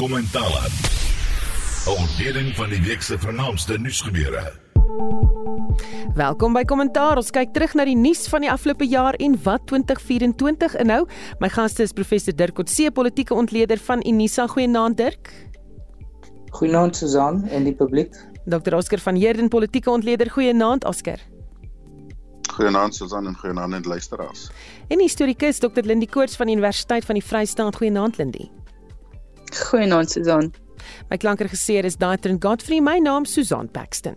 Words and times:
Kommentale. 0.00 0.68
Ontleding 1.86 2.54
van 2.56 2.70
die 2.72 2.80
week 2.82 3.02
se 3.02 3.18
vernaamste 3.18 3.76
nuusgebeure. 3.78 4.52
Welkom 6.14 6.54
by 6.56 6.62
Kommentaar. 6.64 7.18
Ons 7.20 7.28
kyk 7.36 7.50
terug 7.52 7.74
na 7.76 7.84
die 7.84 7.98
nuus 7.98 8.22
van 8.32 8.40
die 8.40 8.48
afgelope 8.48 8.86
jaar 8.88 9.18
en 9.20 9.34
wat 9.44 9.66
2024 9.68 10.78
inhou. 10.80 11.02
My 11.44 11.50
gaste 11.52 11.84
is 11.84 11.92
professor 11.92 12.32
Dirk 12.32 12.56
Coetzee, 12.56 12.88
politieke 12.90 13.36
ontleder 13.36 13.76
van 13.90 14.00
Unisa. 14.08 14.46
Goeienaand 14.48 14.96
Dirk. 14.96 15.28
Goeienaand 16.56 16.96
Susan 16.96 17.42
en 17.52 17.68
die 17.68 17.74
publiek. 17.76 18.16
Dr. 18.48 18.78
Oscar 18.78 19.04
van 19.04 19.20
Heerden, 19.20 19.52
politieke 19.52 19.90
ontleder. 19.90 20.30
Goeienaand 20.30 20.84
Oscar. 20.88 21.20
Goeienaand 22.54 22.94
Susan 22.94 23.26
en 23.26 23.36
goeienaand 23.36 23.74
aan 23.74 23.84
die 23.84 23.92
luisteraars. 23.92 24.48
En 24.88 25.04
historikus 25.04 25.60
Dr. 25.60 25.84
Lindie 25.84 26.08
Koorts 26.08 26.40
van 26.40 26.48
die 26.48 26.56
Universiteit 26.56 27.04
van 27.04 27.20
die 27.20 27.24
Vrystaat. 27.24 27.76
Goeienaand 27.76 28.16
Lindie. 28.16 28.48
Goeienaand 29.56 30.10
Susan. 30.10 30.52
My 31.10 31.16
klankregisseur 31.16 31.84
is 31.84 31.96
Daitrin 31.96 32.38
Godfrey. 32.40 32.80
My 32.80 32.98
naam 32.98 33.26
Susan 33.26 33.68
Paxton. 33.68 34.16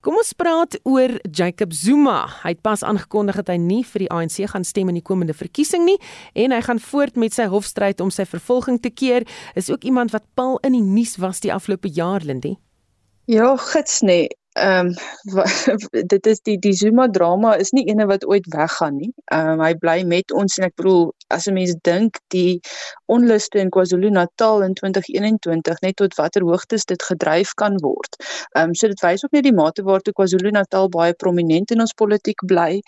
Kom 0.00 0.16
ons 0.16 0.32
praat 0.32 0.78
oor 0.88 1.12
Jacob 1.28 1.74
Zuma. 1.76 2.24
Hy 2.40 2.54
het 2.54 2.62
pas 2.64 2.82
aangekondig 2.82 3.36
dat 3.42 3.50
hy 3.52 3.58
nie 3.60 3.82
vir 3.84 4.06
die 4.06 4.10
ANC 4.16 4.38
gaan 4.48 4.64
stem 4.64 4.88
in 4.88 4.96
die 4.96 5.04
komende 5.04 5.36
verkiesing 5.36 5.84
nie 5.84 5.98
en 6.32 6.54
hy 6.56 6.60
gaan 6.64 6.80
voort 6.80 7.20
met 7.20 7.36
sy 7.36 7.50
hofstryd 7.52 8.00
om 8.00 8.12
sy 8.14 8.24
vervolging 8.24 8.80
te 8.80 8.90
keer. 8.90 9.28
Is 9.54 9.68
ook 9.70 9.84
iemand 9.84 10.16
wat 10.16 10.24
pal 10.34 10.56
in 10.64 10.78
die 10.78 10.84
nuus 10.84 11.18
was 11.20 11.44
die 11.44 11.52
afgelope 11.52 11.92
jaar, 11.92 12.24
Lindie. 12.24 12.56
Ja, 13.28 13.52
gits 13.60 14.00
nee 14.00 14.28
ehm 14.58 14.86
um, 15.38 16.06
dit 16.06 16.26
is 16.26 16.40
die 16.40 16.58
die 16.58 16.72
Zuma 16.72 17.08
drama 17.08 17.54
is 17.54 17.70
nie 17.70 17.84
ene 17.86 18.06
wat 18.06 18.26
ooit 18.26 18.46
weggaan 18.50 18.96
nie. 18.96 19.12
Ehm 19.30 19.48
um, 19.48 19.60
hy 19.62 19.74
bly 19.78 20.02
met 20.04 20.32
ons 20.32 20.58
en 20.58 20.66
ek 20.66 20.74
bedoel 20.74 21.12
as 21.30 21.46
'n 21.46 21.54
mens 21.54 21.74
dink 21.86 22.18
die 22.34 22.60
onluste 23.06 23.58
in 23.58 23.70
KwaZulu-Natal 23.70 24.62
in 24.62 24.74
2021 24.74 25.80
net 25.80 25.96
tot 25.96 26.14
watter 26.18 26.42
hoogtes 26.42 26.84
dit 26.84 27.02
gedryf 27.02 27.54
kan 27.54 27.78
word. 27.82 28.18
Ehm 28.56 28.70
um, 28.70 28.74
so 28.74 28.88
dit 28.88 29.00
wys 29.00 29.24
ook 29.24 29.32
net 29.32 29.46
die 29.46 29.54
mate 29.54 29.82
waartoe 29.82 30.14
KwaZulu-Natal 30.18 30.88
baie 30.88 31.14
prominent 31.14 31.70
in 31.70 31.80
ons 31.80 31.94
politiek 31.94 32.42
bly. 32.46 32.82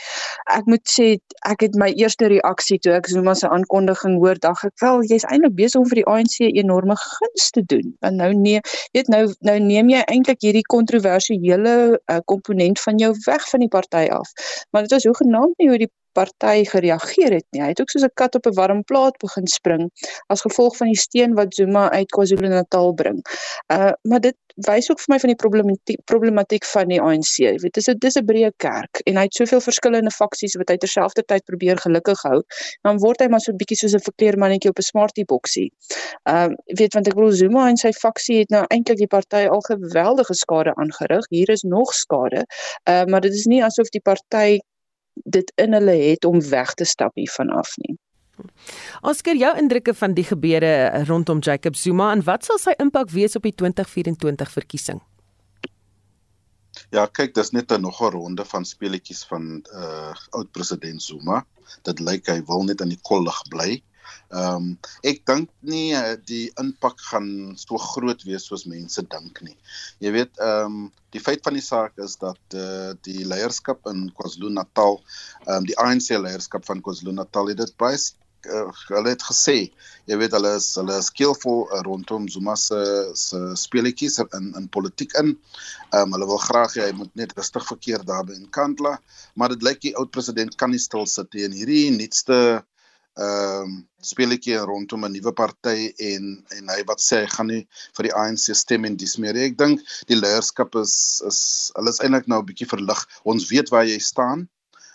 Ek 0.50 0.67
moet 0.67 0.83
sê 0.89 1.19
ek 1.47 1.61
het 1.61 1.78
my 1.78 1.92
eerste 1.94 2.27
reaksie 2.27 2.78
toe 2.78 2.92
ek 2.98 3.06
Zuma 3.06 3.34
se 3.34 3.48
aankondiging 3.48 4.19
hoor, 4.19 4.34
dink 4.34 4.65
ek 4.65 4.75
wel 4.83 5.03
jy's 5.06 5.28
eintlik 5.31 5.55
besig 5.55 5.81
om 5.81 5.89
vir 5.89 6.03
die 6.03 6.09
ANC 6.11 6.37
enorme 6.59 6.98
guns 6.98 7.50
te 7.50 7.62
doen. 7.62 7.94
Want 8.00 8.17
nou 8.17 8.34
nee, 8.34 8.61
weet 8.92 9.09
nou 9.09 9.31
nou 9.41 9.59
neem 9.61 9.89
jy 9.94 10.03
eintlik 10.11 10.42
hierdie 10.42 10.67
kontroversiële 10.67 11.52
hele 11.53 12.00
uh, 12.06 12.20
komponent 12.25 12.81
van 12.81 12.97
jou 12.97 13.12
weg 13.25 13.48
van 13.48 13.61
die 13.61 13.69
party 13.69 14.06
af. 14.11 14.33
Maar 14.70 14.83
dit 14.83 14.91
was 14.91 15.05
hoegenaamd 15.05 15.59
nie 15.59 15.69
hoe 15.69 15.78
die 15.78 15.91
party 16.13 16.65
gereageer 16.65 17.33
het 17.39 17.47
nie. 17.51 17.63
Hy 17.63 17.69
het 17.73 17.81
ook 17.81 17.91
soos 17.91 18.05
'n 18.05 18.15
kat 18.15 18.35
op 18.35 18.47
'n 18.47 18.55
warm 18.55 18.83
plaat 18.85 19.17
begin 19.19 19.47
spring 19.47 19.91
as 20.29 20.41
gevolg 20.41 20.77
van 20.77 20.87
die 20.87 20.99
steen 20.99 21.35
wat 21.35 21.55
Zuma 21.55 21.91
uit 21.91 22.11
KwaZulu-Natal 22.11 22.93
bring. 22.93 23.21
Uh 23.73 23.93
maar 24.03 24.21
dit 24.21 24.37
wys 24.57 24.91
ook 24.91 25.01
vir 25.01 25.13
my 25.15 25.19
van 25.23 25.33
die 25.33 25.39
problematiek 25.39 26.01
problematiek 26.05 26.65
van 26.65 26.89
die 26.89 27.01
ANC. 27.01 27.39
Jy 27.39 27.57
weet, 27.63 27.75
dis 27.75 27.89
'n 27.89 27.99
dis 27.99 28.17
'n 28.17 28.25
breë 28.25 28.51
kerk 28.57 29.01
en 29.07 29.17
hy 29.17 29.23
het 29.23 29.35
soveel 29.35 29.61
verskillende 29.61 30.11
faksies 30.11 30.57
wat 30.57 30.69
hy 30.69 30.77
terselfdertyd 30.77 31.45
probeer 31.45 31.79
gelukkig 31.79 32.23
hou. 32.23 32.43
Dan 32.83 32.99
word 32.99 33.21
hy 33.21 33.29
maar 33.29 33.41
so 33.41 33.53
'n 33.53 33.57
bietjie 33.57 33.77
soos 33.77 33.95
'n 33.95 34.01
verkleermannetjie 34.01 34.71
op 34.71 34.79
'n 34.79 34.83
smartie 34.83 35.25
boksie. 35.25 35.71
Um 36.29 36.57
jy 36.67 36.77
weet 36.77 36.95
want 36.95 37.07
ek 37.07 37.15
bedoel 37.15 37.33
Zuma 37.33 37.69
en 37.69 37.77
sy 37.77 37.93
faksie 37.93 38.39
het 38.39 38.51
nou 38.51 38.65
eintlik 38.69 38.99
die 38.99 39.07
party 39.07 39.47
al 39.49 39.61
geweldige 39.61 40.35
skade 40.35 40.75
aangerig. 40.75 41.25
Hier 41.31 41.51
is 41.51 41.63
nog 41.63 41.95
skade. 41.95 42.45
Uh 42.89 43.05
maar 43.05 43.21
dit 43.21 43.33
is 43.33 43.47
nie 43.47 43.65
asof 43.65 43.89
die 43.89 44.01
party 44.01 44.59
dit 45.15 45.53
in 45.57 45.73
hulle 45.73 45.97
het 46.11 46.25
om 46.25 46.41
weg 46.49 46.75
te 46.75 46.85
stap 46.85 47.15
hiervan 47.15 47.51
af 47.51 47.77
nie. 47.77 47.97
Oscar, 49.01 49.37
jou 49.37 49.53
indrukke 49.59 49.95
van 49.95 50.15
die 50.15 50.25
gebeure 50.25 51.05
rondom 51.05 51.39
Jacob 51.39 51.77
Zuma 51.77 52.11
en 52.12 52.25
wat 52.27 52.45
sal 52.45 52.59
sy 52.59 52.75
impak 52.83 53.11
wees 53.11 53.37
op 53.37 53.47
die 53.47 53.55
2024 53.55 54.51
verkiesing? 54.51 55.03
Ja, 56.93 57.06
kyk, 57.06 57.34
dis 57.34 57.53
net 57.53 57.72
'n 57.72 57.81
nog 57.81 58.01
'n 58.01 58.11
ronde 58.11 58.45
van 58.45 58.65
speletjies 58.65 59.25
van 59.25 59.65
uh 59.72 60.15
oud 60.31 60.51
president 60.53 61.03
Zuma. 61.03 61.45
Dit 61.83 62.01
lyk 62.01 62.27
hy 62.27 62.43
wil 62.47 62.65
net 62.65 62.81
aan 62.81 62.89
die 62.89 63.03
kollig 63.03 63.43
bly. 63.49 63.83
Ehm 64.33 64.57
um, 64.57 64.69
ek 65.09 65.23
dink 65.29 65.51
nie 65.61 65.93
uh, 65.99 66.17
die 66.29 66.47
impak 66.61 67.01
gaan 67.11 67.29
so 67.61 67.81
groot 67.81 68.25
wees 68.29 68.49
soos 68.49 68.67
mense 68.71 69.05
dink 69.15 69.43
nie. 69.47 69.57
Jy 70.05 70.15
weet 70.19 70.41
ehm 70.41 70.67
um, 70.67 70.91
die 71.13 71.21
feit 71.21 71.45
van 71.45 71.59
die 71.59 71.65
saak 71.65 71.99
is 72.07 72.17
dat 72.23 72.57
eh 72.57 72.65
uh, 72.65 72.95
die 73.09 73.27
leierskap 73.29 73.87
in 73.93 74.09
KwaZulu-Natal 74.17 74.99
ehm 74.99 75.57
um, 75.59 75.71
die 75.71 75.79
ANC 75.79 76.15
leierskap 76.17 76.69
van 76.71 76.85
KwaZulu-Natal 76.85 77.53
het 77.53 77.65
dit 77.65 77.77
baie 77.85 78.01
uh, 78.47 78.71
hulle 78.89 79.13
het 79.13 79.23
gesê 79.27 79.57
jy 80.11 80.19
weet 80.19 80.34
hulle 80.37 80.55
is 80.59 80.69
hulle 80.79 80.97
is 80.99 81.09
skillful 81.13 81.65
uh, 81.69 81.81
rondom 81.87 82.27
Zuma 82.33 82.57
se 82.59 82.81
se 83.19 83.41
speletjies 83.59 84.19
in 84.25 84.53
in 84.59 84.69
politiek 84.69 85.15
in. 85.21 85.34
Ehm 85.93 86.03
um, 86.03 86.17
hulle 86.17 86.29
wil 86.33 86.43
graag 86.43 86.77
hy 86.81 86.91
moet 86.99 87.15
net 87.19 87.37
rustig 87.39 87.67
verkeer 87.69 88.05
daar 88.09 88.27
by 88.27 88.37
in 88.39 88.51
Kandla, 88.51 88.97
maar 89.34 89.55
dit 89.55 89.63
lyk 89.63 89.81
die 89.87 89.97
oud 89.97 90.11
president 90.11 90.57
kan 90.57 90.73
nie 90.75 90.83
stil 90.83 91.07
sit 91.07 91.33
nie 91.34 91.47
en 91.47 91.57
hierdie 91.57 91.91
nuutste 91.95 92.39
ehm 93.21 93.62
um, 93.65 93.73
speletjie 94.00 94.56
rondom 94.59 95.05
'n 95.05 95.12
nuwe 95.12 95.33
party 95.37 95.93
en 96.11 96.25
en 96.56 96.69
hy 96.75 96.81
wat 96.89 97.00
sê 97.00 97.21
hy 97.23 97.28
gaan 97.34 97.50
nie 97.53 97.65
vir 97.97 98.09
die 98.09 98.15
ANC 98.23 98.56
stem 98.56 98.84
en 98.89 98.97
dis 98.97 99.19
meer. 99.19 99.37
Ek 99.37 99.59
dink 99.59 99.83
die 100.09 100.17
leierskap 100.17 100.75
is 100.81 101.21
is 101.28 101.41
hulle 101.77 101.93
is 101.93 102.01
eintlik 102.01 102.27
nou 102.27 102.41
'n 102.41 102.49
bietjie 102.49 102.69
verlig. 102.71 103.03
Ons 103.25 103.49
weet 103.53 103.69
waar 103.69 103.84
jy 103.84 103.99
staan. 103.99 104.49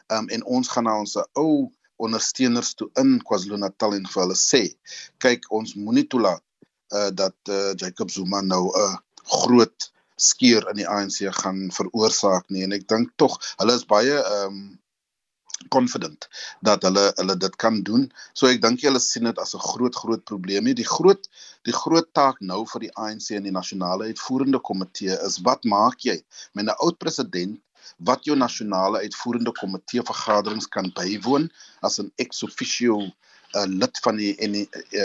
Ehm 0.10 0.26
um, 0.26 0.30
en 0.30 0.44
ons 0.58 0.68
gaan 0.68 0.90
na 0.90 0.98
ons 1.00 1.18
ou 1.36 1.70
ondersteuners 1.98 2.74
toe 2.74 2.90
in 3.02 3.20
KwaZulu-Natal 3.28 3.94
en 3.98 4.06
vir 4.06 4.22
hulle 4.24 4.38
sê, 4.38 4.64
kyk 5.24 5.48
ons 5.50 5.76
moenie 5.76 6.08
toelaat 6.08 6.44
uh 6.98 7.10
dat 7.12 7.38
uh, 7.50 7.74
Jacob 7.76 8.10
Zuma 8.10 8.42
nou 8.42 8.72
'n 8.72 8.82
uh, 8.82 8.98
groot 9.44 9.92
skeur 10.16 10.70
in 10.72 10.82
die 10.82 10.88
ANC 10.88 11.22
gaan 11.42 11.70
veroorsaak 11.72 12.50
nie 12.50 12.64
en 12.64 12.74
ek 12.74 12.88
dink 12.88 13.12
tog 13.22 13.38
hulle 13.60 13.76
is 13.76 13.86
baie 13.86 14.18
ehm 14.18 14.46
um, 14.48 14.80
confident 15.70 16.28
dat 16.62 16.84
hulle 16.84 17.12
hulle 17.16 17.36
dit 17.38 17.56
kan 17.56 17.82
doen. 17.84 18.08
So 18.34 18.48
ek 18.48 18.62
dink 18.62 18.84
julle 18.86 19.00
sien 19.04 19.30
dit 19.30 19.40
as 19.40 19.56
'n 19.56 19.64
groot 19.70 19.96
groot 19.96 20.24
probleem. 20.24 20.70
Die 20.74 20.88
groot 20.88 21.30
die 21.64 21.74
groot 21.74 22.14
taak 22.14 22.42
nou 22.42 22.66
vir 22.66 22.88
die 22.88 22.94
ANC 22.96 23.32
en 23.38 23.44
die 23.44 23.56
nasionale 23.60 24.10
uitvoerende 24.12 24.60
komitee 24.60 25.18
is 25.28 25.40
wat 25.48 25.64
maak 25.64 26.00
jy 26.10 26.22
met 26.54 26.66
'n 26.66 26.78
oud 26.80 26.98
president 26.98 27.60
wat 27.98 28.26
jou 28.26 28.36
nasionale 28.36 29.00
uitvoerende 29.00 29.52
komitee 29.52 30.04
vergaderings 30.04 30.68
kan 30.68 30.92
bywoon 30.94 31.50
as 31.82 32.00
'n 32.00 32.12
ex 32.16 32.44
officio 32.44 33.02
uh, 33.56 33.66
lid 33.66 34.00
van 34.04 34.16
die 34.16 34.34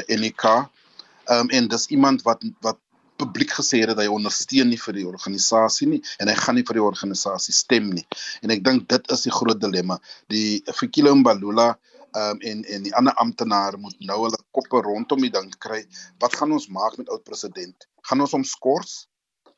NEK. 0.08 0.44
Ehm 0.44 1.40
um, 1.40 1.48
en 1.48 1.68
dis 1.68 1.86
iemand 1.86 2.22
wat 2.22 2.42
wat 2.60 2.78
publiek 3.22 3.54
gesê 3.58 3.82
het 3.82 3.92
dat 3.92 4.02
hy 4.02 4.08
ondersteun 4.12 4.70
nie 4.72 4.80
vir 4.84 4.98
die 4.98 5.06
organisasie 5.08 5.88
nie 5.94 6.02
en 6.18 6.30
hy 6.32 6.36
gaan 6.42 6.58
nie 6.58 6.66
vir 6.68 6.80
die 6.80 6.84
organisasie 6.88 7.54
stem 7.56 7.90
nie. 7.94 8.04
En 8.42 8.54
ek 8.54 8.66
dink 8.66 8.88
dit 8.92 9.14
is 9.16 9.24
die 9.26 9.34
groot 9.38 9.60
dilemma. 9.62 9.98
Die 10.32 10.62
Fikile 10.76 11.14
Mbalula 11.22 11.72
um, 12.16 12.40
en 12.40 12.64
en 12.64 12.82
die 12.88 12.94
ander 12.98 13.14
amptenare 13.24 13.80
moet 13.80 13.96
nou 14.00 14.18
hulle 14.24 14.40
koppe 14.56 14.82
rondom 14.84 15.24
die 15.24 15.32
ding 15.32 15.50
kry. 15.62 15.82
Wat 16.22 16.36
gaan 16.36 16.52
ons 16.58 16.68
maak 16.68 16.98
met 17.00 17.10
oud 17.10 17.24
president? 17.28 17.88
Gaan 18.08 18.24
ons 18.24 18.36
hom 18.36 18.46
skors? 18.48 19.02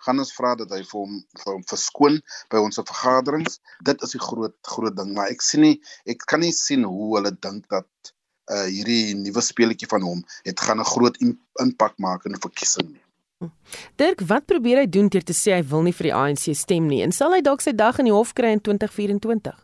Gaan 0.05 0.21
ons 0.21 0.35
vra 0.37 0.53
dat 0.61 0.73
hy 0.75 0.83
vir 0.85 0.99
hom 1.01 1.21
vir 1.43 1.53
hom 1.53 1.63
verskoon 1.71 2.19
by 2.53 2.61
ons 2.61 2.81
vergaderings? 2.83 3.61
Dit 3.89 4.03
is 4.05 4.17
die 4.17 4.23
groot 4.23 4.57
groot 4.69 4.97
ding, 4.97 5.15
maar 5.17 5.33
ek 5.33 5.45
sien 5.45 5.65
nie 5.65 5.79
ek 6.11 6.27
kan 6.29 6.45
nie 6.45 6.53
sien 6.57 6.85
hoe 6.89 7.15
hulle 7.17 7.33
dink 7.35 7.69
dat 7.73 8.13
uh 8.53 8.67
hierdie 8.69 9.17
nuwe 9.17 9.41
speletjie 9.41 9.89
van 9.89 10.05
hom 10.05 10.21
het 10.45 10.61
gaan 10.61 10.81
'n 10.81 10.93
groot 10.93 11.17
impak 11.65 11.97
maak 11.99 12.27
in 12.29 12.37
die 12.37 12.45
verkiesing 12.45 12.91
nie. 12.93 13.04
Dirk, 13.97 14.21
wat 14.29 14.47
probeer 14.47 14.79
hy 14.79 14.87
doen 14.87 15.09
deur 15.09 15.25
te 15.25 15.37
sê 15.37 15.55
hy 15.57 15.63
wil 15.71 15.83
nie 15.83 15.93
vir 15.93 16.11
die 16.11 16.15
ANC 16.15 16.55
stem 16.57 16.89
nie 16.89 17.03
en 17.03 17.13
sal 17.13 17.33
hy 17.33 17.41
dalk 17.41 17.61
sy 17.65 17.73
dag 17.73 17.99
in 17.99 18.11
die 18.11 18.17
hof 18.17 18.35
kry 18.35 18.53
in 18.57 18.61
2024? 18.61 19.55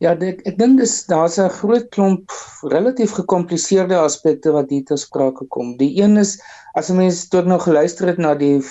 Ja, 0.00 0.14
ek 0.16 0.38
ek 0.48 0.54
dink 0.56 0.78
dis 0.80 0.94
daar's 1.10 1.36
'n 1.38 1.52
groot 1.60 1.90
klomp 1.94 2.32
relatief 2.74 3.12
gekompliseerde 3.12 3.98
aspekte 4.00 4.52
wat 4.54 4.70
hier 4.72 4.84
te 4.88 4.96
sprake 4.96 5.44
kom. 5.56 5.76
Die 5.76 5.92
een 6.00 6.16
is 6.16 6.38
as 6.74 6.88
'n 6.90 6.96
mens 6.96 7.28
tot 7.28 7.46
nou 7.46 7.58
geluister 7.60 8.08
het 8.08 8.18
na 8.18 8.34
die 8.34 8.62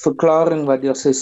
verklaring 0.00 0.64
wat 0.70 0.80
deur 0.80 0.96
sy 0.96 1.12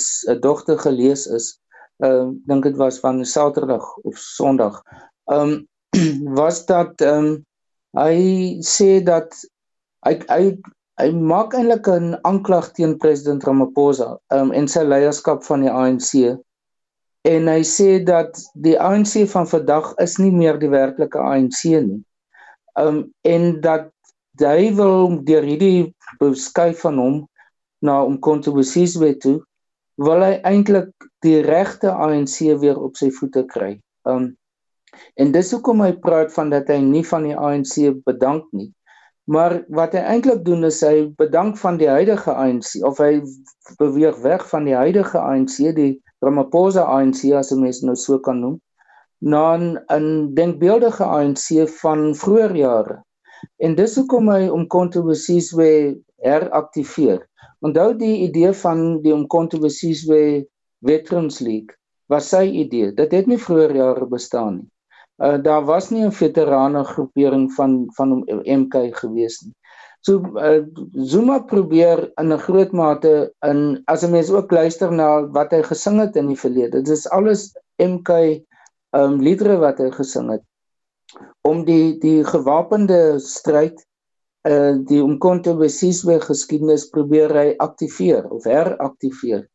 dogter 0.46 0.78
gelees 0.78 1.26
is, 1.26 1.58
ehm 2.04 2.28
uh, 2.28 2.30
dink 2.46 2.62
dit 2.64 2.76
was 2.76 3.00
van 3.02 3.24
Saterdag 3.24 3.84
of 4.04 4.16
Sondag. 4.18 4.82
Ehm 5.26 5.58
um, 5.58 6.34
was 6.40 6.66
dat 6.66 7.00
ehm 7.00 7.24
um, 7.24 7.44
hy 7.98 8.16
sê 8.62 9.02
dat 9.02 9.34
hy 10.06 10.14
hy 10.28 10.42
hy 10.98 11.10
maak 11.14 11.54
eintlik 11.54 11.86
'n 11.88 12.16
aanklag 12.26 12.72
teen 12.74 12.96
president 12.98 13.44
Ramaphosa 13.46 14.18
um, 14.34 14.50
en 14.52 14.66
sy 14.68 14.82
leierskap 14.82 15.44
van 15.46 15.62
die 15.62 15.70
ANC. 15.70 16.38
En 17.28 17.50
hy 17.50 17.62
sê 17.62 17.98
dat 18.04 18.38
die 18.54 18.74
ANC 18.80 19.14
van 19.30 19.46
vandag 19.46 19.92
is 20.02 20.18
nie 20.18 20.32
meer 20.34 20.58
die 20.58 20.70
werklike 20.72 21.18
ANC 21.18 21.62
nie. 21.86 22.02
Um 22.78 23.04
en 23.22 23.60
dat 23.60 23.90
hy 24.42 24.70
wil 24.74 25.18
deur 25.26 25.46
hierdie 25.46 25.94
beskuif 26.22 26.82
van 26.86 26.98
hom 26.98 27.16
na 27.82 28.00
om 28.04 28.18
kontribusies 28.18 28.96
wet 29.02 29.20
toe 29.22 29.38
wil 30.02 30.22
hy 30.22 30.38
eintlik 30.46 30.90
die 31.26 31.42
regte 31.42 31.90
ANC 31.90 32.40
weer 32.62 32.78
op 32.78 32.98
sy 32.98 33.10
voete 33.14 33.44
kry. 33.50 33.76
Um 34.06 34.34
en 35.20 35.30
dis 35.34 35.50
hoekom 35.54 35.82
hy 35.84 35.92
praat 36.02 36.34
van 36.34 36.50
dat 36.50 36.70
hy 36.70 36.80
nie 36.82 37.04
van 37.06 37.26
die 37.26 37.36
ANC 37.36 38.02
bedank 38.06 38.50
nie. 38.50 38.72
Maar 39.28 39.58
wat 39.76 39.92
hy 39.92 40.00
eintlik 40.08 40.44
doen 40.44 40.64
is 40.64 40.78
hy 40.80 41.10
bedank 41.20 41.58
van 41.60 41.76
die 41.76 41.88
huidige 41.88 42.32
ANC 42.32 42.78
of 42.88 43.00
hy 43.02 43.18
beweeg 43.76 44.16
weg 44.24 44.46
van 44.48 44.64
die 44.64 44.76
huidige 44.76 45.20
ANC, 45.20 45.58
die 45.76 45.98
Ramaphosa 46.24 46.86
ANC 46.88 47.26
as 47.36 47.52
mense 47.52 47.84
nou 47.84 47.96
so 48.00 48.16
kan 48.24 48.40
noem, 48.40 48.54
na 49.20 49.58
'n 49.60 50.32
denkbeeldige 50.34 51.04
ANC 51.04 51.68
van 51.82 52.14
vroeër 52.14 52.56
jare. 52.56 52.96
En 53.60 53.76
dis 53.76 53.98
hoekom 54.00 54.32
hy 54.32 54.48
om 54.48 54.66
kontroversies 54.66 55.52
weer 55.52 55.98
heraktiveer. 56.24 57.20
Onthou 57.60 57.92
die 58.00 58.24
idee 58.30 58.52
van 58.64 59.02
die 59.02 59.12
om 59.14 59.26
kontroversies 59.26 60.06
weer 60.08 60.46
Veterans 60.80 61.40
League 61.44 61.76
was 62.08 62.32
sy 62.32 62.46
idee. 62.64 62.94
Dit 62.96 63.12
het 63.12 63.26
nie 63.26 63.38
vroeër 63.38 63.76
jare 63.76 64.06
bestaan 64.08 64.54
nie. 64.62 64.68
Uh 65.18 65.38
daar 65.42 65.64
was 65.64 65.90
nie 65.90 66.04
'n 66.06 66.12
veterane 66.12 66.84
groepering 66.84 67.52
van 67.52 67.86
van 67.96 68.22
MK 68.44 68.74
gewees 69.00 69.40
nie. 69.42 69.54
So 70.00 70.22
uh, 70.38 70.62
Zuma 70.92 71.38
probeer 71.38 72.10
in 72.20 72.32
'n 72.32 72.38
groot 72.38 72.72
mate 72.72 73.32
in 73.46 73.82
as 73.86 74.04
'n 74.04 74.10
mens 74.10 74.30
ook 74.30 74.50
luister 74.50 74.92
na 74.92 75.26
wat 75.26 75.50
hy 75.50 75.62
gesing 75.62 75.98
het 76.00 76.16
in 76.16 76.26
die 76.26 76.38
verlede. 76.38 76.82
Dit 76.82 76.88
is 76.88 77.08
alles 77.10 77.50
MK 77.76 78.44
um 78.96 79.20
liedere 79.20 79.58
wat 79.58 79.78
hy 79.78 79.90
gesing 79.90 80.30
het 80.30 80.44
om 81.42 81.64
die 81.64 81.98
die 81.98 82.24
gewapende 82.24 83.18
stryd 83.18 83.84
uh 84.48 84.76
die 84.88 85.02
omkonte 85.02 85.54
besiswe 85.56 86.20
geskiedenis 86.20 86.88
probeer 86.94 87.34
hy 87.34 87.48
aktiveer 87.58 88.28
of 88.30 88.44
heraktiveer 88.44 89.48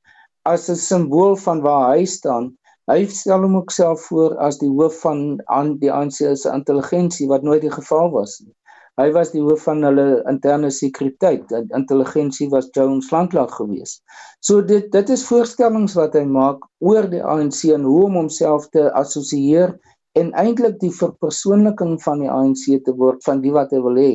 as 0.44 0.70
'n 0.70 0.76
simbool 0.76 1.36
van 1.36 1.62
waar 1.62 1.96
hy 1.96 2.06
staan. 2.06 2.52
Hy 2.92 3.06
stel 3.08 3.46
hom 3.46 3.56
ook 3.62 3.72
self 3.72 4.10
voor 4.10 4.36
as 4.44 4.58
die 4.60 4.70
hoof 4.72 4.98
van 5.06 5.40
aan 5.58 5.78
die 5.80 5.92
ANC 5.92 6.18
se 6.20 6.50
intelligensie 6.52 7.30
wat 7.32 7.46
nooit 7.48 7.64
die 7.64 7.72
geval 7.72 8.12
was 8.12 8.42
nie. 8.44 8.52
Hy 9.00 9.08
was 9.16 9.32
die 9.34 9.42
hoof 9.42 9.64
van 9.66 9.82
hulle 9.88 10.20
interne 10.30 10.70
sekuriteit. 10.70 11.50
Intelligensie 11.74 12.50
was 12.52 12.68
Jones 12.76 13.08
Landlag 13.12 13.56
geweest. 13.56 14.04
So 14.40 14.62
dit 14.62 14.92
dit 14.94 15.14
is 15.16 15.24
voorstellings 15.26 15.96
wat 15.98 16.14
hy 16.20 16.26
maak 16.30 16.68
oor 16.84 17.08
die 17.10 17.24
ANC 17.24 17.64
en 17.74 17.88
hoe 17.88 18.04
om 18.10 18.20
homself 18.22 18.68
te 18.76 18.90
assosieer 19.00 19.74
en 20.20 20.30
eintlik 20.38 20.78
die 20.84 20.92
verpersoonliking 20.94 21.96
van 22.04 22.22
die 22.22 22.30
ANC 22.30 22.68
te 22.86 22.94
word 23.00 23.24
van 23.26 23.42
die 23.42 23.56
wat 23.56 23.74
hy 23.74 23.82
wil 23.82 23.98
hê. 23.98 24.14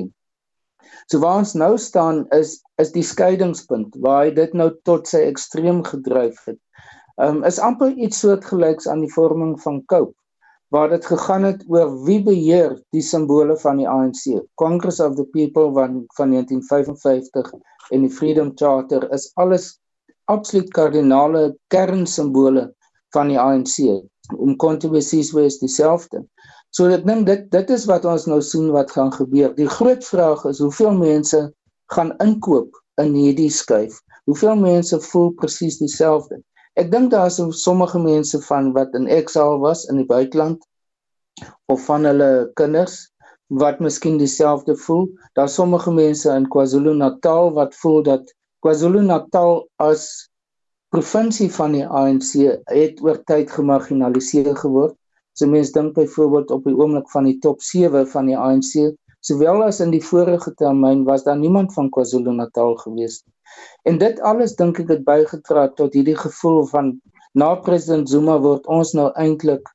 So 1.10 1.24
waar 1.24 1.40
ons 1.42 1.56
nou 1.58 1.74
staan 1.80 2.26
is 2.36 2.58
is 2.78 2.92
die 2.94 3.02
skeiingspunt 3.02 3.96
waar 4.04 4.28
hy 4.28 4.30
dit 4.36 4.54
nou 4.54 4.70
tot 4.86 5.10
sy 5.10 5.24
ekstreem 5.26 5.82
gedryf 5.88 6.44
het. 6.46 6.60
Um 7.18 7.42
is 7.44 7.58
amper 7.58 7.90
iets 7.98 8.20
soortgelyks 8.22 8.86
aan 8.86 9.00
die 9.02 9.12
vorming 9.12 9.56
van 9.60 9.82
Cope 9.90 10.14
waar 10.68 10.90
dit 10.92 11.06
gegaan 11.06 11.42
het 11.42 11.64
oor 11.66 12.04
wie 12.04 12.20
beheer 12.22 12.74
die 12.94 13.02
simbole 13.02 13.56
van 13.56 13.80
die 13.80 13.88
ANC. 13.88 14.36
Congress 14.60 15.00
of 15.00 15.16
the 15.16 15.24
People 15.32 15.72
van 15.72 16.04
van 16.16 16.30
1955 16.30 17.52
en 17.90 18.04
die 18.04 18.12
Freedom 18.12 18.52
Charter 18.54 19.08
is 19.12 19.30
alles 19.34 19.78
absoluut 20.24 20.68
kardinale 20.76 21.56
kernsimbole 21.66 22.68
van 23.16 23.32
die 23.32 23.40
ANC. 23.40 24.04
Om 24.36 24.56
kontroversies 24.56 25.32
wees 25.32 25.58
dieselfde. 25.58 26.22
So 26.70 26.90
ek 26.92 27.06
dink 27.08 27.26
dit 27.26 27.48
dit 27.50 27.70
is 27.72 27.86
wat 27.88 28.04
ons 28.04 28.28
nou 28.28 28.42
sien 28.44 28.68
wat 28.74 28.92
gaan 28.92 29.12
gebeur. 29.12 29.54
Die 29.56 29.70
groot 29.78 30.04
vraag 30.04 30.44
is 30.50 30.60
hoeveel 30.60 30.92
mense 31.00 31.48
gaan 31.96 32.12
inkoop 32.20 32.76
in 33.00 33.16
hierdie 33.16 33.50
skuif? 33.50 33.96
Hoeveel 34.28 34.60
mense 34.60 35.00
voel 35.08 35.32
presies 35.40 35.80
dieselfde? 35.80 36.42
Ek 36.78 36.92
dink 36.92 37.10
daar 37.10 37.26
is 37.26 37.40
sommige 37.58 37.98
mense 37.98 38.38
van 38.46 38.68
wat 38.72 38.92
in 38.94 39.08
exile 39.10 39.58
was 39.58 39.80
in 39.90 39.96
die 39.98 40.06
buiteland 40.06 40.62
of 41.74 41.80
van 41.88 42.04
hulle 42.06 42.50
kinders 42.60 43.08
wat 43.62 43.80
miskien 43.82 44.18
dieselfde 44.20 44.76
voel. 44.84 45.08
Daar 45.34 45.48
sommige 45.50 45.90
mense 45.90 46.30
in 46.30 46.46
KwaZulu-Natal 46.52 47.50
wat 47.56 47.74
voel 47.80 48.02
dat 48.06 48.30
KwaZulu-Natal 48.62 49.64
as 49.82 50.04
provinsie 50.94 51.48
van 51.56 51.74
die 51.74 51.82
ANC 51.86 52.30
het 52.70 53.02
oor 53.02 53.18
tyd 53.26 53.50
gemarginaliseer 53.50 54.54
geword. 54.62 54.94
So 55.34 55.50
mense 55.50 55.74
dink 55.74 55.96
byvoorbeeld 55.98 56.54
op 56.54 56.70
die 56.70 56.76
oomblik 56.78 57.10
van 57.10 57.26
die 57.26 57.40
top 57.42 57.58
7 57.62 58.06
van 58.14 58.30
die 58.30 58.38
ANC, 58.38 58.94
sowel 59.18 59.66
as 59.66 59.82
in 59.82 59.90
die 59.90 60.04
vorige 60.12 60.54
termyn 60.62 61.02
was 61.10 61.26
daar 61.26 61.42
niemand 61.42 61.74
van 61.74 61.90
KwaZulu-Natal 61.90 62.78
gewees 62.86 63.18
nie. 63.24 63.34
En 63.88 63.98
dit 63.98 64.20
alles 64.20 64.56
dink 64.56 64.78
ek 64.82 64.90
het 64.92 65.04
bygedra 65.06 65.68
tot 65.78 65.94
hierdie 65.96 66.18
gevoel 66.18 66.66
van 66.66 66.92
na 67.38 67.54
president 67.54 68.08
Zuma 68.10 68.38
word 68.42 68.66
ons 68.66 68.94
nou 68.98 69.08
eintlik 69.14 69.68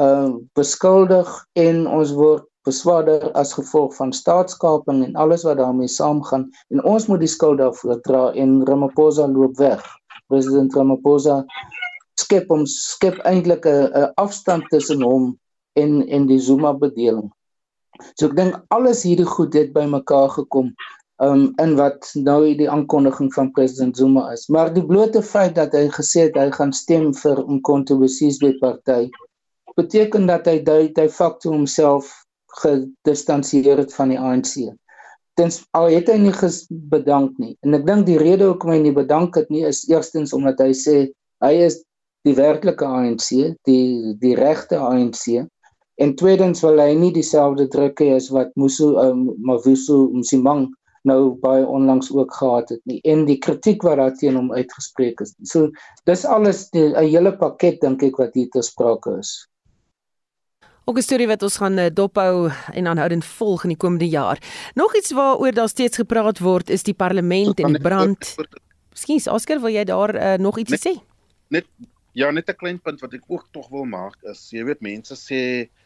uh 0.00 0.30
beskuldig 0.58 1.30
en 1.58 1.86
ons 1.86 2.12
word 2.16 2.46
beswaarder 2.64 3.26
as 3.36 3.52
gevolg 3.52 3.92
van 3.98 4.12
staatskaping 4.12 5.02
en 5.04 5.16
alles 5.20 5.44
wat 5.44 5.58
daarmee 5.60 5.90
saamgaan 5.90 6.46
en 6.72 6.84
ons 6.94 7.06
moet 7.10 7.20
die 7.20 7.30
skuld 7.30 7.60
daarvoor 7.60 8.00
dra 8.06 8.24
en 8.32 8.62
Ramaphosa 8.68 9.26
loop 9.28 9.58
weg. 9.60 9.82
President 10.32 10.74
Ramaphosa 10.74 11.42
skep 12.20 12.48
hom 12.48 12.64
skep 12.70 13.18
eintlik 13.28 13.66
'n 13.66 14.12
afstand 14.16 14.64
tussen 14.70 15.02
hom 15.02 15.34
en 15.74 16.02
en 16.08 16.26
die 16.26 16.38
Zuma 16.38 16.72
bedeling. 16.72 17.30
So 18.16 18.26
ek 18.26 18.36
dink 18.36 18.60
alles 18.70 19.02
hierdie 19.02 19.28
goed 19.36 19.54
het 19.54 19.72
bymekaar 19.74 20.30
gekom 20.38 20.72
um 21.24 21.52
in 21.62 21.74
wat 21.78 22.10
nou 22.14 22.40
die 22.58 22.70
aankondiging 22.70 23.30
van 23.34 23.50
president 23.56 23.96
Zuma 23.96 24.26
is. 24.32 24.46
Maar 24.48 24.72
die 24.74 24.84
blote 24.86 25.22
feit 25.22 25.54
dat 25.58 25.72
hy 25.76 25.86
gesê 25.94 26.28
het 26.28 26.38
hy 26.38 26.50
gaan 26.54 26.72
stem 26.72 27.12
vir 27.14 27.40
'n 27.44 27.60
kontroversies 27.60 28.38
party 28.60 29.08
beteken 29.76 30.26
dat 30.26 30.46
hy 30.46 30.58
dui 30.62 30.92
hy 30.96 31.08
fakte 31.08 31.48
homself 31.48 32.10
gedistansieer 32.62 33.78
het 33.78 33.94
van 33.94 34.08
die 34.08 34.18
ANC. 34.18 34.70
Tens 35.34 35.64
al 35.74 35.90
het 35.90 36.08
hy 36.08 36.18
nie 36.18 36.34
bedank 36.90 37.38
nie. 37.38 37.56
En 37.62 37.74
ek 37.74 37.86
dink 37.86 38.06
die 38.06 38.18
rede 38.18 38.46
hoekom 38.46 38.70
hy 38.70 38.78
nie 38.78 38.94
bedank 38.94 39.34
het 39.34 39.50
nie 39.50 39.64
is 39.66 39.82
eerstens 39.90 40.32
omdat 40.32 40.60
hy 40.60 40.70
sê 40.72 41.10
hy 41.42 41.54
is 41.66 41.82
die 42.24 42.34
werklike 42.34 42.86
ANC, 42.86 43.56
die 43.66 44.14
die 44.20 44.34
regte 44.34 44.78
ANC. 44.78 45.44
En 45.98 46.14
tweedens 46.14 46.62
wil 46.62 46.78
hy 46.78 46.94
nie 46.94 47.12
dieselfde 47.12 47.66
druk 47.68 48.00
hê 48.00 48.14
as 48.14 48.30
wat 48.30 48.54
Musu 48.56 48.94
um, 48.98 49.34
Mavuso 49.38 50.08
Msimang 50.14 50.68
nou 51.04 51.34
baie 51.40 51.66
onlangs 51.66 52.12
ook 52.12 52.34
gehad 52.34 52.68
het 52.72 52.80
nie 52.88 53.00
en 53.04 53.24
die 53.28 53.38
kritiek 53.38 53.82
wat 53.84 54.00
daar 54.00 54.14
teen 54.16 54.36
hom 54.38 54.52
uitgespreek 54.52 55.20
is. 55.20 55.34
So 55.42 55.70
dis 56.08 56.24
alles 56.24 56.68
'n 56.72 56.94
hele 56.96 57.36
pakket 57.36 57.80
dink 57.80 58.02
ek 58.02 58.16
wat 58.16 58.34
hier 58.34 58.48
te 58.48 58.62
sprake 58.62 59.18
is. 59.18 59.48
Ook 60.84 60.96
'n 60.96 61.02
storie 61.02 61.26
wat 61.26 61.42
ons 61.42 61.56
gaan 61.56 61.78
eh, 61.78 61.90
dophou 61.92 62.50
en 62.72 62.86
aanhoudend 62.86 63.24
volg 63.24 63.62
in 63.62 63.68
die 63.68 63.76
komende 63.76 64.08
jaar. 64.08 64.38
Nog 64.74 64.96
iets 64.96 65.12
waaroor 65.12 65.52
daar 65.52 65.68
steeds 65.68 65.96
gepraat 65.96 66.38
word 66.38 66.70
is 66.70 66.82
die 66.82 66.94
parlement 66.94 67.60
en 67.60 67.72
die 67.72 67.80
brand. 67.80 68.34
Miskien 68.90 69.32
Oscar, 69.32 69.60
wil 69.60 69.70
jy 69.70 69.84
daar 69.84 70.14
uh, 70.14 70.34
nog 70.38 70.58
iets 70.58 70.70
net, 70.70 70.86
sê? 70.86 71.00
Net 71.48 71.66
Ja, 72.14 72.30
net 72.30 72.48
'n 72.48 72.54
klein 72.54 72.78
punt 72.78 73.00
wat 73.02 73.14
ek 73.16 73.24
ook 73.26 73.48
tog 73.50 73.68
wil 73.74 73.88
maak 73.90 74.20
is, 74.30 74.40
jy 74.54 74.62
weet 74.68 74.82
mense 74.86 75.16
sê 75.18 75.38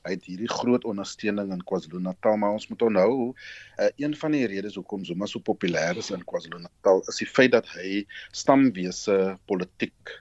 hy 0.04 0.10
het 0.12 0.26
hierdie 0.28 0.50
groot 0.52 0.84
ondersteuning 0.84 1.54
in 1.54 1.62
KwaZulu-Natal, 1.70 2.36
maar 2.36 2.58
ons 2.58 2.66
moet 2.68 2.82
onthou, 2.84 3.14
uh, 3.32 3.88
een 3.96 4.16
van 4.22 4.36
die 4.36 4.44
redes 4.52 4.76
hoekom 4.76 5.06
Zuma 5.08 5.26
so 5.26 5.40
populêr 5.40 5.96
is 5.96 6.10
in 6.12 6.26
KwaZulu-Natal 6.28 7.00
is 7.08 7.22
die 7.22 7.30
feit 7.30 7.54
dat 7.56 7.70
hy 7.78 8.04
stamwese 8.36 9.16
politiek 9.48 10.12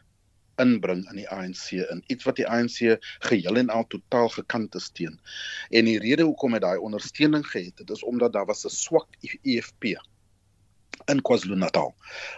inbring 0.63 1.03
in 1.11 1.19
die 1.19 1.27
ANC 1.27 1.75
in 1.75 2.03
iets 2.07 2.23
wat 2.29 2.39
die 2.39 2.47
ANC 2.47 2.95
geheel 3.27 3.59
en 3.65 3.75
al 3.75 3.83
totaal 3.91 4.31
gekant 4.37 4.79
is 4.79 4.87
teen. 4.95 5.19
En 5.75 5.91
die 5.91 5.99
rede 5.99 6.23
hoekom 6.23 6.55
hy 6.55 6.63
daai 6.63 6.77
ondersteuning 6.79 7.43
gehad 7.51 7.83
het, 7.83 7.91
is 7.91 8.07
omdat 8.07 8.33
daar 8.33 8.47
was 8.47 8.63
'n 8.63 8.71
swak 8.71 9.19
EFF 9.43 9.75
in 11.05 11.21
KwaZulu-Natal. 11.21 11.93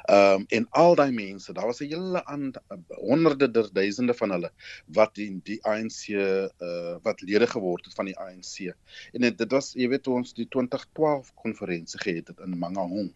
Ehm 0.06 0.42
um, 0.42 0.46
en 0.48 0.68
al 0.70 0.96
daai 0.96 1.12
mense, 1.12 1.54
daar 1.54 1.66
was 1.66 1.80
'n 1.80 1.90
hele 1.92 2.26
aan 2.26 2.52
honderde 2.88 3.52
der 3.52 3.70
duisende 3.74 4.14
van 4.14 4.32
hulle 4.32 4.52
wat 4.86 5.16
die 5.16 5.40
die 5.44 5.60
ANC 5.64 6.08
uh 6.10 6.96
wat 7.04 7.22
lede 7.22 7.48
geword 7.48 7.86
het 7.86 7.94
van 7.94 8.06
die 8.06 8.18
ANC. 8.18 8.76
En 9.14 9.22
dit, 9.22 9.38
dit 9.38 9.52
was 9.52 9.74
jy 9.74 9.88
weet 9.90 10.06
hoe 10.06 10.16
ons 10.16 10.34
die 10.34 10.48
2012 10.48 11.34
konferensie 11.34 12.00
gehad 12.00 12.28
het 12.28 12.40
in 12.40 12.58
Mangaung. 12.58 13.12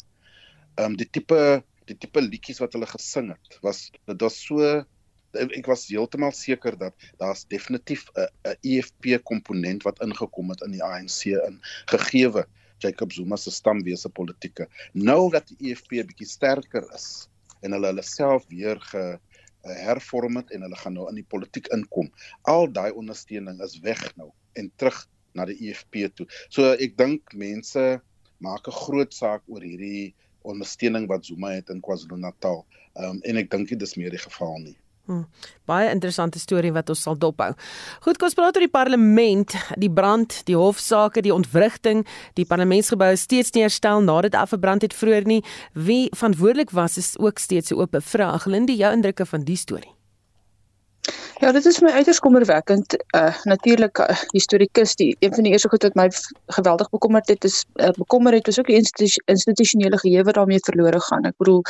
Ehm 0.76 0.86
um, 0.86 0.98
die 0.98 1.10
tipe 1.10 1.64
die 1.86 1.98
tipe 1.98 2.22
liedjies 2.22 2.60
wat 2.64 2.74
hulle 2.74 2.88
gesing 2.88 3.30
het, 3.30 3.60
was 3.62 3.92
dit 4.06 4.22
was 4.22 4.40
so 4.46 4.86
ek 5.34 5.66
was 5.66 5.88
heeltemal 5.90 6.32
seker 6.32 6.78
dat 6.78 6.94
daar's 7.18 7.46
definitief 7.50 8.06
'n 8.14 8.28
'n 8.50 8.58
EFP 8.62 9.24
komponent 9.24 9.84
wat 9.84 10.02
ingekom 10.02 10.50
het 10.50 10.62
in 10.62 10.72
die 10.72 10.84
ANC 10.84 11.26
in 11.26 11.62
gegeewe 11.86 12.46
Jacob 12.80 13.12
Zuma 13.12 13.38
se 13.38 13.52
stamwese 13.52 14.10
politieke. 14.10 14.68
Nou 14.94 15.30
dat 15.32 15.48
die 15.48 15.72
EFF 15.72 15.88
bietjie 15.90 16.28
sterker 16.28 16.88
is 16.96 17.28
en 17.62 17.76
hulle 17.76 17.92
hulle 17.94 18.04
self 18.04 18.46
weer 18.52 18.80
ge 18.92 19.04
eh, 19.14 19.76
hervorm 19.88 20.42
het 20.42 20.52
en 20.52 20.66
hulle 20.66 20.76
gaan 20.76 20.98
nou 20.98 21.08
in 21.10 21.22
die 21.22 21.28
politiek 21.28 21.70
inkom. 21.76 22.12
Al 22.42 22.68
daai 22.72 22.92
ondersteuning 22.92 23.62
is 23.64 23.80
weg 23.80 24.04
nou 24.20 24.32
en 24.60 24.72
terug 24.76 25.06
na 25.34 25.46
die 25.50 25.58
EFF 25.70 26.14
toe. 26.18 26.28
So 26.50 26.74
ek 26.74 26.98
dink 26.98 27.34
mense 27.34 28.02
maak 28.44 28.68
'n 28.68 28.80
groot 28.84 29.14
saak 29.14 29.44
oor 29.48 29.64
hierdie 29.64 30.14
ondersteuning 30.44 31.08
wat 31.08 31.26
Zuma 31.26 31.54
het 31.56 31.70
in 31.70 31.82
KwaZulu-Natal. 31.82 32.66
Ehm 32.94 33.10
um, 33.10 33.22
en 33.24 33.38
ek 33.38 33.50
dink 33.50 33.70
dit 33.70 33.82
is 33.82 33.96
meer 33.96 34.12
die 34.12 34.20
geval 34.20 34.60
nie. 34.60 34.78
Hmm, 35.04 35.26
baie 35.68 35.90
interessante 35.92 36.40
storie 36.40 36.72
wat 36.72 36.88
ons 36.94 37.02
sal 37.04 37.18
dophou. 37.20 37.50
Goed, 38.06 38.16
kom 38.16 38.30
ons 38.30 38.38
praat 38.38 38.56
oor 38.56 38.64
die 38.64 38.72
parlement, 38.72 39.56
die 39.76 39.90
brand, 39.92 40.38
die 40.48 40.56
hofsaake, 40.56 41.26
die 41.26 41.34
ontwrigting, 41.36 42.06
die 42.40 42.46
parlementsgebou 42.48 43.10
steeds 43.20 43.52
nie 43.52 43.66
herstel 43.66 44.00
nadat 44.06 44.32
dit 44.32 44.40
afgebrand 44.40 44.88
het 44.88 44.96
vroeër 44.96 45.28
nie. 45.28 45.42
Wie 45.76 46.08
verantwoordelik 46.16 46.72
was 46.72 46.96
is 46.98 47.18
ook 47.20 47.44
steeds 47.44 47.72
'n 47.72 47.82
oop 47.84 48.00
vraag. 48.00 48.46
Lindi, 48.46 48.78
jou 48.80 48.94
indrukke 48.94 49.26
van 49.26 49.44
die 49.44 49.60
storie? 49.60 49.92
Ja, 51.42 51.52
dit 51.52 51.66
is 51.66 51.80
my 51.82 51.90
uiters 51.90 52.20
kommerwekkend. 52.20 52.94
Uh 53.16 53.36
natuurlik 53.44 53.98
uh, 53.98 54.22
historikus, 54.32 54.96
die 54.96 55.16
een 55.20 55.34
van 55.34 55.44
die 55.44 55.52
eerste 55.52 55.70
goed 55.70 55.84
wat 55.84 55.96
my 55.98 56.06
geweldig 56.46 56.90
bekommerd 56.90 57.28
het 57.28 57.44
is 57.44 57.66
uh, 57.76 57.90
bekommer 57.98 58.34
het 58.34 58.46
was 58.46 58.60
ook 58.60 58.70
die 58.70 58.76
institu 58.76 59.22
institusionele 59.26 59.98
geheue 59.98 60.24
wat 60.24 60.34
daarmee 60.34 60.60
verlore 60.60 61.00
gaan. 61.02 61.26
Ek 61.26 61.38
bedoel 61.38 61.62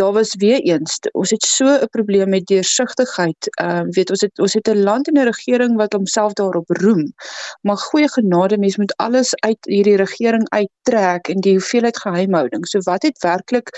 daar 0.00 0.12
was 0.12 0.34
weer 0.40 0.60
eens 0.60 0.98
ons 1.12 1.30
het 1.30 1.44
so 1.44 1.66
'n 1.66 1.88
probleem 1.90 2.28
met 2.28 2.46
deursigtigheid. 2.46 3.48
Ehm 3.60 3.86
uh, 3.86 3.92
weet 3.96 4.10
ons 4.10 4.20
het 4.20 4.38
ons 4.38 4.52
het 4.52 4.68
'n 4.68 4.82
land 4.82 5.08
en 5.08 5.18
'n 5.20 5.28
regering 5.32 5.76
wat 5.76 5.92
homself 5.92 6.32
daarop 6.32 6.68
roem. 6.68 7.12
Maar 7.60 7.76
goeie 7.76 8.08
genade, 8.08 8.58
mens 8.58 8.76
moet 8.76 8.96
alles 8.96 9.34
uit 9.34 9.58
hierdie 9.60 9.96
regering 9.96 10.48
uittrek 10.48 11.28
en 11.28 11.40
die 11.40 11.52
hoeveelheid 11.52 11.98
geheimhouding. 11.98 12.66
So 12.66 12.78
wat 12.78 13.02
het 13.02 13.22
werklik 13.22 13.68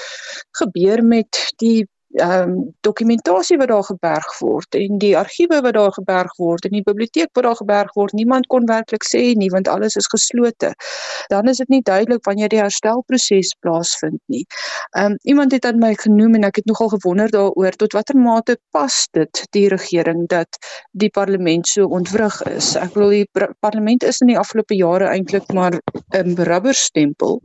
gebeur 0.50 1.04
met 1.04 1.52
die 1.56 1.88
ehm 2.20 2.50
um, 2.50 2.74
dokumentasie 2.80 3.56
wat 3.56 3.68
daar 3.68 3.84
geberg 3.84 4.38
word 4.40 4.74
en 4.74 4.98
die 4.98 5.16
argiewe 5.16 5.60
wat 5.64 5.74
daar 5.74 5.92
geberg 5.92 6.36
word 6.36 6.64
en 6.64 6.74
die 6.76 6.82
biblioteek 6.84 7.30
wat 7.32 7.44
daar 7.44 7.56
geberg 7.56 7.92
word 7.94 8.12
niemand 8.12 8.46
kon 8.52 8.66
werklik 8.68 9.04
sê 9.08 9.22
nie 9.36 9.48
want 9.50 9.68
alles 9.68 9.96
is 9.96 10.08
geslote 10.12 10.74
dan 11.32 11.48
is 11.48 11.56
dit 11.56 11.68
nie 11.68 11.82
duidelik 11.82 12.24
wanneer 12.24 12.48
die 12.52 12.60
herstelproses 12.60 13.54
plaasvind 13.60 14.20
nie. 14.26 14.44
Ehm 14.96 15.12
um, 15.12 15.18
iemand 15.22 15.52
het 15.52 15.64
aan 15.64 15.78
my 15.78 15.94
genoem 15.94 16.34
en 16.34 16.44
ek 16.44 16.60
het 16.60 16.68
nogal 16.68 16.88
gewonder 16.88 17.30
daaroor 17.30 17.76
tot 17.80 17.92
watter 17.92 18.16
mate 18.16 18.58
pas 18.70 19.08
dit 19.12 19.42
die 19.56 19.68
regering 19.68 20.26
dat 20.28 20.58
die 20.90 21.10
parlement 21.10 21.68
so 21.68 21.86
ontwrig 21.86 22.42
is. 22.50 22.74
Ek 22.76 22.92
bedoel 22.92 23.16
die 23.16 23.28
parlement 23.60 24.04
is 24.04 24.20
in 24.20 24.32
die 24.32 24.38
afgelope 24.38 24.76
jare 24.76 25.08
eintlik 25.08 25.48
maar 25.52 25.72
'n 25.72 25.80
um, 26.18 26.34
rubberstempel. 26.36 27.40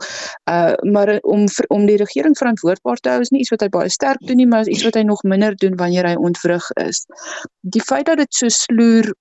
Uh 0.49 0.73
maar 0.91 1.17
om 1.21 1.45
om 1.67 1.85
die 1.85 1.97
regering 1.97 2.37
verantwoordbaar 2.37 2.97
te 2.97 3.09
hou 3.09 3.21
is 3.21 3.29
nie 3.29 3.39
iets 3.39 3.49
wat 3.49 3.61
hy 3.61 3.69
baie 3.69 3.89
sterk 3.89 4.19
doen 4.27 4.37
nie 4.37 4.47
maar 4.57 4.67
is 4.67 4.73
iets 4.73 4.83
wat 4.83 4.93
hy 4.97 5.01
nog 5.05 5.23
minder 5.23 5.55
doen 5.55 5.75
wanneer 5.75 6.07
hy 6.07 6.15
ontwrig 6.15 6.71
is. 6.81 7.05
Die 7.61 7.81
feit 7.81 8.05
dat 8.05 8.17
dit 8.17 8.33
so 8.33 8.49
sloer 8.49 9.13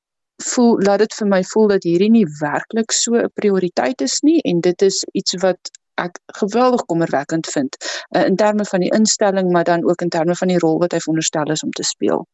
voel 0.45 0.81
laat 0.85 1.03
dit 1.05 1.15
vir 1.19 1.29
my 1.29 1.43
voel 1.53 1.69
dat 1.69 1.85
hierdie 1.85 2.11
nie 2.13 2.27
werklik 2.41 2.93
so 2.93 3.17
'n 3.17 3.31
prioriteit 3.35 4.01
is 4.01 4.21
nie 4.21 4.41
en 4.45 4.61
dit 4.61 4.83
is 4.83 5.05
iets 5.13 5.37
wat 5.45 5.71
ek 5.97 6.19
geweldig 6.41 6.85
kommerwekkend 6.85 7.47
vind 7.47 7.77
uh, 8.17 8.25
in 8.25 8.37
terme 8.37 8.65
van 8.65 8.81
die 8.81 8.93
instelling 8.93 9.53
maar 9.53 9.65
dan 9.65 9.85
ook 9.85 10.01
in 10.01 10.09
terme 10.09 10.37
van 10.37 10.49
die 10.49 10.59
rol 10.59 10.79
wat 10.79 10.93
hy 10.93 11.01
veronderstel 11.01 11.51
is 11.51 11.63
om 11.63 11.71
te 11.71 11.83
speel. 11.83 12.27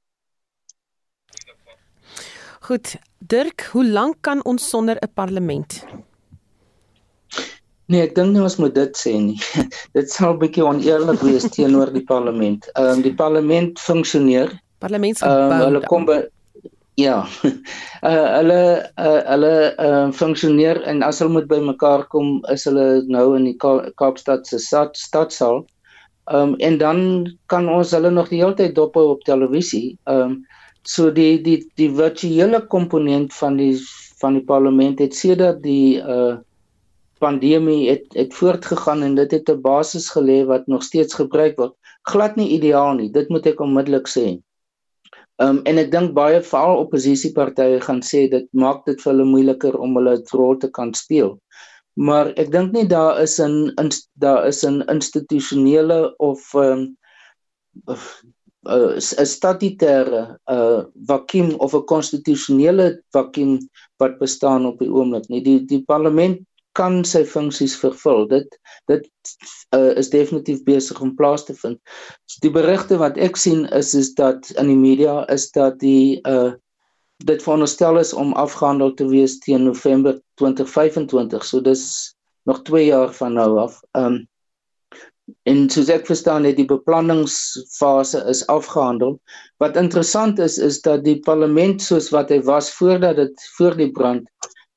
Goed, 2.61 2.97
Dirk, 3.19 3.69
hoe 3.73 3.87
lank 3.87 4.17
kan 4.21 4.45
ons 4.45 4.69
sonder 4.69 4.97
'n 4.99 5.13
parlement? 5.15 5.85
Nee, 7.93 8.07
ek 8.07 8.15
dink 8.17 8.33
nie 8.33 8.41
ons 8.41 8.55
moet 8.57 8.73
dit 8.73 8.95
sê 8.97 9.13
nie. 9.21 9.39
dit 9.97 10.13
sal 10.13 10.33
'n 10.35 10.41
bietjie 10.41 10.65
oneerlik 10.65 11.21
wees 11.27 11.45
teenoor 11.57 11.91
die 11.93 12.05
parlement. 12.09 12.69
Ehm 12.73 12.93
um, 12.93 13.03
die 13.05 13.13
parlement 13.19 13.81
funksioneer. 13.89 14.55
Parlementsgebou. 14.81 15.51
Um, 15.51 15.65
hulle 15.67 15.83
kom 15.91 16.07
by 16.09 16.23
ja. 17.01 17.19
Uh, 17.45 18.29
hulle 18.39 18.63
uh, 18.97 19.21
hulle 19.29 19.53
uh, 19.77 20.07
funksioneer 20.23 20.81
en 20.89 21.05
as 21.05 21.21
hulle 21.21 21.37
moet 21.37 21.51
by 21.51 21.59
mekaar 21.67 22.07
kom, 22.15 22.39
is 22.55 22.65
hulle 22.71 22.87
nou 23.13 23.27
in 23.37 23.51
die 23.51 23.57
Ka 23.65 23.75
Kaapstad 24.01 24.49
se 24.49 24.61
stad 24.63 24.97
stadsaal. 24.97 25.61
Ehm 26.31 26.55
um, 26.55 26.57
en 26.65 26.79
dan 26.81 27.03
kan 27.53 27.69
ons 27.69 27.93
hulle 27.93 28.15
nog 28.15 28.33
die 28.33 28.41
hele 28.41 28.57
tyd 28.57 28.79
dop 28.79 28.97
hou 28.97 29.11
op 29.19 29.27
televisie. 29.29 29.99
Ehm 30.07 30.39
um, 30.39 30.39
so 30.89 31.11
die 31.11 31.43
die 31.43 31.59
die 31.77 31.91
virtuele 32.01 32.63
komponent 32.73 33.37
van 33.43 33.61
die 33.61 33.77
van 34.23 34.39
die 34.39 34.47
parlement 34.49 34.99
het 35.03 35.15
sedert 35.19 35.61
die 35.67 36.01
uh 36.01 36.41
pandemie 37.23 37.89
het 37.91 38.17
het 38.19 38.35
voortgegaan 38.35 39.03
en 39.07 39.15
dit 39.19 39.31
het 39.37 39.51
'n 39.51 39.61
basis 39.65 40.09
gelê 40.17 40.39
wat 40.53 40.67
nog 40.67 40.83
steeds 40.83 41.15
gebruik 41.15 41.57
word. 41.59 41.75
Glad 42.11 42.37
nie 42.37 42.49
ideaal 42.59 42.95
nie, 42.95 43.11
dit 43.11 43.29
moet 43.29 43.47
ek 43.47 43.61
onmiddellik 43.61 44.09
sê. 44.09 44.27
Ehm 45.43 45.57
um, 45.57 45.61
en 45.65 45.79
ek 45.79 45.91
dink 45.93 46.15
baie 46.15 46.41
veral 46.43 46.83
oppositiepartye 46.85 47.81
gaan 47.87 48.03
sê 48.03 48.29
dit 48.31 48.47
maak 48.53 48.85
dit 48.87 49.01
vir 49.03 49.13
hulle 49.13 49.25
moeiliker 49.35 49.79
om 49.79 49.97
hulle 49.99 50.17
rol 50.33 50.59
te 50.59 50.69
kan 50.79 50.93
speel. 50.95 51.39
Maar 51.95 52.33
ek 52.43 52.53
dink 52.53 52.73
nie 52.73 52.87
daar 52.89 53.21
is 53.23 53.39
'n 53.41 53.73
daar 54.25 54.47
is 54.47 54.65
'n 54.65 54.83
institusionele 54.97 56.15
of 56.19 56.55
ehm 56.55 56.95
um, 57.89 57.97
'n 58.63 59.27
statutêre 59.27 60.23
uh 60.57 60.85
vakuum 61.07 61.55
of 61.59 61.75
'n 61.75 61.85
konstitusionele 61.95 63.03
vakuum 63.17 63.59
wat 63.99 64.19
bestaan 64.19 64.67
op 64.67 64.79
die 64.79 64.93
oomblik 64.93 65.29
nie. 65.29 65.43
Die 65.43 65.65
die 65.67 65.83
parlement 65.85 66.39
kan 66.79 67.03
sy 67.05 67.25
funksies 67.29 67.77
vervul. 67.81 68.27
Dit 68.31 68.59
dit 68.91 69.07
uh, 69.77 69.93
is 69.99 70.11
definitief 70.11 70.63
besig 70.67 71.01
om 71.01 71.15
plaas 71.17 71.45
te 71.45 71.55
vind. 71.55 71.79
Die 72.45 72.51
berigte 72.53 72.99
wat 73.01 73.21
ek 73.21 73.39
sien 73.41 73.67
is 73.77 73.95
is 73.99 74.13
dat 74.19 74.51
in 74.57 74.73
die 74.73 74.81
media 74.81 75.23
is 75.33 75.51
dat 75.55 75.81
die 75.83 76.21
uh 76.29 76.53
dit 77.23 77.43
veronderstel 77.43 78.01
is 78.01 78.11
om 78.19 78.33
afgehandel 78.35 78.97
te 78.99 79.05
wees 79.07 79.37
teen 79.45 79.63
November 79.63 80.17
2025. 80.43 81.45
So 81.47 81.61
dis 81.63 81.85
nog 82.51 82.65
2 82.67 82.87
jaar 82.89 83.13
van 83.15 83.39
nou 83.39 83.59
af. 83.63 83.79
Um 83.95 84.25
en 85.47 85.69
soos 85.71 85.89
ek 85.89 86.09
verstaan 86.11 86.45
het 86.45 86.57
die 86.59 86.67
beplanningsfase 86.67 88.25
is 88.31 88.43
afgehandel. 88.51 89.21
Wat 89.63 89.79
interessant 89.79 90.43
is 90.43 90.59
is 90.59 90.81
dat 90.83 91.05
die 91.07 91.21
parlement 91.23 91.83
soos 91.83 92.11
wat 92.11 92.35
hy 92.35 92.41
was 92.43 92.73
voordat 92.75 93.17
dit 93.23 93.47
voor 93.57 93.79
die 93.79 93.91
brand 93.95 94.27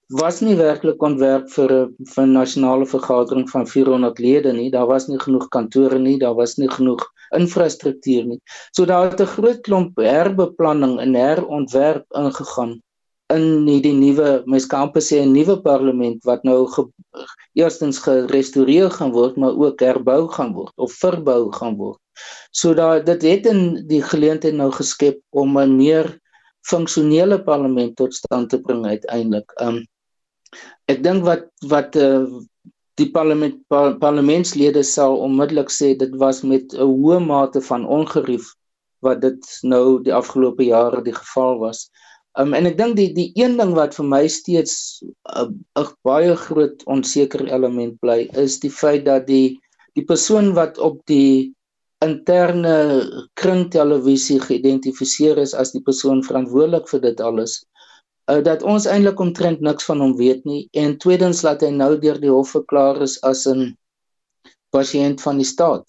was 0.07 0.41
nie 0.41 0.55
werklik 0.55 1.01
ontwerp 1.01 1.49
vir 1.49 1.71
'n 1.73 1.95
vir 2.13 2.23
'n 2.25 2.33
nasionale 2.33 2.85
vergadering 2.85 3.49
van 3.49 3.65
400 3.67 4.19
lede 4.19 4.53
nie. 4.53 4.69
Daar 4.71 4.87
was 4.87 5.07
nie 5.07 5.19
genoeg 5.19 5.47
kantore 5.49 5.99
nie, 5.99 6.19
daar 6.19 6.35
was 6.35 6.57
nie 6.57 6.69
genoeg 6.69 7.01
infrastruktuur 7.33 8.25
nie. 8.25 8.39
So 8.71 8.85
daar 8.85 9.09
het 9.09 9.21
'n 9.21 9.25
groot 9.25 9.61
klomp 9.61 9.97
herbeplanning 9.97 10.99
en 10.99 11.13
herontwerp 11.15 12.05
ingegaan 12.13 12.81
in 13.33 13.65
hierdie 13.67 13.93
nuwe 13.93 14.43
mens 14.45 14.67
kan 14.69 14.81
amper 14.85 15.01
sê 15.01 15.21
'n 15.21 15.33
nuwe 15.33 15.55
parlement 15.61 16.23
wat 16.23 16.43
nou 16.43 16.67
ge, 16.67 16.83
eerstens 17.53 17.97
gerestoreer 17.97 18.89
gaan 18.91 19.11
word, 19.11 19.37
maar 19.37 19.57
ook 19.57 19.79
herbou 19.79 20.27
gaan 20.27 20.53
word 20.53 20.73
of 20.75 20.91
verbou 20.93 21.51
gaan 21.51 21.75
word. 21.77 21.99
So 22.51 22.73
daar 22.73 23.03
dit 23.03 23.21
het 23.21 23.45
in 23.45 23.87
die 23.87 24.01
geleentheid 24.01 24.53
nou 24.53 24.71
geskep 24.71 25.19
om 25.29 25.57
'n 25.57 25.75
meer 25.77 26.19
funksionele 26.61 27.43
parlement 27.43 27.95
tot 27.95 28.13
stand 28.13 28.49
te 28.49 28.61
bring 28.61 28.85
uiteindelik. 28.85 29.51
Um 29.61 29.85
Ek 30.91 31.01
dink 31.03 31.25
wat 31.25 31.47
wat 31.71 31.95
uh, 31.95 32.25
die 32.99 33.09
parlement 33.11 33.57
par, 33.71 33.95
parlementslede 33.99 34.83
sal 34.87 35.17
onmiddellik 35.25 35.71
sê 35.73 35.93
dit 35.99 36.13
was 36.21 36.43
met 36.43 36.73
'n 36.73 36.87
hoë 36.91 37.19
mate 37.25 37.61
van 37.69 37.87
ongerief 37.97 38.53
wat 39.05 39.21
dit 39.21 39.49
nou 39.63 40.01
die 40.03 40.13
afgelope 40.13 40.63
jare 40.63 41.01
die 41.03 41.15
geval 41.15 41.59
was. 41.59 41.89
Um, 42.39 42.53
en 42.53 42.67
ek 42.67 42.77
dink 42.77 42.95
die 42.99 43.11
die 43.15 43.31
een 43.39 43.57
ding 43.59 43.75
wat 43.75 43.95
vir 43.95 44.07
my 44.13 44.23
steeds 44.27 45.03
'n 45.35 45.53
uh, 45.81 45.89
baie 46.03 46.35
groot 46.35 46.83
onseker 46.95 47.45
element 47.47 47.99
bly 48.03 48.19
is 48.45 48.59
die 48.59 48.73
feit 48.81 49.05
dat 49.05 49.27
die 49.27 49.59
die 49.95 50.03
persoon 50.03 50.53
wat 50.55 50.77
op 50.77 50.99
die 51.07 51.53
interne 52.03 52.75
kringtelevisie 53.39 54.41
geïdentifiseer 54.43 55.39
is 55.45 55.53
as 55.53 55.71
die 55.71 55.83
persoon 55.83 56.23
verantwoordelik 56.27 56.91
vir 56.91 57.01
dit 57.07 57.21
alles 57.21 57.63
uh, 58.31 58.41
dat 58.43 58.63
ons 58.63 58.87
eintlik 58.89 59.19
omtrent 59.19 59.61
niks 59.61 59.85
van 59.89 60.01
hom 60.03 60.15
weet 60.17 60.45
nie. 60.45 60.65
En 60.73 60.97
tweedens 61.01 61.43
laat 61.45 61.61
hy 61.65 61.71
nou 61.73 61.93
deur 62.01 62.19
die 62.21 62.31
hof 62.31 62.55
verklaar 62.55 63.01
is 63.05 63.19
as 63.21 63.45
'n 63.47 63.75
pasiënt 64.75 65.21
van 65.21 65.37
die 65.37 65.47
staat. 65.47 65.85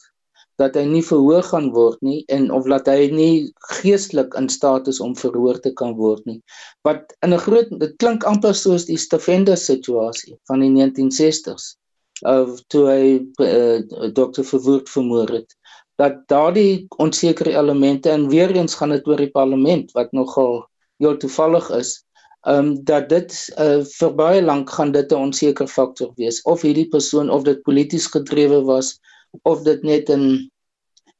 Dat 0.56 0.74
hy 0.74 0.84
nie 0.88 1.02
verhoor 1.04 1.42
gaan 1.42 1.70
word 1.72 2.00
nie 2.00 2.24
en 2.32 2.50
of 2.50 2.66
laat 2.66 2.86
hy 2.88 3.10
nie 3.12 3.52
geestelik 3.80 4.34
in 4.40 4.48
staat 4.48 4.88
is 4.88 5.00
om 5.00 5.16
verhoor 5.16 5.60
te 5.60 5.72
kan 5.72 5.96
word 5.96 6.24
nie. 6.26 6.40
Wat 6.84 7.12
in 7.22 7.34
'n 7.34 7.44
groot 7.46 7.68
dit 7.80 7.96
klink 7.96 8.24
amper 8.24 8.54
soos 8.54 8.86
die 8.86 8.96
Stefende 8.96 9.56
situasie 9.56 10.38
van 10.48 10.60
die 10.60 10.70
1960s 10.70 11.76
of 12.24 12.60
toe 12.72 12.84
hy 12.88 13.04
uh, 13.44 14.10
dokter 14.12 14.44
Verwoerd 14.44 14.88
vermoor 14.88 15.28
het. 15.28 15.56
Dat 15.96 16.28
daardie 16.28 16.86
onsekere 16.96 17.52
elemente 17.52 18.10
en 18.10 18.28
weer 18.28 18.50
eens 18.56 18.74
gaan 18.74 18.90
dit 18.90 19.06
oor 19.06 19.16
die 19.16 19.30
parlement 19.30 19.92
wat 19.92 20.12
nogal 20.12 20.68
heel 20.96 21.16
toevallig 21.16 21.70
is 21.70 22.05
ehm 22.46 22.58
um, 22.58 22.84
dat 22.84 23.08
dit 23.08 23.32
uh, 23.58 23.80
vir 23.82 24.12
baie 24.14 24.42
lank 24.42 24.70
gaan 24.70 24.92
dit 24.92 25.12
'n 25.12 25.22
onseker 25.28 25.66
faktor 25.66 26.12
wees 26.16 26.42
of 26.42 26.62
hierdie 26.62 26.88
persoon 26.88 27.30
of 27.30 27.42
dit 27.42 27.62
polities 27.62 28.06
gedrewe 28.06 28.60
was 28.64 28.98
of 29.42 29.62
dit 29.62 29.82
net 29.82 30.08
in 30.08 30.50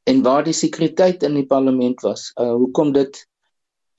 en 0.07 0.21
waar 0.23 0.43
die 0.43 0.55
sekuriteit 0.55 1.23
in 1.23 1.33
die 1.35 1.45
parlement 1.45 2.01
was. 2.01 2.31
Uh 2.39 2.53
hoekom 2.55 2.93
dit 2.95 3.27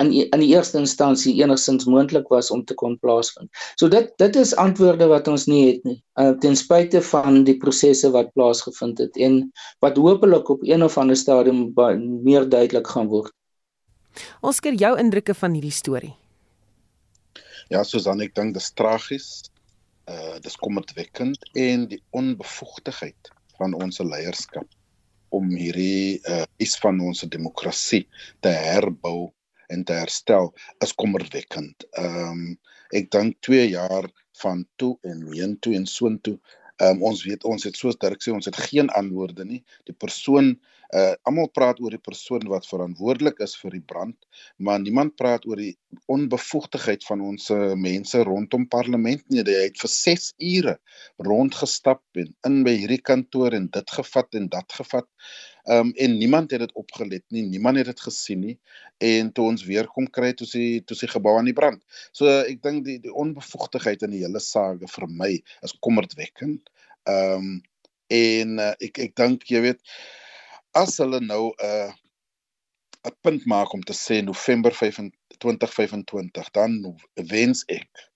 in 0.02 0.12
in 0.12 0.40
die 0.40 0.50
eerste 0.54 0.78
instansie 0.78 1.35
enigstens 1.42 1.85
moontlik 1.85 2.28
was 2.32 2.50
om 2.50 2.64
te 2.64 2.75
kon 2.75 2.99
plaasvind. 2.99 3.50
So 3.76 3.88
dit 3.88 4.12
dit 4.16 4.37
is 4.37 4.54
antwoorde 4.56 5.06
wat 5.11 5.28
ons 5.28 5.47
nie 5.47 5.66
het 5.66 5.85
nie. 5.85 5.99
Uh 6.20 6.32
ten 6.40 6.56
spyte 6.56 7.02
van 7.02 7.42
die 7.44 7.56
prosesse 7.56 8.11
wat 8.14 8.32
plaasgevind 8.32 8.99
het 8.99 9.16
en 9.16 9.50
wat 9.85 9.97
hopelik 9.97 10.49
op 10.49 10.62
een 10.62 10.82
of 10.82 10.99
ander 10.99 11.16
stadium 11.16 11.73
meer 12.25 12.49
duidelik 12.49 12.87
gaan 12.87 13.12
word. 13.12 13.32
Oscar, 14.40 14.73
jou 14.75 14.97
indrukke 14.99 15.35
van 15.35 15.52
hierdie 15.52 15.75
storie? 15.75 16.14
Ja, 17.68 17.82
Susan, 17.84 18.22
ek 18.25 18.32
dink 18.37 18.54
dit 18.56 18.62
is 18.62 18.72
tragies. 18.72 19.28
Uh 20.08 20.38
dis 20.40 20.56
kommerwekkend 20.56 21.42
en 21.52 21.84
die 21.90 22.00
onbevoegdheid 22.16 23.28
van 23.58 23.75
ons 23.76 24.00
leierskap 24.00 24.68
om 25.37 25.50
hierdie 25.52 26.22
uh 26.25 26.46
is 26.64 26.78
van 26.80 27.02
ons 27.04 27.26
demokrasie 27.28 28.06
te 28.40 28.54
herbou 28.54 29.34
en 29.68 29.84
te 29.84 29.98
herstel 29.98 30.48
is 30.84 30.96
kommerwekkend. 30.96 31.84
Ehm 31.92 32.30
um, 32.30 32.46
ek 32.96 33.10
dink 33.12 33.37
2 33.44 33.66
jaar 33.75 34.08
van 34.40 34.64
toe 34.80 34.94
en 35.04 35.26
heen 35.34 35.58
toe 35.60 35.75
en 35.76 35.84
soontoe 35.84 36.38
Um, 36.78 37.00
ons 37.02 37.25
weet 37.26 37.42
ons 37.42 37.64
het 37.66 37.75
soos 37.75 37.96
Dirk 37.98 38.22
sê 38.22 38.30
ons 38.30 38.46
het 38.46 38.58
geen 38.70 38.87
antwoorde 38.94 39.42
nie. 39.42 39.64
Die 39.90 39.94
persoon 39.98 40.52
uh 40.97 41.14
almal 41.28 41.50
praat 41.52 41.80
oor 41.85 41.92
die 41.92 42.00
persoon 42.00 42.47
wat 42.49 42.66
verantwoordelik 42.68 43.42
is 43.45 43.54
vir 43.61 43.75
die 43.76 43.85
brand, 43.85 44.16
maar 44.57 44.80
niemand 44.80 45.16
praat 45.21 45.45
oor 45.45 45.61
die 45.61 45.75
onbevoegdheid 46.09 47.04
van 47.04 47.21
ons 47.28 47.50
mense 47.76 48.23
rondom 48.25 48.64
parlement 48.73 49.25
nie. 49.28 49.42
Hy 49.45 49.66
het 49.66 49.76
vir 49.80 49.92
6 49.92 50.30
ure 50.38 50.78
rondgestap 51.28 52.00
en 52.16 52.33
in 52.49 52.62
by 52.64 52.75
hierdie 52.78 53.02
kantoor 53.04 53.57
en 53.59 53.68
dit 53.75 53.95
gevat 53.99 54.40
en 54.40 54.49
dat 54.49 54.73
gevat. 54.80 55.09
Um 55.68 55.92
en 56.00 56.16
niemand 56.16 56.50
het 56.57 56.64
dit 56.64 56.73
opgelet 56.80 57.25
nie. 57.28 57.42
Niemand 57.45 57.76
het 57.76 57.90
dit 57.92 58.00
gesien 58.00 58.40
nie. 58.40 58.57
En 59.04 59.33
toe 59.33 59.45
ons 59.50 59.64
weer 59.68 59.88
kom 59.92 60.07
kry 60.09 60.33
toe 60.33 60.49
sy 60.49 60.80
toe 60.88 60.97
sy 60.97 61.11
gebou 61.12 61.35
aan 61.37 61.50
die 61.50 61.57
brand. 61.57 61.83
So 62.16 62.33
ek 62.40 62.62
dink 62.64 62.87
die 62.87 62.97
die 63.04 63.12
onbevoegdheid 63.12 64.07
in 64.09 64.16
die 64.16 64.23
hele 64.25 64.40
saak 64.40 64.87
vir 64.88 65.09
my 65.12 65.35
is 65.37 65.76
kommerwekkend. 65.85 66.73
Um 67.04 67.59
en 68.09 68.57
uh, 68.57 68.73
ek 68.80 69.02
ek 69.04 69.12
dink 69.21 69.45
jy 69.52 69.61
weet 69.66 69.85
as 70.82 70.99
hulle 71.02 71.20
nou 71.25 71.44
'n 71.50 71.70
uh, 71.70 71.92
'n 73.08 73.16
punt 73.25 73.44
maak 73.52 73.73
om 73.73 73.82
te 73.88 73.94
sê 73.97 74.20
November 74.23 74.73
2025, 74.75 76.50
dan 76.58 76.73
wens 77.14 77.64
ek 77.78 78.08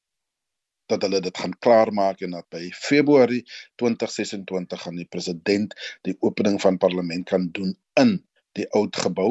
dat 0.93 1.03
hulle 1.07 1.21
dit 1.25 1.39
gaan 1.39 1.55
klaarmaak 1.65 2.21
en 2.21 2.37
dat 2.37 2.49
by 2.53 2.63
Februarie 2.77 3.43
2026 3.81 4.83
gaan 4.85 4.99
die 5.01 5.09
president 5.15 5.75
die 6.09 6.17
opening 6.21 6.61
van 6.61 6.79
parlement 6.79 7.29
kan 7.29 7.49
doen 7.59 7.77
in 8.01 8.17
die 8.59 8.69
oud 8.79 8.97
gebou. 9.05 9.31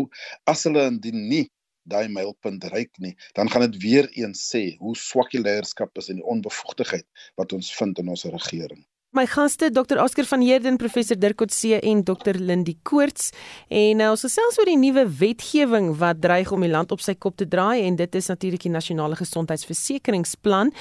As 0.50 0.63
hulle 0.67 0.88
indien 0.89 1.27
nie 1.33 1.45
daai 1.91 2.07
mylpunt 2.13 2.61
bereik 2.63 2.97
nie, 3.03 3.15
dan 3.38 3.50
gaan 3.50 3.67
dit 3.67 3.81
weer 3.83 4.07
eens 4.23 4.47
sê 4.53 4.63
hoe 4.79 4.95
swak 4.97 5.31
die 5.35 5.43
leierskap 5.43 5.97
is 5.97 6.09
en 6.13 6.21
die 6.21 6.29
onbevoegdheid 6.35 7.07
wat 7.41 7.53
ons 7.57 7.73
vind 7.75 8.01
in 8.01 8.11
ons 8.15 8.25
regering. 8.38 8.85
My 9.12 9.25
gaste 9.27 9.68
Dr. 9.72 10.00
Oscar 10.00 10.24
van 10.24 10.39
Heerden, 10.41 10.77
professor 10.77 11.18
Dirk 11.20 11.36
Coetzee 11.36 11.80
en 11.80 12.03
Dr. 12.03 12.38
Lindie 12.39 12.77
Koorts. 12.88 13.34
En 13.68 13.98
nou 14.00 14.08
ons 14.13 14.22
gesels 14.24 14.56
oor 14.56 14.70
die 14.72 14.77
nuwe 14.80 15.03
wetgewing 15.20 15.89
wat 16.00 16.22
dreig 16.24 16.53
om 16.56 16.63
die 16.63 16.70
land 16.72 16.94
op 16.96 17.03
sy 17.03 17.18
kop 17.20 17.36
te 17.36 17.44
draai 17.44 17.84
en 17.84 17.98
dit 18.00 18.15
is 18.15 18.32
natuurlik 18.32 18.63
die 18.63 18.72
nasionale 18.72 19.20
gesondheidsversekeringsplan. 19.20 20.72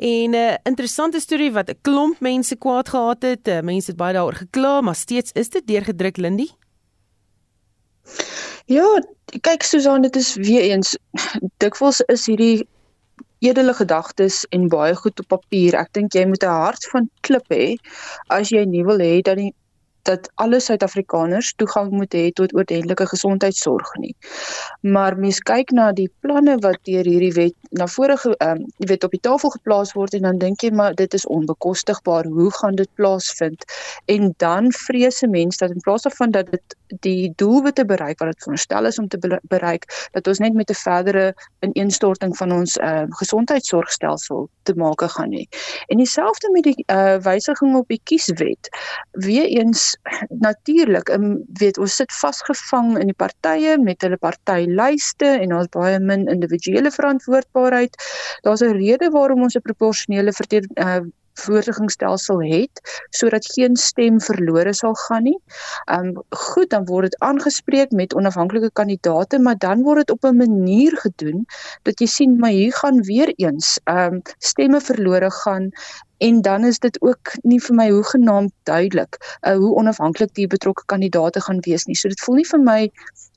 En 0.00 0.30
'n 0.30 0.34
uh, 0.34 0.56
interessante 0.64 1.20
storie 1.20 1.52
wat 1.52 1.68
'n 1.68 1.78
klomp 1.82 2.20
mense 2.20 2.56
kwaad 2.56 2.88
gehad 2.88 3.22
het. 3.22 3.48
Uh, 3.48 3.60
mense 3.60 3.90
het 3.90 4.00
baie 4.00 4.14
daaroor 4.14 4.40
gekla, 4.48 4.80
maar 4.80 4.96
steeds 4.96 5.32
is 5.32 5.48
dit 5.48 5.66
deurgedruk 5.66 6.16
Lindie. 6.16 6.52
Ja, 8.64 8.88
kyk 9.40 9.62
Susan, 9.62 10.00
dit 10.00 10.16
is 10.16 10.34
weer 10.34 10.72
eens 10.72 10.96
dikwels 11.58 12.00
is 12.00 12.26
hierdie 12.26 12.66
edele 13.48 13.74
gedagtes 13.74 14.44
en 14.50 14.68
baie 14.72 14.94
goed 14.96 15.20
op 15.20 15.28
papier. 15.36 15.76
Ek 15.80 15.92
dink 15.96 16.14
jy 16.14 16.24
moet 16.26 16.44
'n 16.44 16.60
hart 16.64 16.88
van 16.92 17.10
klip 17.20 17.48
hê 17.52 17.76
as 18.28 18.50
jy 18.50 18.64
nie 18.64 18.84
wil 18.84 18.98
hê 18.98 19.20
dat 19.22 19.36
die 19.36 19.52
dat 20.04 20.30
alle 20.34 20.60
Suid-Afrikaners 20.60 21.54
toegang 21.56 21.90
moet 21.90 22.14
hê 22.14 22.30
tot 22.32 22.54
oordentlike 22.54 23.06
gesondheidsorg 23.06 23.94
nie. 24.02 24.14
Maar 24.80 25.16
mens 25.18 25.40
kyk 25.40 25.72
na 25.72 25.90
die 25.92 26.10
planne 26.20 26.56
wat 26.64 26.78
deur 26.88 27.08
hierdie 27.08 27.32
wet 27.38 27.56
na 27.70 27.86
vorige 27.90 28.34
ehm 28.36 28.60
um, 28.60 28.66
jy 28.78 28.88
weet 28.92 29.04
op 29.04 29.14
die 29.16 29.22
tafel 29.24 29.50
geplaas 29.54 29.94
word 29.96 30.14
en 30.14 30.26
dan 30.28 30.38
dink 30.38 30.62
jy 30.62 30.70
maar 30.70 30.94
dit 30.94 31.14
is 31.14 31.26
onbekostigbaar. 31.26 32.26
Hoe 32.26 32.50
gaan 32.60 32.76
dit 32.80 32.90
plaasvind? 32.94 33.64
En 34.06 34.34
dan 34.36 34.72
vrese 34.72 35.28
mense 35.28 35.58
dat 35.58 35.74
in 35.74 35.80
plaas 35.80 36.02
daarvan 36.02 36.30
dat 36.30 36.50
dit 36.50 36.76
die 37.00 37.32
doelwitte 37.36 37.84
bereik 37.84 38.18
wat 38.18 38.28
dit 38.32 38.42
veronderstel 38.42 38.86
is 38.86 38.98
om 38.98 39.08
te 39.08 39.40
bereik, 39.42 39.86
dat 40.12 40.26
ons 40.26 40.38
net 40.38 40.54
met 40.54 40.70
'n 40.70 40.74
verdere 40.74 41.34
ineenstorting 41.60 42.36
van 42.36 42.52
ons 42.52 42.76
ehm 42.76 43.08
uh, 43.08 43.16
gesondheidsorgstelsel 43.16 44.48
te 44.62 44.74
maak 44.74 45.02
gaan 45.04 45.32
hê. 45.32 45.44
En 45.86 45.96
dieselfde 45.96 46.50
met 46.52 46.62
die 46.62 46.84
uh, 46.86 47.16
wysiging 47.16 47.76
op 47.76 47.88
die 47.88 48.00
kieswet. 48.04 48.68
Weereens 49.10 49.93
natuurlik, 50.28 51.08
um, 51.08 51.44
weet 51.60 51.78
ons 51.78 51.96
sit 51.96 52.12
vasgevang 52.12 52.98
in 53.00 53.10
die 53.12 53.18
partye 53.24 53.78
met 53.78 54.02
hulle 54.02 54.18
partylyste 54.20 55.26
en 55.26 55.48
daar's 55.54 55.72
baie 55.74 55.98
min 55.98 56.28
individuele 56.28 56.90
verantwoordbaarheid. 56.90 57.96
Daar's 58.42 58.62
'n 58.62 58.78
rede 58.78 59.10
waarom 59.10 59.42
ons 59.42 59.56
'n 59.56 59.66
proporsionele 59.68 60.32
verteenwoordiging 60.32 61.12
uh, 61.12 61.12
voorligingsstelsel 61.34 62.42
het 62.42 62.80
sodat 63.10 63.46
geen 63.54 63.76
stem 63.76 64.20
verlore 64.20 64.72
sal 64.74 64.94
gaan 65.06 65.22
nie. 65.22 65.38
Ehm 65.84 66.06
um, 66.06 66.22
goed, 66.28 66.70
dan 66.70 66.84
word 66.84 67.10
dit 67.10 67.18
aangespreek 67.18 67.90
met 67.90 68.14
onafhanklike 68.14 68.70
kandidaate, 68.72 69.38
maar 69.38 69.58
dan 69.58 69.82
word 69.82 70.06
dit 70.06 70.10
op 70.10 70.24
'n 70.24 70.36
manier 70.36 70.96
gedoen 70.96 71.46
dat 71.82 72.00
jy 72.00 72.06
sien 72.06 72.38
maar 72.38 72.50
hier 72.50 72.72
gaan 72.72 73.02
weer 73.02 73.32
eens 73.36 73.80
ehm 73.84 74.14
um, 74.14 74.22
stemme 74.38 74.80
verlore 74.80 75.30
gaan 75.30 75.70
en 76.24 76.40
dan 76.42 76.64
is 76.64 76.78
dit 76.78 76.96
ook 77.02 77.34
nie 77.42 77.60
vir 77.60 77.76
my 77.76 77.90
hoegenaamd 77.90 78.52
duidelik 78.62 79.18
uh, 79.40 79.56
hoe 79.60 79.74
onafhanklik 79.76 80.30
die 80.38 80.46
betrokke 80.46 80.86
kandidaate 80.86 81.40
gaan 81.44 81.60
wees 81.66 81.84
nie. 81.84 81.96
So 82.00 82.08
dit 82.08 82.20
voel 82.24 82.40
nie 82.40 82.46
vir 82.48 82.62
my 82.64 82.78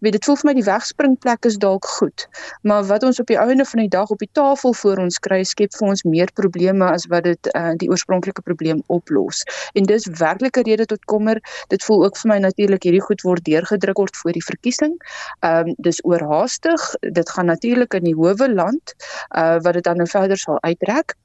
weet 0.06 0.14
dit 0.16 0.28
voel 0.28 0.38
vir 0.40 0.48
my 0.50 0.54
die 0.60 0.66
wegspringplek 0.68 1.48
is 1.50 1.58
dalk 1.58 1.88
goed, 1.98 2.28
maar 2.62 2.86
wat 2.88 3.04
ons 3.04 3.20
op 3.20 3.28
die 3.32 3.40
einde 3.42 3.66
van 3.66 3.82
die 3.82 3.90
dag 3.96 4.14
op 4.14 4.24
die 4.24 4.30
tafel 4.40 4.76
voor 4.78 5.02
ons 5.04 5.20
kry 5.28 5.42
skep 5.52 5.74
vir 5.76 5.88
ons 5.90 6.06
meer 6.06 6.32
probleme 6.40 6.86
as 6.86 7.08
wat 7.12 7.26
dit 7.28 7.52
uh, 7.54 7.74
die 7.82 7.90
oorspronklike 7.90 8.46
probleem 8.46 8.84
oplos. 8.94 9.44
En 9.74 9.90
dis 9.90 10.08
werklik 10.22 10.62
'n 10.62 10.70
rede 10.70 10.86
tot 10.86 11.06
kommer. 11.06 11.42
Dit 11.74 11.84
voel 11.84 12.06
ook 12.06 12.18
vir 12.24 12.32
my 12.34 12.40
natuurlik 12.46 12.84
hierdie 12.84 13.04
goed 13.10 13.22
word 13.28 13.44
deurgedruk 13.44 13.98
word 13.98 14.16
voor 14.22 14.32
die 14.32 14.48
verkiesing. 14.54 14.98
Ehm 15.42 15.68
um, 15.68 15.76
dis 15.78 16.04
oorhaastig. 16.06 16.92
Dit 17.02 17.30
gaan 17.30 17.46
natuurlik 17.52 17.94
in 17.94 18.04
die 18.04 18.16
howe 18.16 18.54
land 18.54 18.96
uh, 19.36 19.58
wat 19.60 19.74
dit 19.74 19.84
dan 19.84 19.98
nou 19.98 20.08
verder 20.08 20.38
sal 20.38 20.62
uitrek 20.62 21.18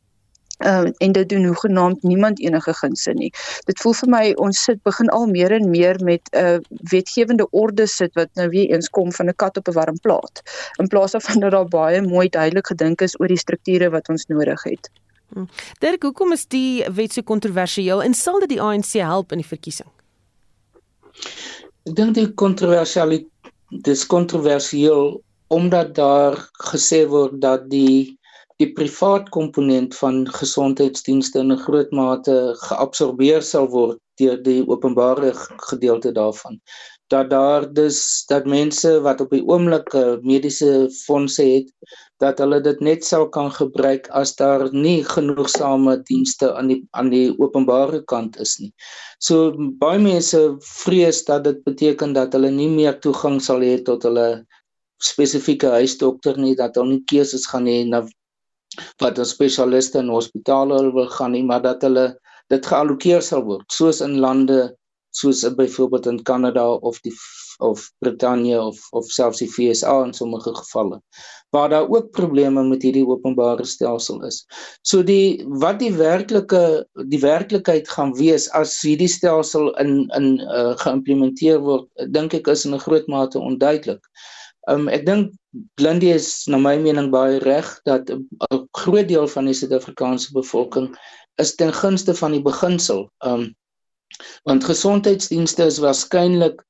uh, 0.64 0.90
en 0.98 1.12
dit 1.12 1.29
doen 1.29 1.44
hoegenaamd 1.44 2.03
niemand 2.03 2.40
enige 2.40 2.75
gunste 2.75 3.12
nie. 3.12 3.31
Dit 3.64 3.81
voel 3.81 3.92
vir 3.92 4.09
my 4.09 4.22
ons 4.37 4.64
sit 4.64 4.83
begin 4.83 5.09
al 5.09 5.27
meer 5.27 5.53
en 5.53 5.70
meer 5.70 6.01
met 6.05 6.29
'n 6.33 6.38
uh, 6.38 6.59
wetgewende 6.90 7.48
orde 7.51 7.87
sit 7.87 8.14
wat 8.14 8.29
nou 8.35 8.48
weer 8.48 8.70
eens 8.70 8.90
kom 8.90 9.12
van 9.12 9.29
'n 9.29 9.37
kat 9.37 9.57
op 9.57 9.68
'n 9.68 9.72
warm 9.72 9.98
plaas 10.01 10.42
in 10.79 10.88
plaas 10.88 11.12
daarvan 11.12 11.40
dat 11.40 11.51
daar 11.51 11.68
baie 11.68 12.03
mooi 12.03 12.29
duidelik 12.29 12.66
gedink 12.66 13.01
is 13.01 13.20
oor 13.20 13.29
die 13.29 13.38
strukture 13.38 13.90
wat 13.90 14.09
ons 14.09 14.27
nodig 14.27 14.62
het. 14.62 14.90
Hmm. 15.33 15.48
Dirk, 15.79 16.03
hoekom 16.03 16.33
is 16.33 16.46
die 16.46 16.85
wet 16.92 17.12
so 17.12 17.22
kontroversieel 17.22 18.03
en 18.03 18.14
sal 18.14 18.40
dit 18.40 18.48
die 18.48 18.61
ANC 18.61 18.92
help 18.92 19.33
in 19.33 19.38
die 19.38 19.48
verkiesing? 19.48 19.88
Ek 21.88 21.96
dink 21.96 22.14
die 22.14 22.29
kontroversialiteit 22.35 23.31
dis 23.72 24.07
kontroversieel 24.07 25.22
omdat 25.53 25.94
daar 25.94 26.37
gesê 26.72 27.05
word 27.09 27.40
dat 27.40 27.68
die 27.70 28.18
die 28.62 28.70
privaat 28.79 29.29
komponent 29.35 29.98
van 29.98 30.22
gesondheidsdienste 30.40 31.42
in 31.44 31.53
'n 31.53 31.62
groot 31.66 31.90
mate 32.01 32.38
geabsorbeer 32.68 33.42
sal 33.53 33.68
word 33.77 33.98
deur 34.20 34.38
die 34.48 34.61
openbare 34.68 35.33
gedeelte 35.70 36.12
daarvan 36.12 36.61
dat 37.12 37.31
daar 37.31 37.72
dus 37.72 38.25
dat 38.27 38.46
mense 38.48 39.01
wat 39.05 39.20
op 39.20 39.31
die 39.37 39.44
oomblik 39.44 39.92
mediese 40.25 40.88
fondse 41.05 41.44
het 41.44 41.68
dat 42.25 42.38
hulle 42.40 42.61
dit 42.64 42.81
net 42.81 43.05
sou 43.05 43.27
kan 43.37 43.51
gebruik 43.53 44.09
as 44.20 44.33
daar 44.38 44.64
nie 44.72 45.03
genoegsame 45.05 45.98
dienste 46.09 46.53
aan 46.57 46.72
die 46.72 46.81
aan 47.01 47.11
die 47.12 47.27
openbare 47.38 48.01
kant 48.12 48.38
is 48.44 48.57
nie. 48.62 48.72
So 49.18 49.53
baie 49.83 50.01
mense 50.01 50.40
vrees 50.85 51.25
dat 51.29 51.44
dit 51.48 51.61
beteken 51.68 52.16
dat 52.16 52.33
hulle 52.37 52.51
nie 52.51 52.70
meer 52.72 52.98
toegang 53.05 53.40
sal 53.42 53.64
hê 53.66 53.77
tot 53.90 54.09
hulle 54.09 54.29
spesifieke 55.03 55.75
huisdokter 55.77 56.38
nie 56.38 56.55
dat 56.57 56.79
hulle 56.79 56.96
nie 56.96 57.07
keuses 57.12 57.48
gaan 57.51 57.68
hê 57.68 57.83
na 57.88 58.05
wat 59.03 59.19
'n 59.19 59.25
spesialiste 59.25 59.99
in 59.99 60.09
hospitale 60.09 60.93
wil 60.93 61.09
gaan 61.09 61.33
nie, 61.33 61.45
maar 61.45 61.63
dat 61.63 61.83
hulle 61.83 62.07
dit 62.49 62.67
geallokeer 62.67 63.23
sal 63.23 63.45
word, 63.45 63.65
soos 63.73 64.01
in 64.01 64.19
lande 64.21 64.77
soos 65.13 65.45
byvoorbeeld 65.55 66.07
in 66.07 66.23
Kanada 66.23 66.67
of 66.73 67.01
die 67.01 67.15
of 67.59 67.91
Brittanje 67.99 68.61
of 68.61 68.79
of 68.91 69.07
selfs 69.13 69.39
die 69.39 69.49
FSA 69.49 70.05
in 70.05 70.13
sommige 70.13 70.55
gevalle 70.55 71.01
waar 71.53 71.69
daar 71.69 71.89
ook 71.89 72.11
probleme 72.11 72.63
met 72.65 72.83
hierdie 72.83 73.07
openbare 73.07 73.65
stelsel 73.65 74.23
is. 74.25 74.47
So 74.83 75.03
die 75.05 75.45
wat 75.61 75.83
die 75.83 75.93
werklike 75.93 76.63
die 77.13 77.21
werklikheid 77.21 77.89
gaan 77.89 78.15
wees 78.17 78.49
as 78.57 78.79
hierdie 78.81 79.11
stelsel 79.11 79.69
in 79.83 80.09
in 80.17 80.31
uh, 80.41 80.73
geïmplementeer 80.81 81.61
word, 81.61 81.91
dink 82.17 82.33
ek 82.41 82.49
is 82.49 82.65
in 82.65 82.73
'n 82.75 82.85
groot 82.87 83.07
mate 83.07 83.39
onduidelik. 83.39 84.01
Um 84.70 84.88
ek 84.88 85.07
dink 85.07 85.33
Blindie 85.77 86.12
is 86.14 86.46
na 86.46 86.59
my 86.59 86.77
mening 86.79 87.11
baie 87.11 87.38
reg 87.42 87.68
dat 87.88 88.11
'n 88.11 88.68
groot 88.79 89.09
deel 89.09 89.27
van 89.29 89.44
die 89.51 89.55
Suid-Afrikaanse 89.55 90.33
bevolking 90.33 90.92
is 91.42 91.55
ten 91.57 91.72
gunste 91.72 92.14
van 92.14 92.33
die 92.33 92.42
beginsel. 92.42 93.09
Um 93.25 93.55
want 94.44 94.64
gesondheidsdienste 94.64 95.64
is 95.64 95.81
waarskynlik 95.81 96.62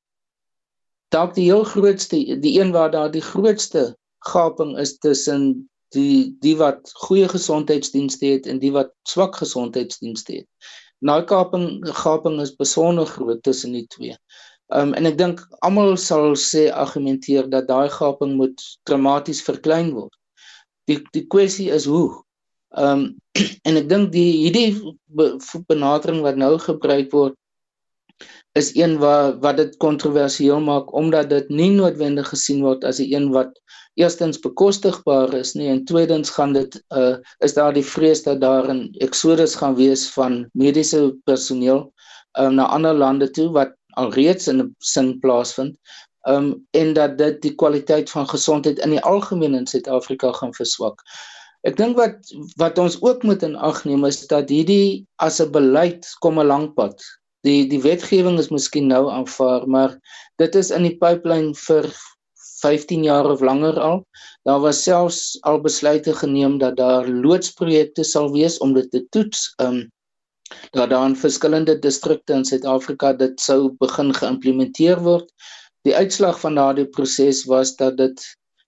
dalk 1.12 1.35
die 1.35 1.50
heel 1.50 1.64
grootste 1.64 2.16
die 2.40 2.61
een 2.61 2.72
waar 2.72 2.90
daar 2.90 3.11
die 3.11 3.24
grootste 3.24 3.96
gaping 4.18 4.78
is 4.78 4.98
tussen 4.98 5.68
die 5.92 6.37
die 6.40 6.57
wat 6.57 6.90
goeie 7.05 7.28
gesondheidsdienste 7.28 8.26
het 8.26 8.46
en 8.46 8.59
die 8.59 8.72
wat 8.72 8.92
swak 9.09 9.37
gesondheidsdienste 9.37 10.33
het. 10.33 10.48
Nou 11.02 11.20
gaping 11.26 11.83
gaping 11.83 12.40
is 12.40 12.55
besonder 12.57 13.07
groot 13.07 13.42
tussen 13.42 13.72
die 13.72 13.87
twee. 13.87 14.16
Um 14.73 14.95
en 14.99 15.07
ek 15.11 15.19
dink 15.21 15.43
almal 15.67 15.97
sal 16.01 16.33
sê 16.41 16.69
argumenteer 16.85 17.49
dat 17.53 17.69
daai 17.69 17.89
gaping 17.93 18.37
moet 18.41 18.63
dramaties 18.89 19.43
verklein 19.45 19.93
word. 19.97 20.15
Die 20.89 21.01
die 21.13 21.27
kwessie 21.35 21.69
is 21.71 21.87
hoe. 21.91 22.23
Um 22.71 23.05
en 23.69 23.81
ek 23.83 23.89
dink 23.93 24.13
die 24.17 24.31
hierdie 24.45 24.71
benadering 25.69 26.23
wat 26.27 26.41
nou 26.41 26.57
gebruik 26.59 27.13
word 27.13 27.37
is 28.53 28.71
een 28.77 28.99
wat 29.01 29.39
wat 29.45 29.57
dit 29.57 29.77
kontroversieel 29.85 30.61
maak 30.61 30.93
omdat 31.01 31.31
dit 31.31 31.49
nie 31.49 31.71
noodwendig 31.73 32.29
gesien 32.29 32.61
word 32.67 32.85
as 32.85 33.01
'n 33.01 33.09
een 33.15 33.29
wat 33.37 33.53
eerstens 34.03 34.41
bekostigbaar 34.47 35.35
is 35.35 35.55
nie 35.55 35.69
en 35.73 35.85
tweedens 35.85 36.31
gaan 36.37 36.53
dit 36.53 36.77
uh 37.01 37.17
is 37.47 37.55
daar 37.55 37.73
die 37.73 37.89
vrees 37.95 38.23
dat 38.29 38.41
daar 38.41 38.69
'n 38.75 38.83
eksodus 39.07 39.55
gaan 39.61 39.77
wees 39.77 40.09
van 40.17 40.49
mediese 40.53 41.01
personeel 41.25 41.81
um, 42.39 42.55
na 42.55 42.67
ander 42.67 42.95
lande 42.95 43.31
toe 43.31 43.49
wat 43.59 43.73
alreeds 44.00 44.48
in 44.48 44.61
'n 44.62 44.74
sin 44.78 45.18
plaasvind 45.20 45.76
um 46.28 46.66
en 46.70 46.92
dat 46.94 47.18
dit 47.18 47.40
die 47.42 47.55
kwaliteit 47.55 48.11
van 48.11 48.28
gesondheid 48.28 48.78
in 48.78 48.90
die 48.90 49.02
algemeen 49.02 49.55
in 49.55 49.66
Suid-Afrika 49.66 50.33
gaan 50.33 50.55
verswak. 50.55 51.02
Ek 51.62 51.76
dink 51.76 51.96
wat 51.96 52.31
wat 52.57 52.78
ons 52.78 53.00
ook 53.02 53.22
moet 53.22 53.42
in 53.42 53.57
ag 53.57 53.85
neem 53.85 54.05
is 54.05 54.26
dat 54.26 54.48
hierdie 54.48 55.07
as 55.16 55.40
'n 55.40 55.50
beleid 55.50 56.07
kom 56.20 56.38
'n 56.38 56.46
lang 56.46 56.74
pad 56.74 57.02
die 57.46 57.66
die 57.70 57.81
wetgewing 57.83 58.38
is 58.38 58.50
miskien 58.55 58.88
nou 58.90 59.09
aanvaar, 59.11 59.66
maar 59.66 59.96
dit 60.42 60.55
is 60.59 60.70
in 60.74 60.87
die 60.87 60.96
pipeline 60.98 61.55
vir 61.66 61.88
15 62.62 63.02
jaar 63.07 63.26
of 63.26 63.42
langer 63.42 63.78
al. 63.83 64.05
Daar 64.46 64.61
was 64.62 64.83
selfs 64.83 65.38
al 65.48 65.59
besluite 65.62 66.14
geneem 66.14 66.59
dat 66.62 66.76
daar 66.78 67.09
loodsprojekte 67.09 68.05
sal 68.07 68.31
wees 68.35 68.59
om 68.62 68.74
dit 68.78 68.90
te 68.90 69.02
toets. 69.11 69.50
Um 69.62 69.88
dat 70.73 70.91
daar 70.91 71.07
in 71.09 71.17
verskillende 71.17 71.79
distrikte 71.79 72.37
in 72.38 72.45
Suid-Afrika 72.45 73.12
dit 73.12 73.41
sou 73.41 73.73
begin 73.81 74.15
geïmplementeer 74.15 75.03
word. 75.03 75.29
Die 75.87 75.97
uitslag 75.97 76.41
van 76.41 76.55
daardie 76.61 76.87
proses 76.87 77.45
was 77.51 77.77
dat 77.77 77.97
dit 77.97 78.25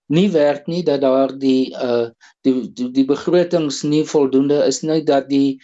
nie 0.07 0.27
werk 0.31 0.67
nie 0.67 0.83
dat 0.85 1.01
daar 1.01 1.33
die 1.39 1.73
uh 1.73 2.09
die 2.45 2.71
die, 2.73 2.91
die 2.91 3.05
begrotings 3.05 3.83
nie 3.83 4.03
voldoende 4.05 4.61
is 4.65 4.83
nie 4.83 5.01
dat 5.03 5.29
die 5.29 5.57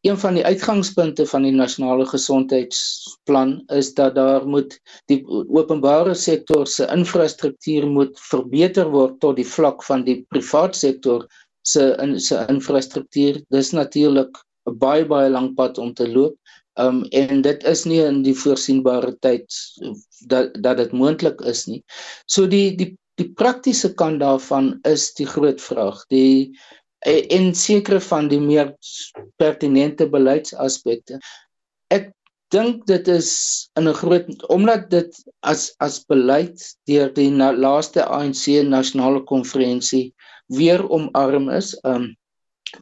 Een 0.00 0.16
van 0.18 0.34
die 0.34 0.44
uitgangspunte 0.44 1.26
van 1.28 1.44
die 1.44 1.52
nasionale 1.52 2.06
gesondheidsplan 2.08 3.50
is 3.76 3.90
dat 3.94 4.14
daar 4.14 4.46
moet 4.48 4.78
die 5.12 5.18
openbare 5.28 6.14
sektor 6.14 6.66
se 6.66 6.86
infrastruktuur 6.94 7.84
moet 7.86 8.20
verbeter 8.30 8.88
word 8.94 9.18
tot 9.20 9.36
die 9.36 9.44
vlak 9.44 9.84
van 9.84 10.06
die 10.06 10.22
privaat 10.32 10.76
sektor 10.76 11.26
se 11.68 11.90
in, 12.00 12.16
se 12.20 12.40
infrastruktuur. 12.48 13.42
Dis 13.52 13.74
natuurlik 13.76 14.40
'n 14.70 14.78
baie 14.78 15.04
baie 15.04 15.30
lank 15.30 15.56
pad 15.58 15.78
om 15.78 15.92
te 15.94 16.08
loop. 16.08 16.36
Um 16.78 17.04
en 17.12 17.42
dit 17.42 17.64
is 17.64 17.84
nie 17.84 18.00
in 18.06 18.22
die 18.22 18.36
voorsienbare 18.42 19.16
tyd 19.26 19.46
dat 20.32 20.54
dat 20.62 20.76
dit 20.82 20.92
moontlik 20.92 21.40
is 21.52 21.66
nie. 21.66 21.82
So 22.26 22.46
die 22.46 22.76
die 22.76 22.94
die 23.20 23.28
praktiese 23.36 23.90
kant 23.94 24.20
daarvan 24.20 24.78
is 24.88 25.10
die 25.18 25.26
groot 25.26 25.60
vraag. 25.60 26.04
Die 26.08 26.56
en 27.06 27.54
sekere 27.56 28.00
van 28.00 28.28
die 28.28 28.40
meer 28.40 28.74
pertinente 29.40 30.06
beleidsaspekte. 30.08 31.18
Ek 31.90 32.10
dink 32.52 32.84
dit 32.86 33.08
is 33.08 33.30
in 33.78 33.88
'n 33.88 33.94
groot 33.94 34.28
omdat 34.48 34.90
dit 34.90 35.12
as 35.42 35.72
as 35.80 36.04
beleid 36.04 36.60
deur 36.86 37.12
die 37.14 37.30
na, 37.30 37.52
laaste 37.52 38.04
ANC 38.04 38.62
nasionale 38.62 39.22
konferensie 39.24 40.14
weer 40.48 40.82
omarm 40.90 41.48
is, 41.48 41.74
um 41.84 42.16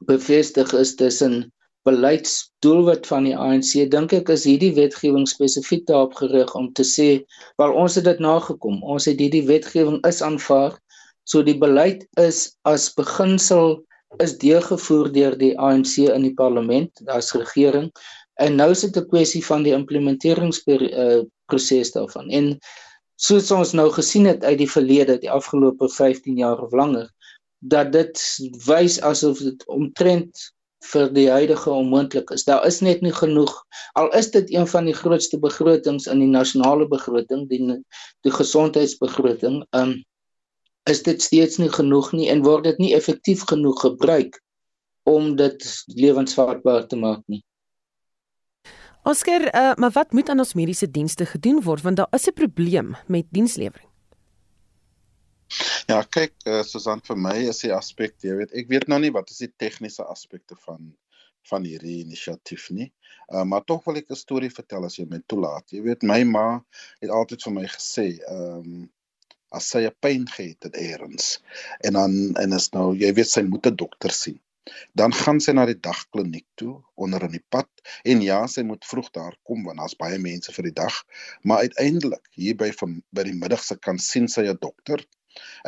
bevestig 0.07 0.73
is 0.73 0.95
tussen 0.97 1.53
beleidsdoelwit 1.87 3.07
van 3.07 3.27
die 3.29 3.37
ANC 3.37 3.85
dink 3.93 4.13
ek 4.17 4.31
is 4.35 4.45
hierdie 4.49 4.73
wetgewing 4.77 5.27
spesifiek 5.31 5.85
daarop 5.87 6.17
gerig 6.19 6.55
om 6.59 6.73
te 6.75 6.85
sê 6.87 7.09
wel 7.61 7.75
ons 7.83 7.95
het 7.99 8.07
dit 8.09 8.23
nagekom. 8.25 8.81
Ons 8.83 9.07
het 9.11 9.21
hierdie 9.23 9.47
wetgewing 9.47 10.01
is 10.09 10.23
aanvaar. 10.23 10.79
So 11.29 11.45
die 11.45 11.59
beleid 11.59 12.07
is 12.21 12.57
as 12.69 12.95
beginsel 12.97 13.79
is 14.25 14.39
deurgevoer 14.41 15.13
deur 15.13 15.37
die 15.39 15.53
ANC 15.61 15.99
in 16.09 16.25
die 16.25 16.35
parlement, 16.35 16.91
daar's 17.05 17.35
regering. 17.37 17.91
En 18.41 18.57
nou 18.57 18.71
is 18.73 18.81
dit 18.87 18.97
'n 18.97 19.09
kwessie 19.09 19.45
van 19.45 19.63
die 19.63 19.75
implementeringsproses 19.77 21.89
uh, 21.89 21.95
daarvan. 21.95 22.31
En 22.31 22.59
soos 23.17 23.51
ons 23.51 23.73
nou 23.73 23.91
gesien 23.93 24.27
het 24.27 24.45
uit 24.45 24.59
die 24.59 24.71
verlede, 24.71 25.19
die 25.19 25.31
afgelope 25.31 25.89
15 25.89 26.37
jaar 26.37 26.63
of 26.63 26.73
langer, 26.73 27.11
dat 27.59 27.93
dit 27.93 28.39
wys 28.67 29.03
asof 29.03 29.39
dit 29.39 29.67
omtrent 29.67 30.53
vir 30.85 31.09
die 31.13 31.27
huidige 31.31 31.71
onmoontlik 31.71 32.31
is. 32.31 32.45
Daar 32.45 32.67
is 32.67 32.81
net 32.81 33.01
nie 33.03 33.13
genoeg 33.13 33.55
al 33.99 34.11
is 34.17 34.31
dit 34.31 34.51
een 34.55 34.67
van 34.67 34.85
die 34.87 34.95
grootste 34.95 35.39
begrotings 35.39 36.07
in 36.07 36.23
die 36.23 36.31
nasionale 36.31 36.89
begroting, 36.89 37.49
die 37.51 37.81
die 38.23 38.35
gesondheidsbegroting. 38.35 39.65
Um 39.77 39.99
is 40.89 41.03
dit 41.05 41.23
steeds 41.23 41.59
nie 41.61 41.69
genoeg 41.69 42.13
nie 42.17 42.31
en 42.33 42.45
word 42.47 42.65
dit 42.65 42.79
nie 42.79 42.95
effektief 42.97 43.43
genoeg 43.51 43.81
gebruik 43.81 44.39
om 45.09 45.35
dit 45.37 45.67
lewensvatbaar 45.87 46.87
te 46.89 46.97
maak 46.97 47.21
nie. 47.27 47.43
Oscar, 49.09 49.45
uh, 49.49 49.75
maar 49.77 49.93
wat 49.93 50.13
moet 50.13 50.29
aan 50.29 50.41
ons 50.41 50.57
mediese 50.57 50.89
dienste 50.91 51.27
gedoen 51.29 51.61
word 51.65 51.85
want 51.85 51.97
daar 51.97 52.13
is 52.17 52.29
'n 52.29 52.33
probleem 52.33 52.97
met 53.07 53.27
dienslewering? 53.31 53.88
Ja, 55.89 56.03
kyk, 56.05 56.35
uh, 56.45 56.61
Susan 56.69 57.01
vir 57.01 57.17
my 57.17 57.35
is 57.49 57.63
die 57.65 57.71
aspek, 57.73 58.19
jy 58.21 58.35
weet, 58.37 58.51
ek 58.61 58.67
weet 58.69 58.91
nou 58.93 58.99
nie 59.01 59.13
wat 59.15 59.31
is 59.33 59.39
die 59.41 59.53
tegniese 59.65 60.05
aspekte 60.05 60.59
van 60.67 60.93
van 61.49 61.65
hierdie 61.65 62.03
inisiatief 62.03 62.67
nie. 62.77 62.91
Uh, 63.33 63.41
maar 63.49 63.63
tog 63.65 63.87
wil 63.89 63.97
ek 63.97 64.11
'n 64.13 64.19
storie 64.21 64.51
vertel 64.53 64.85
as 64.85 64.99
jy 64.99 65.07
my 65.09 65.23
toelaat. 65.33 65.73
Jy 65.73 65.81
weet 65.87 66.05
my 66.11 66.19
ma 66.29 66.61
het 67.01 67.09
altyd 67.09 67.47
vir 67.47 67.55
my 67.57 67.65
gesê, 67.77 68.07
ehm 68.21 68.59
um, 68.59 68.83
as 69.57 69.71
sy 69.73 69.81
'n 69.89 69.97
pyn 70.05 70.27
gehad 70.29 70.69
het 70.69 70.77
eers 70.77 71.29
en 71.81 71.97
dan 71.97 72.15
en 72.43 72.53
is 72.59 72.69
nou 72.77 72.93
jy 73.03 73.11
weet 73.17 73.31
sy 73.31 73.43
moet 73.49 73.67
'n 73.71 73.81
dokter 73.83 74.13
sien 74.13 74.37
dan 75.01 75.15
gaan 75.21 75.41
sy 75.41 75.53
na 75.57 75.65
die 75.69 75.81
dagkliniek 75.89 76.47
toe 76.61 76.75
onder 77.05 77.25
in 77.29 77.33
die 77.37 77.45
pad 77.55 77.69
en 78.13 78.21
ja 78.25 78.41
sy 78.55 78.65
moet 78.71 78.85
vroeg 78.91 79.09
daar 79.19 79.37
kom 79.51 79.65
want 79.69 79.81
daar's 79.81 79.97
baie 80.03 80.19
mense 80.25 80.53
vir 80.57 80.69
die 80.69 80.77
dag 80.83 80.99
maar 81.43 81.65
uiteindelik 81.65 82.29
hier 82.43 82.59
by 82.63 82.71
van 82.81 82.99
by 83.17 83.25
die 83.31 83.39
middag 83.43 83.65
se 83.65 83.79
kan 83.89 83.99
sien 84.11 84.29
sy 84.29 84.45
'n 84.53 84.61
dokter 84.67 85.05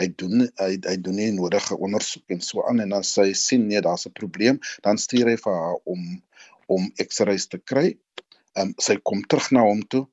hy 0.00 0.06
doen 0.22 0.46
hy 0.62 0.70
hy 0.88 0.96
doen 0.96 1.16
nie 1.16 1.30
nodige 1.33 1.76
ondersoek 1.76 2.37
en 2.37 2.40
so 2.40 2.64
aan 2.68 2.80
en 2.80 2.92
as 3.00 3.14
sy 3.18 3.33
sien 3.33 3.66
nee 3.68 3.80
daar's 3.80 4.06
'n 4.06 4.16
probleem 4.20 4.61
dan 4.83 4.98
stuur 4.98 5.33
hy 5.33 5.37
vir 5.37 5.61
haar 5.62 5.78
om 5.85 6.22
om 6.70 6.92
X-rays 7.02 7.46
te 7.50 7.59
kry. 7.59 7.98
Ehm 8.54 8.68
um, 8.68 8.74
sy 8.78 8.96
kom 9.02 9.22
terug 9.22 9.50
na 9.50 9.62
hom 9.66 9.83
toe 9.83 10.06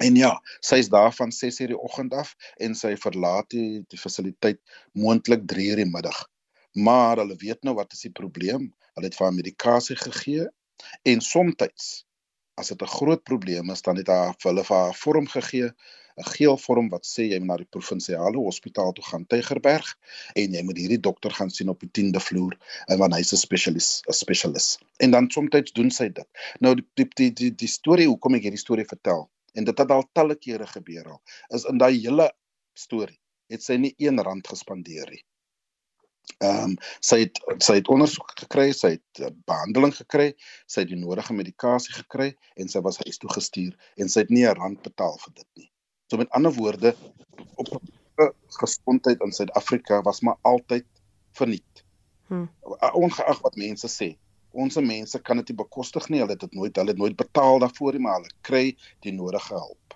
En 0.00 0.16
ja, 0.16 0.30
sy 0.64 0.78
is 0.80 0.88
daar 0.88 1.12
van 1.12 1.32
6:00 1.32 1.72
die 1.72 1.78
oggend 1.78 2.14
af 2.16 2.32
en 2.56 2.74
sy 2.74 2.94
verlaat 2.96 3.50
die, 3.52 3.82
die 3.92 3.98
fasiliteit 4.00 4.60
moontlik 4.96 5.42
3:00 5.52 5.82
die 5.82 5.90
middag. 5.90 6.20
Maar 6.72 7.20
hulle 7.20 7.36
weet 7.36 7.66
nou 7.68 7.74
wat 7.76 7.92
is 7.92 8.06
die 8.06 8.14
probleem. 8.20 8.70
Hulle 8.94 9.10
het 9.10 9.18
vir 9.18 9.26
haar 9.26 9.36
medikasie 9.36 9.96
gegee 10.00 10.46
en 11.12 11.20
soms 11.20 11.60
as 12.60 12.68
dit 12.72 12.82
'n 12.82 12.94
groot 12.96 13.22
probleem 13.24 13.70
is, 13.70 13.82
dan 13.82 13.96
het 13.96 14.08
haar 14.08 14.34
vir 14.38 14.50
hulle 14.50 14.64
vir 14.64 14.76
haar 14.76 14.96
vorm 15.02 15.26
gegee, 15.26 15.68
'n 16.20 16.30
geel 16.36 16.56
vorm 16.66 16.92
wat 16.94 17.04
sê 17.06 17.26
jy 17.32 17.38
moet 17.38 17.48
na 17.48 17.56
die 17.62 17.72
provinsiale 17.76 18.38
hospitaal 18.38 18.92
toe 18.92 19.04
gaan 19.10 19.26
Tygerberg 19.26 19.96
en 20.34 20.54
jy 20.58 20.62
moet 20.62 20.78
hierdie 20.78 21.00
dokter 21.08 21.32
gaan 21.40 21.50
sien 21.50 21.68
op 21.68 21.80
die 21.80 21.90
10de 21.98 22.20
vloer 22.28 22.56
en 22.86 22.98
want 22.98 23.14
hy's 23.14 23.32
'n 23.32 23.42
spesialis, 23.46 23.90
'n 24.08 24.12
spesialis. 24.12 24.78
En 24.98 25.10
dan 25.10 25.30
soms 25.30 25.72
doen 25.72 25.90
sy 25.90 26.08
dit. 26.08 26.28
Nou 26.60 26.74
die 26.74 27.08
die 27.16 27.32
die 27.32 27.52
die 27.54 27.68
storie, 27.68 28.06
hoekom 28.06 28.34
ek 28.34 28.42
hierdie 28.48 28.66
storie 28.66 28.86
vertel? 28.86 29.30
en 29.52 29.64
dit 29.64 29.78
het 29.78 29.90
al 29.90 30.06
talle 30.12 30.36
kere 30.36 30.66
gebeur 30.66 31.10
al 31.14 31.20
is 31.56 31.66
in 31.72 31.80
daai 31.82 31.96
hele 31.96 32.28
storie 32.78 33.18
het 33.50 33.64
sy 33.66 33.76
nie 33.82 33.90
1 33.98 34.22
rand 34.26 34.46
gespandeer 34.46 35.10
nie. 35.10 35.24
Ehm 36.38 36.70
um, 36.70 36.74
sy 37.08 37.16
het 37.24 37.40
sy 37.66 37.80
het 37.80 37.88
ondersoek 37.90 38.36
gekry, 38.44 38.68
sy 38.76 38.92
het 38.92 39.22
uh, 39.24 39.32
behandeling 39.50 39.94
gekry, 39.96 40.28
sy 40.70 40.84
het 40.84 40.92
die 40.92 41.00
nodige 41.00 41.34
medikasie 41.34 41.96
gekry 41.96 42.28
en 42.54 42.70
sy 42.70 42.84
was 42.86 43.00
huis 43.02 43.18
toe 43.18 43.32
gestuur 43.34 43.74
en 43.98 44.12
sy 44.12 44.22
het 44.24 44.30
nie 44.30 44.46
'n 44.46 44.54
rand 44.60 44.82
betaal 44.86 45.18
vir 45.24 45.34
dit 45.42 45.48
nie. 45.56 45.69
So 46.10 46.16
met 46.16 46.30
ander 46.30 46.52
woorde 46.52 46.94
op 47.54 47.82
gesondheid 48.46 49.20
in 49.20 49.32
Suid-Afrika 49.32 50.02
was 50.02 50.20
maar 50.20 50.36
altyd 50.40 50.86
verniet. 51.30 51.84
Hm. 52.26 52.46
Ongeag 52.92 53.40
wat 53.40 53.54
mense 53.54 53.88
sê, 53.88 54.08
ons 54.50 54.74
mense 54.74 55.20
kan 55.22 55.38
dit 55.38 55.52
nie 55.52 55.58
bekostig 55.62 56.08
nie. 56.10 56.18
Hulle 56.18 56.34
het 56.34 56.42
dit 56.42 56.56
nooit 56.58 56.76
hulle 56.76 56.90
het 56.90 56.98
nooit 56.98 57.16
betaal 57.16 57.62
daarvoor 57.62 57.94
nie, 57.94 58.02
maar 58.02 58.18
hulle 58.18 58.34
kry 58.46 58.64
die 59.06 59.14
nodige 59.14 59.54
hulp. 59.54 59.94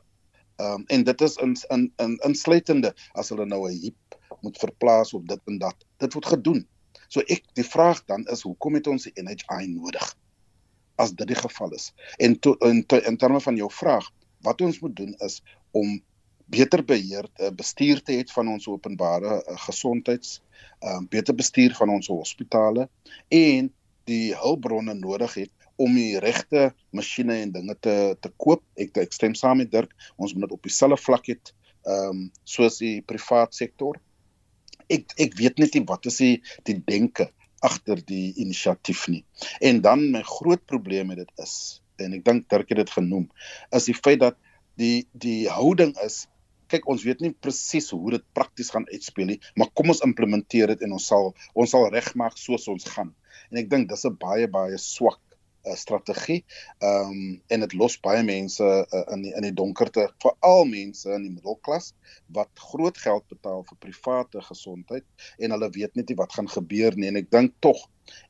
Ehm 0.62 0.84
um, 0.84 0.84
en 0.86 1.04
dit 1.10 1.26
is 1.26 1.34
in 1.42 1.56
in 1.74 1.88
in 2.06 2.14
insluitende 2.28 2.94
as 3.12 3.34
hulle 3.34 3.46
nou 3.50 3.66
'n 3.70 3.80
hip 3.82 4.18
moet 4.46 4.58
verplaas 4.58 5.14
of 5.18 5.26
dit 5.26 5.40
en 5.50 5.58
dat. 5.58 5.86
Dit 5.98 6.14
word 6.14 6.26
gedoen. 6.26 6.66
So 7.08 7.26
ek 7.26 7.42
die 7.58 7.66
vraag 7.66 8.04
dan 8.04 8.26
is 8.30 8.46
hoekom 8.46 8.74
het 8.78 8.86
ons 8.86 9.10
die 9.10 9.22
NHI 9.22 9.66
nodig? 9.74 10.14
As 10.94 11.10
dit 11.10 11.26
die 11.26 11.42
geval 11.42 11.74
is. 11.74 11.92
En 12.18 12.38
to, 12.38 12.54
in 12.60 12.86
to, 12.86 12.96
in 13.02 13.16
terme 13.16 13.40
van 13.40 13.56
jou 13.56 13.70
vraag, 13.70 14.10
wat 14.46 14.60
ons 14.60 14.78
moet 14.80 14.96
doen 14.96 15.14
is 15.18 15.42
om 15.74 15.96
beter 16.54 16.84
beheer 16.84 17.28
uh, 17.40 17.50
bestuur 17.50 18.02
te 18.04 18.18
hê 18.18 18.24
van 18.34 18.50
ons 18.54 18.68
openbare 18.70 19.38
uh, 19.40 19.58
gesondheids 19.66 20.38
um, 20.84 21.06
beter 21.10 21.36
bestuur 21.36 21.74
van 21.78 21.92
ons 21.96 22.10
hospitale 22.12 22.88
en 23.32 23.70
die 24.08 24.34
hulpbronne 24.36 24.94
nodig 24.98 25.38
het 25.44 25.70
om 25.80 25.94
die 25.96 26.20
regte 26.22 26.68
masjiene 26.94 27.40
en 27.42 27.52
dinge 27.54 27.74
te 27.82 27.94
te 28.22 28.30
koop. 28.38 28.62
Ek 28.78 28.94
ek 29.02 29.14
stem 29.16 29.34
saam 29.34 29.58
met 29.58 29.72
Dirk. 29.72 29.94
Ons 30.16 30.34
moet 30.34 30.46
dit 30.46 30.54
op 30.54 30.66
dieselfde 30.68 31.00
vlak 31.02 31.30
hê 31.30 31.38
ehm 31.38 32.10
um, 32.10 32.20
soos 32.48 32.78
die 32.80 33.00
privaat 33.02 33.56
sektor. 33.56 33.98
Ek 34.88 35.10
ek 35.20 35.34
weet 35.40 35.58
net 35.58 35.74
nie 35.74 35.84
wat 35.88 36.06
is 36.06 36.20
die 36.22 36.36
die 36.68 36.78
denke 36.78 37.30
agter 37.64 38.00
die 38.04 38.34
inisiatief 38.40 39.08
nie. 39.08 39.24
En 39.60 39.80
dan 39.80 40.10
my 40.12 40.22
groot 40.28 40.62
probleem 40.68 41.10
met 41.10 41.24
dit 41.24 41.42
is 41.42 41.80
en 42.02 42.14
ek 42.16 42.24
dink 42.26 42.48
Dirk 42.50 42.72
het 42.72 42.80
dit 42.82 42.90
genoem, 42.90 43.28
is 43.70 43.86
die 43.86 43.94
feit 43.94 44.20
dat 44.22 44.38
die 44.80 45.06
die 45.12 45.44
houding 45.50 45.94
is 46.04 46.24
kyk 46.72 46.88
ons 46.90 47.04
weet 47.06 47.20
nie 47.22 47.32
presies 47.46 47.90
hoe 47.94 48.16
dit 48.16 48.24
prakties 48.36 48.72
gaan 48.74 48.86
uitspeel 48.90 49.28
nie, 49.34 49.40
maar 49.58 49.70
kom 49.76 49.92
ons 49.92 50.02
implementeer 50.06 50.74
dit 50.74 50.86
en 50.86 50.96
ons 50.96 51.10
sal 51.12 51.32
ons 51.52 51.70
sal 51.70 51.90
regmaak 51.92 52.38
soos 52.40 52.66
ons 52.72 52.88
gaan. 52.96 53.12
En 53.52 53.60
ek 53.60 53.70
dink 53.70 53.90
dis 53.90 54.04
'n 54.08 54.16
baie 54.18 54.48
baie 54.50 54.78
swak 54.80 55.20
uh, 55.66 55.74
strategie. 55.76 56.44
Ehm 56.80 57.12
um, 57.12 57.42
en 57.48 57.60
dit 57.60 57.76
los 57.80 57.98
baie 58.00 58.22
mense 58.22 58.64
uh, 58.64 59.04
in 59.14 59.22
die, 59.22 59.34
in 59.34 59.46
die 59.48 59.54
donkerte, 59.54 60.08
veral 60.24 60.64
mense 60.64 61.12
in 61.12 61.28
die 61.28 61.34
middelklas 61.36 61.92
wat 62.26 62.50
groot 62.70 62.98
geld 62.98 63.28
betaal 63.28 63.64
vir 63.68 63.80
private 63.86 64.42
gesondheid 64.50 65.06
en 65.38 65.56
hulle 65.56 65.70
weet 65.78 65.96
net 65.96 66.08
nie 66.08 66.18
wat 66.18 66.32
gaan 66.32 66.48
gebeur 66.48 66.96
nie 66.96 67.08
en 67.12 67.20
ek 67.22 67.30
dink 67.30 67.56
tog 67.60 67.80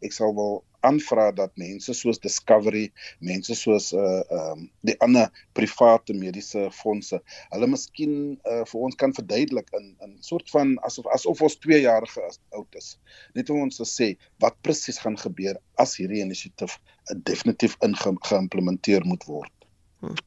ek 0.05 0.13
sal 0.15 0.35
wel 0.37 0.63
aanvra 0.87 1.31
dat 1.37 1.55
mense 1.61 1.95
soos 1.97 2.21
Discovery, 2.23 2.87
mense 3.21 3.57
soos 3.59 3.91
uh 3.97 4.23
um, 4.39 4.67
die 4.87 4.97
ander 5.05 5.31
private 5.57 6.15
mediese 6.17 6.69
fondse, 6.75 7.21
hulle 7.55 7.71
miskien 7.71 8.15
uh 8.51 8.63
vir 8.71 8.87
ons 8.89 8.99
kan 9.01 9.15
verduidelik 9.17 9.71
in 9.81 9.91
in 10.07 10.17
soort 10.29 10.51
van 10.55 10.77
asof 10.89 11.09
asof 11.17 11.43
ons 11.49 11.59
2 11.67 11.81
jaar 11.87 12.09
oud 12.59 12.81
is. 12.81 12.95
Net 13.35 13.51
om 13.51 13.65
ons 13.67 13.81
te 13.81 13.89
sê 13.89 14.15
wat 14.45 14.61
presies 14.67 15.01
gaan 15.03 15.19
gebeur 15.21 15.61
as 15.81 15.97
hierdie 16.01 16.23
inisiatief 16.25 16.79
uh, 16.79 17.19
definitief 17.31 17.77
ingeïmplementeer 17.85 19.07
moet 19.09 19.27
word. 19.31 19.53
Hmm. 20.01 20.19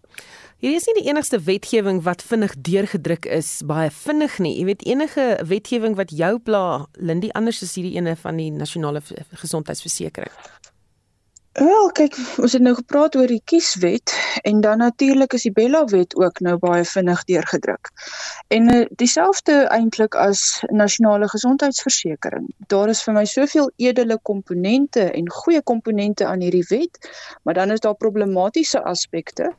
Hier 0.57 0.73
is 0.73 0.87
nie 0.89 0.95
die 0.97 1.09
enigste 1.11 1.37
wetgewing 1.45 1.99
wat 2.01 2.23
vinnig 2.25 2.55
deurgedruk 2.65 3.27
is, 3.29 3.59
baie 3.69 3.91
vinnig 3.93 4.39
nie. 4.41 4.55
Jy 4.57 4.63
weet 4.65 4.85
enige 4.89 5.25
wetgewing 5.45 5.93
wat 5.99 6.09
jou 6.09 6.31
pla, 6.41 6.63
Lindy, 6.97 7.29
anders 7.37 7.61
is 7.61 7.75
hierdie 7.77 7.93
ene 7.99 8.15
van 8.17 8.41
die 8.41 8.49
nasionale 8.49 9.03
gesondheidsversekering. 9.37 10.33
Wel, 11.57 11.87
kyk, 11.97 12.13
ons 12.37 12.53
het 12.53 12.61
nou 12.61 12.75
gepraat 12.77 13.15
oor 13.17 13.31
die 13.31 13.41
kieswet 13.49 14.11
en 14.45 14.59
dan 14.61 14.77
natuurlik 14.77 15.33
is 15.33 15.47
die 15.47 15.51
Bella 15.55 15.79
wet 15.89 16.13
ook 16.17 16.37
nou 16.45 16.53
baie 16.61 16.83
vinnig 16.85 17.23
deurgedruk. 17.25 17.89
En 18.53 18.69
uh, 18.73 18.83
dieselfde 19.01 19.55
eintlik 19.73 20.13
as 20.21 20.61
nasionale 20.69 21.25
gesondheidsversekering. 21.31 22.45
Daar 22.69 22.93
is 22.93 23.01
vir 23.01 23.17
my 23.17 23.25
soveel 23.25 23.71
edele 23.81 24.19
komponente 24.21 25.07
en 25.09 25.33
goeie 25.39 25.63
komponente 25.65 26.29
aan 26.29 26.45
hierdie 26.45 26.65
wet, 26.69 27.01
maar 27.41 27.57
dan 27.57 27.73
is 27.73 27.81
daar 27.81 27.97
problematiese 27.97 28.83
aspekte 28.83 29.49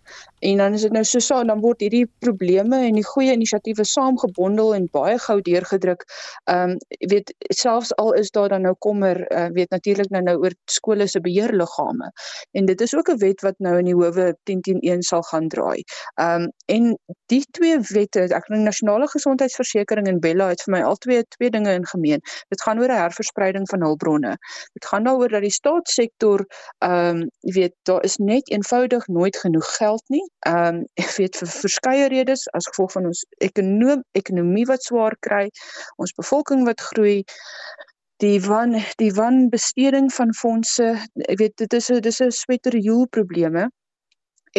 en 0.40 0.57
dan 0.57 0.72
is 0.72 0.83
dit 0.83 0.92
nou 0.92 1.05
so 1.05 1.18
so 1.18 1.44
dan 1.44 1.61
word 1.61 1.81
hierdie 1.81 2.07
probleme 2.18 2.87
en 2.87 2.94
die 2.94 3.07
goeie 3.07 3.33
inisiatiewe 3.33 3.85
saamgebondel 3.85 4.74
en 4.74 4.88
baie 4.92 5.18
gou 5.18 5.40
deurgedruk. 5.40 6.05
Ehm 6.44 6.70
um, 6.70 6.77
weet 7.09 7.35
selfs 7.55 7.94
al 7.96 8.12
is 8.12 8.31
daar 8.31 8.48
dan 8.48 8.62
nou 8.62 8.74
kommer 8.79 9.33
uh, 9.33 9.48
weet 9.53 9.70
natuurlik 9.70 10.11
nou 10.11 10.22
nou 10.22 10.37
oor 10.38 10.55
skole 10.64 11.07
se 11.07 11.20
beheerliggaam 11.20 11.98
liggame. 11.98 12.12
En 12.53 12.64
dit 12.64 12.81
is 12.81 12.94
ook 12.96 13.09
'n 13.11 13.18
wet 13.18 13.40
wat 13.40 13.55
nou 13.59 13.79
in 13.79 13.85
die 13.85 13.94
howe 13.94 14.37
10101 14.42 15.03
sal 15.03 15.22
gaan 15.22 15.48
draai. 15.48 15.83
Ehm 16.14 16.42
um, 16.42 16.53
en 16.66 16.98
die 17.27 17.44
twee 17.51 17.79
wette, 17.81 18.20
ek 18.20 18.46
dink 18.48 18.64
nasionale 18.64 19.09
gesondheidsversekering 19.09 20.07
en 20.07 20.20
Bella 20.20 20.48
het 20.48 20.62
vir 20.62 20.72
my 20.74 20.83
al 20.83 20.96
twee 20.96 21.24
twee 21.29 21.51
dinge 21.51 21.72
in 21.72 21.87
gemeen. 21.87 22.20
Dit 22.48 22.62
gaan 22.62 22.79
oor 22.79 22.88
'n 22.88 23.01
herverspreiding 23.05 23.68
van 23.68 23.83
hulpbronne. 23.83 24.37
Dit 24.72 24.85
gaan 24.87 25.05
daaroor 25.05 25.29
dat 25.29 25.42
die 25.42 25.51
staatssektor 25.51 26.46
ehm 26.79 27.16
um, 27.16 27.31
weet 27.40 27.74
daar 27.83 28.05
is 28.05 28.16
net 28.16 28.51
eenvoudig 28.51 29.07
nooit 29.07 29.37
genoeg 29.37 29.77
geld 29.77 30.03
nie. 30.09 30.28
Ehm 30.47 30.81
um, 30.81 30.83
ek 31.03 31.11
weet 31.19 31.37
vir 31.41 31.49
verskeie 31.55 32.09
redes 32.12 32.47
as 32.59 32.69
gevolg 32.71 32.93
van 32.97 33.09
ons 33.11 33.25
ekonomie 33.49 33.99
ekonomie 34.21 34.67
wat 34.71 34.87
swaar 34.87 35.17
kry, 35.29 35.49
ons 35.97 36.14
bevolking 36.21 36.64
wat 36.69 36.85
groei 36.91 37.25
die 38.23 38.38
wan 38.47 38.77
die 39.03 39.12
wanbesteding 39.14 40.09
van 40.14 40.35
fondse 40.35 40.87
ek 41.29 41.38
weet 41.43 41.57
dit 41.62 41.77
is 41.79 41.91
'n 41.91 42.01
dis 42.07 42.21
'n 42.23 42.31
sweterjoel 42.31 43.07
probleme 43.19 43.69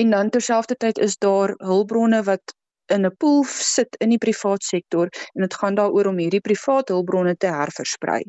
en 0.01 0.09
dan 0.15 0.29
terselfdertyd 0.29 0.97
is 1.07 1.17
daar 1.17 1.55
hulpbronne 1.57 2.23
wat 2.23 2.55
in 2.95 3.05
'n 3.05 3.15
pool 3.17 3.43
sit 3.43 3.95
in 3.99 4.09
die 4.09 4.17
privaat 4.17 4.63
sektor 4.63 5.09
en 5.35 5.41
dit 5.41 5.53
gaan 5.53 5.75
daaroor 5.75 6.07
om 6.11 6.17
hierdie 6.17 6.41
privaat 6.41 6.89
hulpbronne 6.89 7.35
te 7.37 7.47
herversprei. 7.47 8.21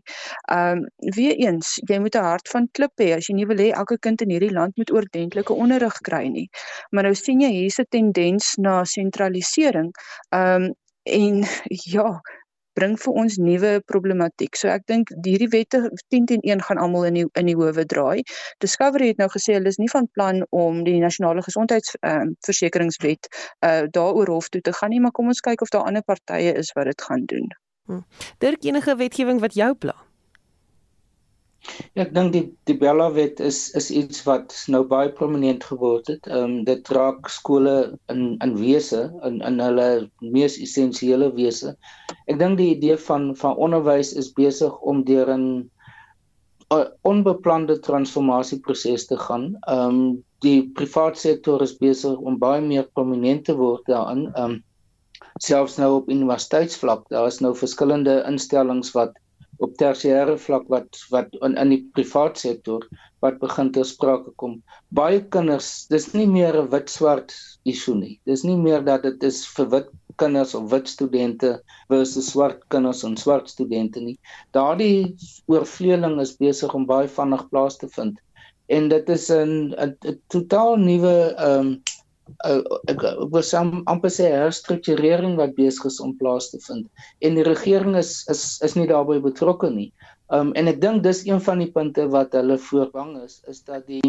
Ehm 0.52 0.78
um, 0.78 0.86
weer 1.16 1.34
eens, 1.46 1.78
jy 1.88 1.98
moet 1.98 2.16
'n 2.16 2.24
hart 2.24 2.48
van 2.48 2.68
klip 2.72 2.92
hê 3.02 3.14
as 3.16 3.28
jy 3.28 3.34
nie 3.34 3.46
wil 3.46 3.56
hê 3.56 3.70
elke 3.72 3.98
kind 3.98 4.20
in 4.22 4.30
hierdie 4.30 4.52
land 4.52 4.76
moet 4.76 4.92
oordentlike 4.92 5.52
onderrig 5.52 5.96
kry 6.08 6.26
nie. 6.28 6.48
Maar 6.90 7.02
nou 7.02 7.14
sien 7.14 7.40
jy 7.40 7.50
hier's 7.50 7.80
'n 7.80 7.86
tendens 7.90 8.54
na 8.58 8.84
sentralisering. 8.84 9.90
Ehm 10.30 10.62
um, 10.62 10.74
en 11.02 11.44
ja, 11.94 12.20
bring 12.78 12.96
vir 13.00 13.12
ons 13.22 13.37
nuwe 13.40 13.72
problematiek. 13.90 14.56
So 14.56 14.68
ek 14.72 14.87
dink 14.90 15.11
hierdie 15.26 15.50
wette 15.52 15.83
10 16.14 16.26
teen 16.30 16.44
1 16.46 16.62
gaan 16.68 16.78
almal 16.83 17.09
in 17.11 17.14
die 17.20 17.26
in 17.40 17.46
die 17.50 17.56
howe 17.59 17.85
draai. 17.94 18.22
Discovery 18.64 19.06
het 19.12 19.18
nou 19.22 19.28
gesê 19.33 19.56
hulle 19.59 19.70
is 19.72 19.80
nie 19.83 19.90
van 19.92 20.09
plan 20.18 20.44
om 20.50 20.85
die 20.85 20.98
nasionale 21.02 21.42
gesondheidsversekeringswet 21.46 23.30
uh, 23.30 23.35
uh 23.70 23.83
daaroor 23.96 24.28
hof 24.37 24.48
toe 24.48 24.61
te 24.61 24.72
gaan 24.76 24.90
nie, 24.94 25.00
maar 25.00 25.14
kom 25.16 25.26
ons 25.33 25.40
kyk 25.40 25.62
of 25.62 25.72
daar 25.74 25.87
ander 25.88 26.04
partye 26.06 26.54
is 26.54 26.72
wat 26.76 26.90
dit 26.90 27.02
gaan 27.09 27.24
doen. 27.26 27.48
Hm. 27.90 28.04
Dirk 28.38 28.64
enige 28.64 28.96
wetgewing 28.96 29.40
wat 29.40 29.54
jou 29.54 29.74
pla? 29.74 30.09
Ja, 31.94 32.04
ek 32.04 32.12
dink 32.16 32.32
die 32.32 32.44
die 32.68 32.76
Bella 32.80 33.10
wet 33.12 33.40
is 33.44 33.58
is 33.78 33.90
iets 33.92 34.22
wat 34.28 34.54
nou 34.72 34.80
baie 34.92 35.10
prominent 35.16 35.66
geword 35.70 36.08
het. 36.12 36.28
Ehm 36.28 36.44
um, 36.44 36.54
dit 36.68 36.92
raak 36.96 37.28
skole 37.32 37.74
in 38.14 38.22
in 38.46 38.54
wese 38.60 39.02
in 39.28 39.40
in 39.48 39.60
hulle 39.64 39.88
mees 40.36 40.56
essensiële 40.66 41.28
wese. 41.36 41.74
Ek 42.26 42.40
dink 42.40 42.56
die 42.62 42.70
idee 42.76 42.96
van 43.08 43.28
van 43.42 43.60
onderwys 43.68 44.14
is 44.22 44.32
besig 44.40 44.80
om 44.92 45.04
deur 45.12 45.34
'n 45.36 45.46
onbeplande 47.12 47.78
transformasieproses 47.86 49.06
te 49.06 49.20
gaan. 49.28 49.46
Ehm 49.60 49.86
um, 50.00 50.02
die 50.40 50.70
private 50.80 51.20
sektor 51.20 51.62
is 51.62 51.76
besig 51.76 52.16
om 52.18 52.38
baie 52.38 52.60
meer 52.64 52.86
prominent 52.94 53.44
te 53.44 53.56
word 53.62 53.84
daarin. 53.86 54.28
Ehm 54.32 54.56
um, 54.56 54.62
selfs 55.40 55.76
nou 55.80 55.90
op 56.00 56.08
universiteitsvlak, 56.10 57.08
daar 57.08 57.26
is 57.26 57.40
nou 57.40 57.52
verskillende 57.56 58.22
instellings 58.28 58.92
wat 58.96 59.12
op 59.64 59.76
tersiêre 59.80 60.36
vlak 60.40 60.68
wat 60.72 61.00
wat 61.12 61.34
in 61.46 61.56
in 61.60 61.72
die 61.74 61.82
privaat 61.96 62.38
sektor 62.40 62.86
wat 63.24 63.40
begin 63.42 63.70
te 63.72 63.84
sprake 63.84 64.32
kom. 64.40 64.54
Baie 64.96 65.20
kinders, 65.34 65.86
dis 65.92 66.06
nie 66.14 66.26
meer 66.26 66.56
'n 66.60 66.70
wit 66.72 66.88
swart 66.90 67.34
issue 67.72 67.94
nie. 67.94 68.14
Dis 68.26 68.44
nie 68.44 68.56
meer 68.56 68.84
dat 68.84 69.02
dit 69.02 69.22
is 69.30 69.42
vir 69.56 69.68
wit 69.74 69.90
kinders 70.22 70.54
of 70.54 70.70
wit 70.72 70.88
studente 70.88 71.52
versus 71.92 72.32
swart 72.32 72.64
kinders 72.68 73.04
en 73.04 73.16
swart 73.16 73.48
studente 73.52 74.00
nie. 74.00 74.18
Daardie 74.56 75.16
oorvleueling 75.46 76.20
is 76.20 76.36
besig 76.36 76.74
om 76.74 76.86
baie 76.86 77.08
vinnig 77.08 77.48
plaas 77.52 77.76
te 77.76 77.88
vind. 77.88 78.18
En 78.68 78.88
dit 78.88 79.08
is 79.08 79.30
'n 79.30 79.74
'n 79.76 80.20
totaal 80.28 80.76
nuwe 80.76 81.16
ehm 81.36 81.60
um, 81.60 81.82
ek 82.44 82.66
ek 82.92 83.04
wil 83.32 83.44
sam 83.46 83.82
amper 83.92 84.12
sê 84.12 84.30
herstrukturering 84.32 85.36
wat 85.40 85.56
besig 85.58 85.86
is 85.90 86.00
om 86.04 86.16
plaas 86.18 86.50
te 86.52 86.60
vind 86.66 86.88
en 87.26 87.38
die 87.38 87.46
regering 87.46 87.96
is 88.00 88.12
is 88.34 88.42
is 88.66 88.76
nie 88.78 88.88
daarbey 88.90 89.20
betrokke 89.20 89.70
nie. 89.70 89.90
Um 90.30 90.52
en 90.56 90.68
ek 90.70 90.80
dink 90.82 91.02
dis 91.02 91.24
een 91.26 91.40
van 91.40 91.62
die 91.62 91.70
punte 91.72 92.06
wat 92.10 92.36
hulle 92.38 92.58
voorbang 92.70 93.16
is 93.24 93.40
is 93.48 93.62
dat 93.62 93.86
die 93.86 94.02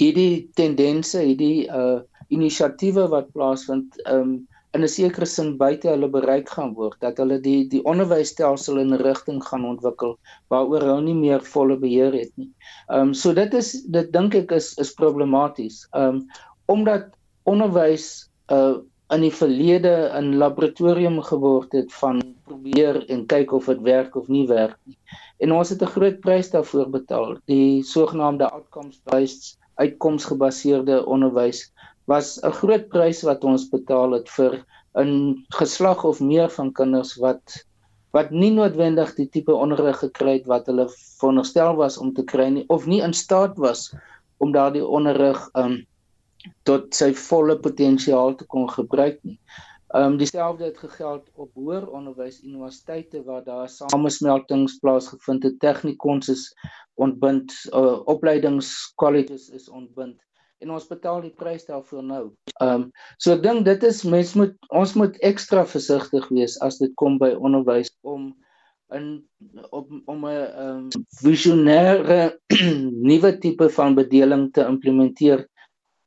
hierdie 0.00 0.48
tendense, 0.58 1.20
hierdie 1.22 1.68
uh 1.68 2.02
inisiatiewe 2.32 3.04
wat 3.12 3.32
plaasvind 3.36 4.00
um 4.10 4.42
in 4.74 4.82
'n 4.82 4.88
sekere 4.88 5.26
sin 5.26 5.50
buite 5.58 5.88
hulle 5.88 6.08
bereik 6.14 6.48
gaan 6.50 6.72
word 6.78 6.96
dat 7.04 7.20
hulle 7.22 7.36
die 7.42 7.68
die 7.74 7.82
onderwysstelsel 7.90 8.80
in 8.82 8.94
'n 8.94 9.02
rigting 9.06 9.38
gaan 9.48 9.66
ontwikkel 9.68 10.16
waaroor 10.50 10.86
hulle 10.88 11.04
nie 11.08 11.18
meer 11.20 11.44
volle 11.50 11.76
beheer 11.84 12.16
het 12.22 12.32
nie. 12.40 12.50
Ehm 12.90 13.08
um, 13.08 13.14
so 13.14 13.34
dit 13.38 13.54
is 13.54 13.70
dit 13.98 14.10
dink 14.16 14.34
ek 14.34 14.56
is 14.58 14.72
is 14.84 14.90
problematies. 15.02 15.86
Ehm 15.92 16.18
um, 16.18 16.26
omdat 16.66 17.12
onderwys 17.44 18.28
uh 18.52 18.80
in 19.12 19.20
die 19.20 19.34
verlede 19.36 20.10
'n 20.16 20.38
laboratorium 20.40 21.20
geword 21.22 21.72
het 21.72 21.92
van 21.92 22.22
probeer 22.48 23.04
en 23.12 23.26
kyk 23.26 23.52
of 23.52 23.66
dit 23.66 23.80
werk 23.80 24.16
of 24.16 24.28
nie 24.28 24.46
werk 24.48 24.78
nie. 24.84 24.96
En 25.38 25.52
ons 25.52 25.68
het 25.68 25.82
'n 25.82 25.92
groot 25.96 26.20
prys 26.20 26.50
daarvoor 26.50 26.88
betaal. 26.90 27.36
Die 27.44 27.82
sogenaamde 27.82 28.50
outcomes 28.50 29.00
based 29.04 29.58
uitkomsgebaseerde 29.74 31.06
onderwys 31.06 31.72
was 32.04 32.40
'n 32.42 32.50
groot 32.50 32.88
prys 32.88 33.22
wat 33.22 33.44
ons 33.44 33.68
betaal 33.68 34.10
het 34.12 34.28
vir 34.28 34.64
'n 34.94 35.44
geslag 35.48 36.04
of 36.04 36.20
meer 36.20 36.48
van 36.48 36.72
kinders 36.72 37.14
wat 37.16 37.64
wat 38.14 38.30
nie 38.30 38.50
noodwendig 38.50 39.14
die 39.14 39.28
tipe 39.28 39.54
onderrig 39.54 39.98
gekry 39.98 40.32
het 40.38 40.46
wat 40.46 40.66
hulle 40.66 40.88
veronderstel 41.18 41.74
was 41.76 41.98
om 41.98 42.12
te 42.14 42.22
kry 42.22 42.48
nie 42.48 42.64
of 42.68 42.86
nie 42.86 43.02
in 43.02 43.12
staat 43.12 43.58
was 43.58 43.94
om 44.38 44.52
daardie 44.52 44.86
onderrig 44.86 45.48
um 45.54 45.86
tot 46.68 46.94
sy 46.94 47.12
volle 47.28 47.56
potensiaal 47.66 48.34
te 48.40 48.46
kon 48.46 48.68
gebruik 48.70 49.20
nie. 49.22 49.38
Ehm 49.94 50.12
um, 50.12 50.16
dieselfde 50.18 50.64
het 50.64 50.78
gegeld 50.78 51.28
op 51.34 51.50
hoër 51.54 51.86
onderwys 51.86 52.42
universiteite 52.42 53.22
waar 53.24 53.44
daar 53.44 53.68
samesmeltings 53.68 54.78
plaasgevind 54.82 55.42
het, 55.42 55.58
tegnikons 55.62 56.28
is 56.28 56.48
ontbind, 56.94 57.52
uh, 57.70 58.00
opleidingskolleges 58.10 59.48
is 59.48 59.68
ontbind 59.68 60.18
en 60.64 60.72
ons 60.74 60.86
betaal 60.88 61.20
die 61.24 61.34
prys 61.36 61.66
daarvoor 61.68 62.04
nou. 62.06 62.24
Ehm 62.56 62.86
um, 62.86 62.88
so 63.18 63.34
ek 63.36 63.44
dink 63.44 63.64
dit 63.68 63.86
is 63.86 64.02
mens 64.08 64.34
moet 64.38 64.54
ons 64.82 64.94
moet 64.98 65.16
ekstra 65.30 65.64
versigtig 65.68 66.28
wees 66.32 66.56
as 66.66 66.80
dit 66.82 66.94
kom 67.00 67.18
by 67.22 67.34
onderwys 67.36 67.92
om 68.02 68.32
in 68.94 69.08
op 69.70 69.90
om 70.10 70.26
'n 70.26 70.46
um, 70.66 70.84
visionêre 71.22 72.38
nuwe 73.10 73.32
tipe 73.44 73.68
van 73.78 73.94
bedeling 73.94 74.52
te 74.52 74.64
implementeer 74.64 75.46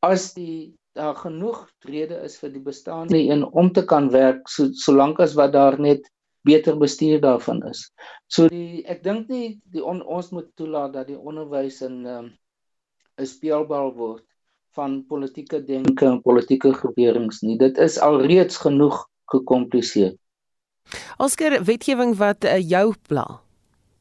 as 0.06 0.34
die 0.34 0.76
daar 0.98 1.16
genoeg 1.16 1.68
rede 1.86 2.18
is 2.26 2.38
vir 2.42 2.52
die 2.54 2.64
bestaande 2.64 3.18
een 3.18 3.44
om 3.46 3.70
te 3.74 3.84
kan 3.86 4.10
werk 4.10 4.48
so 4.50 4.72
solank 4.74 5.20
as 5.22 5.36
wat 5.38 5.54
daar 5.54 5.78
net 5.80 6.08
beter 6.48 6.78
bestuur 6.78 7.22
daarvan 7.22 7.62
is. 7.70 7.92
So 8.28 8.48
die 8.50 8.84
ek 8.90 9.04
dink 9.04 9.30
nie 9.30 9.60
die 9.74 9.84
on, 9.84 10.02
ons 10.02 10.32
moet 10.32 10.48
toelaat 10.56 10.96
dat 10.96 11.10
die 11.12 11.20
onderwys 11.20 11.82
in 11.86 12.06
um, 12.06 12.32
'n 13.18 13.26
speelbal 13.26 13.94
word 13.98 14.26
van 14.78 15.02
politieke 15.10 15.60
denke 15.66 16.06
en 16.06 16.22
politieke 16.22 16.74
groeperings 16.74 17.42
nie. 17.42 17.58
Dit 17.58 17.78
is 17.78 17.98
alreeds 18.00 18.58
genoeg 18.62 19.08
gekompliseer. 19.34 20.14
Oscar, 21.18 21.58
wetgewing 21.66 22.16
wat 22.16 22.46
uh, 22.46 22.58
jou 22.62 22.94
pla? 23.10 23.26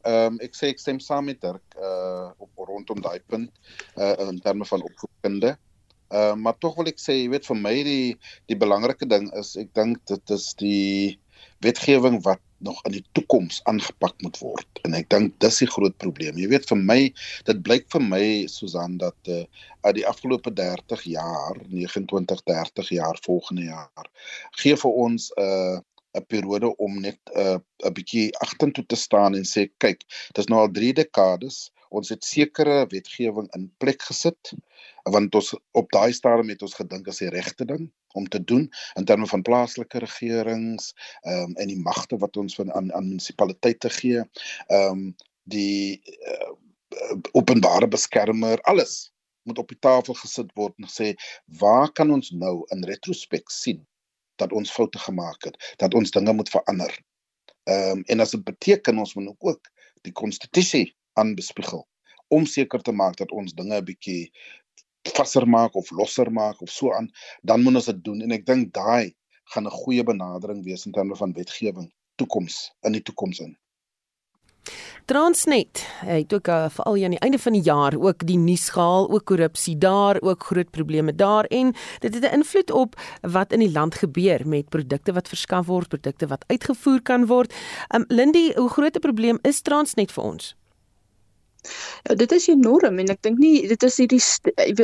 Ehm 0.07 0.37
um, 0.37 0.41
ek 0.45 0.55
sê 0.55 0.71
ek 0.71 0.79
stem 0.79 1.01
saam 1.03 1.27
met 1.27 1.41
Dirk 1.43 1.79
uh 1.83 2.31
op 2.39 2.69
rondom 2.69 3.01
daai 3.03 3.19
punt 3.27 3.51
uh 3.99 4.15
in 4.29 4.39
terme 4.45 4.65
van 4.65 4.85
opvoedkunde. 4.87 5.57
Ehm 6.15 6.39
uh, 6.39 6.43
maar 6.43 6.59
tog 6.59 6.77
wil 6.79 6.91
ek 6.91 7.01
sê, 7.03 7.17
jy 7.23 7.31
weet 7.35 7.47
vir 7.49 7.59
my 7.61 7.77
die 7.87 8.17
die 8.51 8.59
belangrike 8.59 9.09
ding 9.11 9.31
is 9.41 9.57
ek 9.59 9.73
dink 9.75 10.03
dit 10.11 10.35
is 10.37 10.53
die 10.61 11.19
wetgewing 11.65 12.21
wat 12.23 12.43
nog 12.59 12.79
in 12.89 12.95
die 12.97 13.05
toekoms 13.13 13.61
aangepak 13.69 14.15
moet 14.25 14.39
word 14.41 14.81
en 14.89 14.95
ek 14.97 15.09
dink 15.13 15.35
dis 15.45 15.59
die 15.61 15.69
groot 15.69 15.97
probleem. 16.01 16.39
Jy 16.41 16.49
weet 16.53 16.69
vir 16.71 16.79
my 16.79 17.01
dit 17.49 17.65
blyk 17.67 17.89
vir 17.93 18.05
my 18.05 18.25
Susan 18.53 18.97
dat 19.03 19.33
uh 19.33 19.45
uit 19.87 20.01
die 20.01 20.07
afgelope 20.09 20.51
30 20.51 21.03
jaar, 21.13 21.59
29 21.71 22.41
30 22.51 22.89
jaar 22.97 23.19
volgende 23.23 23.69
jaar 23.69 24.09
gee 24.63 24.75
vir 24.75 24.97
ons 25.07 25.31
'n 25.37 25.43
uh 25.43 25.77
'n 26.17 26.25
periode 26.33 26.71
om 26.77 27.01
net 27.01 27.19
'n 27.35 27.41
uh, 27.41 27.59
'n 27.87 27.93
bietjie 27.99 28.27
agtertoe 28.45 28.87
te 28.87 28.97
staan 28.97 29.35
en 29.35 29.45
sê 29.45 29.69
kyk, 29.85 30.05
dis 30.35 30.49
nou 30.49 30.61
al 30.61 30.73
3 30.73 30.93
dekades. 31.03 31.71
Ons 31.89 32.11
het 32.15 32.25
sekere 32.25 32.87
wetgewing 32.91 33.49
in 33.57 33.69
plek 33.79 34.03
gesit 34.03 34.55
want 35.07 35.35
ons 35.39 35.53
op 35.79 35.91
daai 35.95 36.13
stadium 36.13 36.51
het 36.51 36.63
ons 36.67 36.75
gedink 36.75 37.09
as 37.09 37.21
die 37.23 37.31
regte 37.31 37.67
ding 37.69 37.87
om 38.19 38.27
te 38.29 38.41
doen 38.43 38.65
in 38.99 39.05
terme 39.05 39.27
van 39.31 39.45
plaaslike 39.47 40.03
regerings 40.03 40.93
ehm 41.23 41.51
um, 41.51 41.57
en 41.63 41.71
die 41.71 41.79
magte 41.79 42.19
wat 42.23 42.37
ons 42.37 42.57
van 42.59 42.73
aan 42.73 42.93
aan 42.93 43.09
munisipaliteite 43.13 43.91
gee. 43.99 44.25
Ehm 44.67 44.91
um, 44.91 45.05
die 45.47 46.03
uh, 46.27 46.55
openbare 47.39 47.87
beskermer 47.89 48.61
alles 48.61 49.13
moet 49.47 49.59
op 49.59 49.69
die 49.71 49.79
tafel 49.79 50.17
gesit 50.19 50.51
word 50.59 50.75
en 50.83 50.91
sê 50.91 51.13
waar 51.61 51.93
kan 51.93 52.11
ons 52.11 52.33
nou 52.35 52.65
in 52.75 52.83
retrospek 52.89 53.51
sien 53.53 53.85
dat 54.43 54.53
ons 54.53 54.73
foute 54.73 54.99
gemaak 54.99 55.47
het, 55.47 55.57
dat 55.79 55.95
ons 55.95 56.11
dinge 56.11 56.33
moet 56.33 56.51
verander. 56.51 56.93
Ehm 57.71 57.99
um, 57.99 58.05
en 58.07 58.21
as 58.21 58.35
dit 58.35 58.45
beteken 58.45 58.99
ons 58.99 59.15
moet 59.15 59.35
ook 59.39 59.71
die 60.03 60.13
konstitusie 60.13 60.87
aanbespiegel 61.23 61.87
om 62.29 62.47
seker 62.47 62.83
te 62.83 62.93
maak 62.93 63.17
dat 63.17 63.33
ons 63.33 63.55
dinge 63.55 63.77
'n 63.81 63.85
bietjie 63.85 64.33
vasser 65.15 65.47
maak 65.49 65.75
of 65.75 65.91
losser 65.91 66.31
maak 66.33 66.63
of 66.63 66.71
so 66.71 66.93
aan, 66.93 67.11
dan 67.43 67.63
moet 67.63 67.75
ons 67.75 67.91
dit 67.93 68.05
doen 68.05 68.23
en 68.23 68.33
ek 68.33 68.47
dink 68.47 68.73
daai 68.73 69.15
gaan 69.55 69.67
'n 69.67 69.79
goeie 69.83 70.03
benadering 70.03 70.65
wees 70.65 70.87
in 70.87 70.93
terme 70.93 71.17
van 71.17 71.33
wetgewing 71.33 71.93
toekoms 72.17 72.73
in 72.83 72.93
die 72.93 73.03
toekoms 73.03 73.41
in. 73.41 73.57
Transnet 75.07 75.87
het 76.03 76.35
ook 76.35 76.49
uh, 76.49 76.67
veral 76.69 77.05
aan 77.05 77.15
die 77.15 77.19
einde 77.23 77.39
van 77.39 77.53
die 77.53 77.63
jaar 77.63 77.95
ook 77.95 78.27
die 78.27 78.39
nuus 78.39 78.69
gehaal, 78.75 79.11
ook 79.11 79.25
korrupsie 79.25 79.79
daar, 79.79 80.19
ook 80.21 80.45
groot 80.45 80.71
probleme 80.71 81.15
daar 81.15 81.45
en 81.45 81.75
dit 82.01 82.15
het 82.15 82.25
'n 82.25 82.35
invloed 82.35 82.71
op 82.71 83.01
wat 83.21 83.53
in 83.53 83.59
die 83.59 83.71
land 83.71 83.95
gebeur 83.95 84.49
met 84.49 84.69
produkte 84.69 85.13
wat 85.13 85.29
verskaf 85.29 85.67
word, 85.67 85.89
produkte 85.89 86.27
wat 86.27 86.45
uitgevoer 86.47 87.03
kan 87.03 87.27
word. 87.27 87.55
Um 87.95 88.05
Lindy, 88.09 88.53
hoe 88.55 88.69
groot 88.69 88.97
'n 88.97 89.01
probleem 89.01 89.39
is 89.43 89.61
Transnet 89.61 90.13
vir 90.13 90.25
ons? 90.25 90.57
Ja, 92.09 92.15
dit 92.15 92.33
is 92.33 92.49
enorm 92.53 92.99
en 92.99 93.13
ek 93.15 93.23
dink 93.27 93.39
nie 93.43 93.67
dit 93.69 93.83
is 93.89 93.97
hierdie 94.03 94.23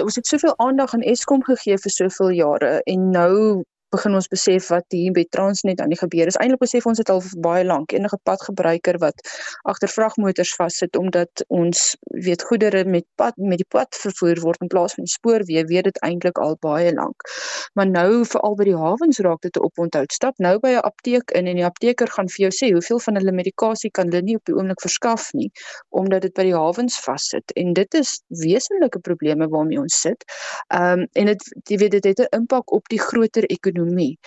ons 0.02 0.18
het 0.18 0.26
soveel 0.26 0.54
aandag 0.62 0.94
aan 0.94 1.06
Eskom 1.14 1.44
gegee 1.46 1.78
vir 1.84 1.94
soveel 1.94 2.34
jare 2.38 2.72
en 2.94 3.10
nou 3.14 3.62
begin 3.92 4.16
ons 4.16 4.28
besef 4.32 4.68
wat 4.72 4.86
hier 4.94 5.12
by 5.12 5.24
Transnet 5.34 5.80
aan 5.80 5.92
die 5.92 5.98
gebeur 6.00 6.30
is. 6.30 6.38
Eintlik 6.40 6.62
besef 6.62 6.86
ons 6.88 7.00
dit 7.00 7.10
al 7.12 7.20
baie 7.44 7.64
lank. 7.64 7.92
Enige 7.92 8.18
padgebruiker 8.24 8.98
wat 9.02 9.20
agter 9.68 9.90
vragmotors 9.92 10.54
vassit 10.56 10.96
omdat 10.96 11.44
ons 11.52 11.82
weet 12.24 12.44
goedere 12.48 12.84
met 12.88 13.06
pad 13.20 13.36
met 13.36 13.60
die 13.60 13.68
pad 13.68 13.92
vervoer 14.00 14.40
word 14.40 14.64
in 14.64 14.70
plaas 14.72 14.96
van 14.96 15.04
die 15.04 15.12
spoorweë, 15.12 15.66
weet 15.68 15.90
dit 15.90 16.00
eintlik 16.06 16.40
al 16.40 16.56
baie 16.64 16.92
lank. 16.94 17.28
Maar 17.76 17.90
nou 17.90 18.24
veral 18.28 18.56
by 18.56 18.68
die 18.70 18.78
hawens 18.78 19.20
raak 19.26 19.42
dit 19.44 19.56
'n 19.56 19.64
oponthou. 19.68 20.04
Stap 20.12 20.38
nou 20.38 20.58
by 20.58 20.72
'n 20.78 20.84
apteek 20.88 21.30
in 21.36 21.46
en 21.46 21.56
die 21.56 21.68
apteker 21.68 22.08
gaan 22.08 22.28
vir 22.28 22.48
jou 22.48 22.52
sê 22.60 22.72
hoeveel 22.72 23.00
van 23.00 23.16
hulle 23.20 23.32
medikasie 23.32 23.90
kan 23.90 24.08
hulle 24.10 24.22
nie 24.22 24.36
op 24.36 24.44
die 24.44 24.54
oomblik 24.54 24.80
verskaf 24.80 25.32
nie 25.32 25.50
omdat 25.90 26.22
dit 26.22 26.34
by 26.34 26.42
die 26.42 26.56
hawens 26.56 27.00
vassit. 27.00 27.52
En 27.56 27.72
dit 27.72 27.94
is 27.94 28.22
wesenlike 28.28 28.98
probleme 28.98 29.48
waarmee 29.48 29.78
ons 29.78 30.00
sit. 30.00 30.24
Ehm 30.68 31.00
um, 31.00 31.06
en 31.12 31.26
dit 31.26 31.42
jy 31.68 31.76
weet 31.76 31.90
dit 31.90 32.04
het 32.04 32.20
'n 32.20 32.36
impak 32.36 32.72
op 32.72 32.88
die 32.88 33.00
groter 33.00 33.44
ekonomie 33.44 33.81
ekonomie. 33.82 34.18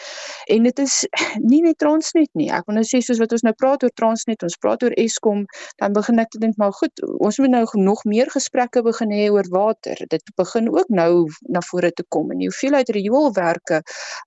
En 0.46 0.63
dit 0.63 0.80
is 0.80 1.08
nie 1.52 1.62
net 1.62 1.78
Transnet 1.78 2.30
nie. 2.34 2.50
Ek 2.52 2.65
wil 2.68 2.80
nou 2.80 2.86
sê 2.86 3.02
soos 3.04 3.20
wat 3.20 3.32
ons 3.36 3.44
nou 3.44 3.54
praat 3.58 3.84
oor 3.84 3.94
Transnet, 3.96 4.44
ons 4.44 4.58
praat 4.62 4.84
oor 4.84 4.94
Eskom, 5.00 5.46
dan 5.82 5.94
begin 5.94 6.20
ek 6.20 6.32
te 6.32 6.39
dink 6.39 6.58
maar 6.58 6.74
goed, 6.74 7.02
ons 7.20 7.39
moet 7.39 7.52
nou 7.52 7.63
nog 7.80 8.04
meer 8.06 8.30
gesprekke 8.32 8.84
begin 8.86 9.12
hê 9.12 9.30
oor 9.34 9.48
water. 9.52 10.00
Dit 10.10 10.24
begin 10.38 10.70
ook 10.72 10.89
nou 10.89 11.28
na 11.50 11.62
vore 11.70 11.91
te 11.91 12.06
kom 12.10 12.32
en 12.32 12.41
die 12.44 12.50
hoeveelheid 12.50 12.89
rioolwerke, 12.96 13.82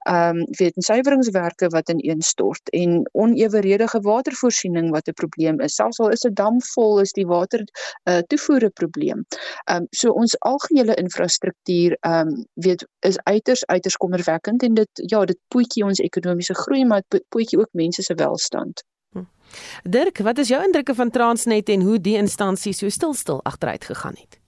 ehm 0.09 0.43
um, 0.43 0.45
weet 0.59 0.77
en 0.79 0.85
suiweringswerke 0.85 1.69
wat 1.73 1.91
ineenstort 1.93 2.71
en 2.77 3.03
oneweredige 3.13 4.01
watervoorsiening 4.05 4.91
wat 4.95 5.09
'n 5.09 5.17
probleem 5.17 5.61
is. 5.61 5.75
Selfs 5.75 6.01
al 6.01 6.11
is 6.13 6.25
'n 6.25 6.35
dam 6.35 6.61
vol, 6.75 7.01
is 7.01 7.13
die 7.13 7.27
water 7.27 7.65
uh, 8.09 8.21
toevoer 8.29 8.65
'n 8.65 8.73
probleem. 8.73 9.25
Ehm 9.71 9.83
um, 9.83 9.87
so 9.91 10.11
ons 10.11 10.37
algehele 10.41 10.95
infrastruktuur 10.95 11.97
ehm 12.01 12.29
um, 12.29 12.45
weet 12.55 12.87
is 13.01 13.19
uiters 13.25 13.67
uiters 13.67 13.97
kommerwekkend 13.97 14.63
en 14.63 14.75
dit 14.75 14.89
ja 15.11 15.18
ja, 15.19 15.27
dit 15.33 15.39
poetjie 15.53 15.85
ons 15.85 16.01
ekonomiese 16.03 16.55
groei, 16.55 16.85
maar 16.89 17.05
dit 17.15 17.25
poetjie 17.35 17.59
ook 17.61 17.71
mense 17.73 18.03
se 18.03 18.15
welstand. 18.19 18.85
Hm. 19.17 19.27
Dirk, 19.85 20.23
wat 20.27 20.39
is 20.39 20.53
jou 20.53 20.61
indrukke 20.65 20.95
van 20.95 21.11
Transnet 21.11 21.69
en 21.69 21.87
hoe 21.87 22.01
die 22.01 22.17
instansie 22.21 22.73
so 22.73 22.89
stil 22.89 23.15
stil 23.15 23.43
agteruit 23.49 23.85
gegaan 23.85 24.19
het? 24.19 24.39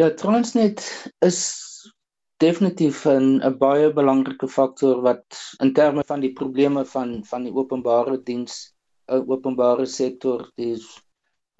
Ja, 0.00 0.10
Transnet 0.16 0.84
is 1.20 1.40
definitief 2.40 3.04
'n 3.06 3.40
'n 3.44 3.58
baie 3.58 3.92
belangrike 3.92 4.48
faktor 4.48 5.02
wat 5.02 5.24
in 5.60 5.72
terme 5.72 6.02
van 6.06 6.20
die 6.20 6.32
probleme 6.32 6.84
van 6.84 7.24
van 7.24 7.42
die 7.44 7.52
openbare 7.52 8.22
diens, 8.22 8.72
uh, 9.12 9.20
openbare 9.28 9.86
sektor, 9.86 10.50
die 10.56 10.76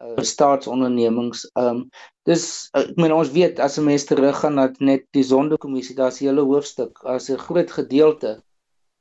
uh, 0.00 0.22
staatsondernemings. 0.32 1.44
Ehm 1.54 1.68
um, 1.68 1.82
dis 2.28 2.44
ek 2.78 2.96
meen 3.00 3.14
ons 3.16 3.30
weet 3.34 3.60
as 3.64 3.78
'n 3.78 3.84
mens 3.84 4.04
teruggaan 4.08 4.54
na 4.58 4.66
net 4.78 5.06
die 5.16 5.26
sondekommissie, 5.32 5.96
daar's 5.96 6.20
'n 6.20 6.28
hele 6.28 6.44
hoofstuk, 6.50 7.00
as 7.04 7.30
'n 7.30 7.44
groot 7.46 7.70
gedeelte 7.78 8.32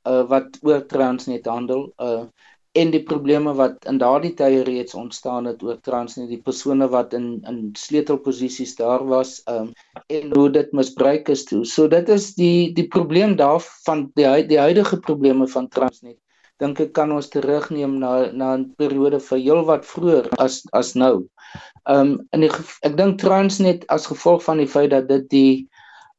uh 0.08 0.24
wat 0.32 0.58
oor 0.62 0.86
Transnet 0.86 1.46
handel. 1.46 1.92
Uh 1.98 2.24
en 2.80 2.90
die 2.94 3.02
probleme 3.02 3.52
wat 3.58 3.86
in 3.90 3.98
daardie 3.98 4.34
tye 4.38 4.62
reeds 4.62 4.94
ontstaan 4.94 5.44
het 5.50 5.62
oor 5.62 5.80
Transnet, 5.82 6.28
die 6.28 6.42
persone 6.48 6.86
wat 6.88 7.14
in 7.18 7.42
in 7.50 7.58
sleutelposisies 7.74 8.76
daar 8.76 9.06
was, 9.06 9.42
ehm 9.44 9.70
um, 9.70 9.72
en 10.06 10.34
hoe 10.36 10.50
dit 10.50 10.72
misbruik 10.72 11.28
is 11.28 11.44
toe. 11.44 11.64
So 11.64 11.88
dit 11.88 12.08
is 12.08 12.34
die 12.34 12.72
die 12.72 12.88
probleem 12.88 13.36
daarvan 13.36 14.10
die 14.14 14.46
die 14.46 14.58
huidige 14.66 15.00
probleme 15.00 15.48
van 15.48 15.68
Transnet 15.68 16.18
dink 16.60 16.80
ek 16.84 16.92
kan 16.96 17.12
ons 17.16 17.28
terugneem 17.32 17.98
na 18.02 18.12
na 18.32 18.52
'n 18.56 18.64
periode 18.80 19.20
vir 19.28 19.38
heelwat 19.46 19.86
vroeër 19.92 20.28
as 20.44 20.60
as 20.80 20.94
nou. 21.02 21.14
Ehm 21.88 22.00
um, 22.00 22.28
in 22.36 22.44
die 22.44 22.52
ek 22.88 22.96
dink 23.00 23.18
Transnet 23.22 23.86
as 23.96 24.10
gevolg 24.12 24.44
van 24.44 24.62
die 24.62 24.70
feit 24.74 24.90
dat 24.90 25.08
dit 25.08 25.28
die 25.30 25.54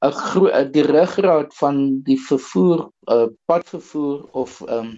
'n 0.02 0.72
die 0.74 0.88
ruggraat 0.88 1.54
van 1.62 2.02
die 2.10 2.18
vervoer 2.30 2.90
uh, 3.16 3.28
padvervoer 3.46 4.20
of 4.44 4.62
ehm 4.68 4.98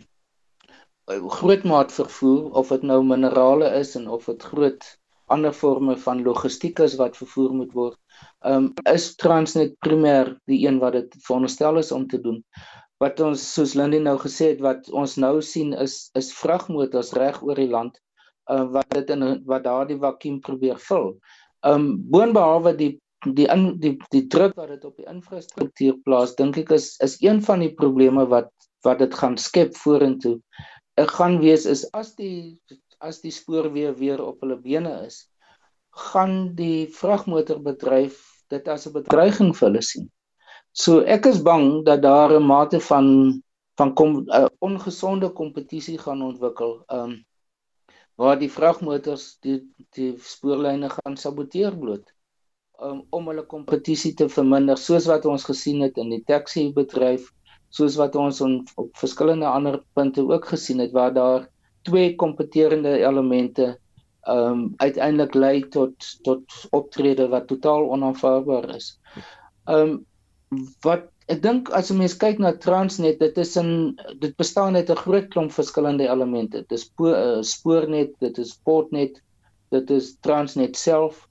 um, 1.11 1.29
grootmaat 1.37 1.91
vervoer 1.91 2.51
of 2.59 2.69
dit 2.69 2.83
nou 2.83 3.03
minerale 3.03 3.67
is 3.79 3.95
en 3.99 4.07
of 4.07 4.25
dit 4.25 4.43
groot 4.43 4.85
ander 5.27 5.53
forme 5.53 5.97
van 5.97 6.23
logistiek 6.23 6.79
is 6.79 6.95
wat 6.95 7.17
vervoer 7.17 7.51
moet 7.59 7.73
word. 7.73 7.97
Ehm 8.45 8.69
um, 8.69 8.93
is 8.93 9.15
Transnet 9.15 9.75
primêr 9.85 10.37
die 10.45 10.63
een 10.67 10.79
wat 10.79 10.93
dit 10.99 11.15
veronderstel 11.27 11.77
is 11.83 11.91
om 11.91 12.07
te 12.07 12.21
doen 12.21 12.39
wat 13.03 13.19
ons 13.25 13.43
soos 13.55 13.75
Lindy 13.79 13.99
nou 13.99 14.15
gesê 14.21 14.53
het 14.53 14.61
wat 14.63 14.89
ons 15.03 15.15
nou 15.19 15.35
sien 15.41 15.73
is 15.85 15.95
is 16.19 16.31
vragmotors 16.39 17.13
reg 17.19 17.39
oor 17.43 17.59
die 17.59 17.71
land 17.71 17.97
uh, 18.51 18.65
wat 18.75 18.89
dit 18.95 19.09
in 19.15 19.25
wat 19.49 19.65
daardie 19.67 19.99
vakuum 20.03 20.39
probeer 20.47 20.79
vul. 20.89 21.09
Um 21.67 21.89
boonbehalwe 22.13 22.75
die 22.79 22.91
die 23.39 23.47
in 23.51 23.65
die 23.79 23.93
die 24.11 24.25
druk 24.35 24.55
wat 24.59 24.71
dit 24.73 24.85
op 24.85 24.95
die 24.99 25.07
infrastruktuur 25.09 25.99
plaas 26.07 26.35
dink 26.39 26.59
ek 26.63 26.73
is 26.77 26.93
is 27.07 27.17
een 27.23 27.41
van 27.49 27.63
die 27.63 27.73
probleme 27.81 28.25
wat 28.35 28.51
wat 28.87 28.99
dit 28.99 29.13
gaan 29.15 29.37
skep 29.39 29.75
vorentoe. 29.79 30.37
Ek 30.99 31.11
gaan 31.17 31.39
wees 31.43 31.65
is 31.65 31.85
as 31.93 32.15
die 32.19 32.59
as 33.03 33.21
die 33.23 33.31
spoorweë 33.35 33.93
weer 33.99 34.21
op 34.23 34.43
hulle 34.43 34.59
bene 34.63 34.91
is, 35.07 35.23
gaan 36.11 36.53
die 36.55 36.87
vragmotorbedryf 36.99 38.19
dit 38.53 38.67
as 38.67 38.87
'n 38.87 38.93
bedreiging 38.99 39.55
vir 39.55 39.67
hulle 39.69 39.81
sien. 39.81 40.11
So 40.74 41.01
ek 41.05 41.26
is 41.30 41.41
bang 41.41 41.86
dat 41.86 42.01
daar 42.01 42.34
'n 42.34 42.45
mate 42.45 42.80
van 42.80 43.41
van 43.78 43.93
kom 43.93 44.26
uh, 44.30 44.45
ongesonde 44.59 45.30
kompetisie 45.30 45.97
gaan 45.97 46.21
ontwikkel. 46.21 46.84
Um 46.88 47.26
waar 48.15 48.39
die 48.39 48.51
vragmotors 48.51 49.38
die 49.41 49.59
die 49.97 50.13
spoorlyne 50.21 50.89
gaan 50.89 51.17
saboteer 51.17 51.74
bloot 51.78 52.11
um, 52.82 53.03
om 53.09 53.30
hulle 53.32 53.45
kompetisie 53.49 54.13
te 54.17 54.28
verminder 54.30 54.78
soos 54.78 55.07
wat 55.09 55.26
ons 55.30 55.45
gesien 55.49 55.82
het 55.86 55.97
in 56.01 56.11
die 56.13 56.21
taxi 56.30 56.67
bedryf 56.76 57.32
soos 57.74 57.97
wat 57.97 58.15
ons 58.19 58.41
on, 58.45 58.59
op 58.78 58.91
verskillende 59.01 59.49
ander 59.49 59.80
punte 59.97 60.21
ook 60.30 60.45
gesien 60.53 60.84
het 60.84 60.93
waar 60.93 61.13
daar 61.13 61.47
twee 61.89 62.13
kompeterende 62.15 62.99
elemente 62.99 63.74
ehm 64.24 64.51
um, 64.51 64.59
uiteindelik 64.80 65.34
lei 65.36 65.57
tot 65.67 66.05
tot 66.24 66.43
optrede 66.71 67.26
wat 67.28 67.47
totaal 67.47 67.89
onaanvaarbaar 67.91 68.69
is. 68.76 68.93
Ehm 69.65 69.89
um, 69.89 69.97
wat 70.85 71.09
ek 71.31 71.41
dink 71.43 71.69
as 71.77 71.91
'n 71.91 71.97
mens 71.97 72.15
kyk 72.19 72.39
na 72.39 72.51
Transnet, 72.65 73.19
dit 73.19 73.37
is 73.37 73.55
'n 73.57 73.95
dit 74.19 74.35
bestaan 74.37 74.75
uit 74.75 74.89
'n 74.89 75.03
groot 75.03 75.27
klomp 75.33 75.51
verskillende 75.51 76.07
elemente. 76.07 76.61
Dit 76.61 76.71
is 76.71 76.83
spo, 76.87 77.13
uh, 77.13 77.41
spoornet, 77.41 78.11
dit 78.19 78.37
is 78.37 78.59
portnet, 78.65 79.21
dit 79.71 79.89
is 79.89 80.17
Transnet 80.21 80.75
self. 80.75 81.27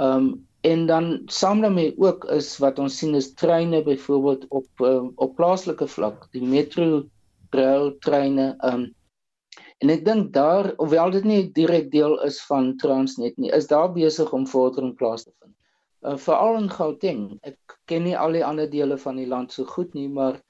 Um 0.00 0.46
en 0.66 0.86
dan 0.86 1.22
saam 1.26 1.60
daarmee 1.60 1.94
ook 1.98 2.24
is 2.24 2.58
wat 2.58 2.78
ons 2.78 2.98
sien 2.98 3.14
is 3.14 3.34
treine 3.34 3.82
byvoorbeeld 3.82 4.46
op 4.48 4.66
uh, 4.80 5.04
op 5.16 5.36
plaaslike 5.36 5.86
vlak, 5.86 6.26
die 6.32 6.42
metro 6.42 7.04
rail 7.50 7.94
treine. 8.00 8.56
Um 8.64 8.94
en 9.78 9.90
ek 9.90 10.04
dink 10.04 10.32
daar, 10.32 10.72
hoewel 10.76 11.10
dit 11.10 11.24
nie 11.24 11.52
direk 11.52 11.90
deel 11.90 12.18
is 12.24 12.40
van 12.50 12.76
Transnet 12.76 13.36
nie, 13.36 13.52
is 13.52 13.66
daar 13.66 13.92
besig 13.92 14.32
om 14.32 14.46
vordering 14.46 14.96
plaas 14.96 15.24
te 15.24 15.32
vind 15.40 15.55
uh, 16.02 16.16
veral 16.16 16.60
in 16.62 16.70
Gauteng. 16.70 17.22
Ek 17.46 17.78
ken 17.86 18.04
nie 18.04 18.16
al 18.18 18.36
die 18.36 18.44
ander 18.44 18.70
dele 18.70 18.98
van 18.98 19.16
die 19.20 19.28
land 19.30 19.52
so 19.52 19.64
goed 19.64 19.94
nie, 19.94 20.08
maar 20.08 20.40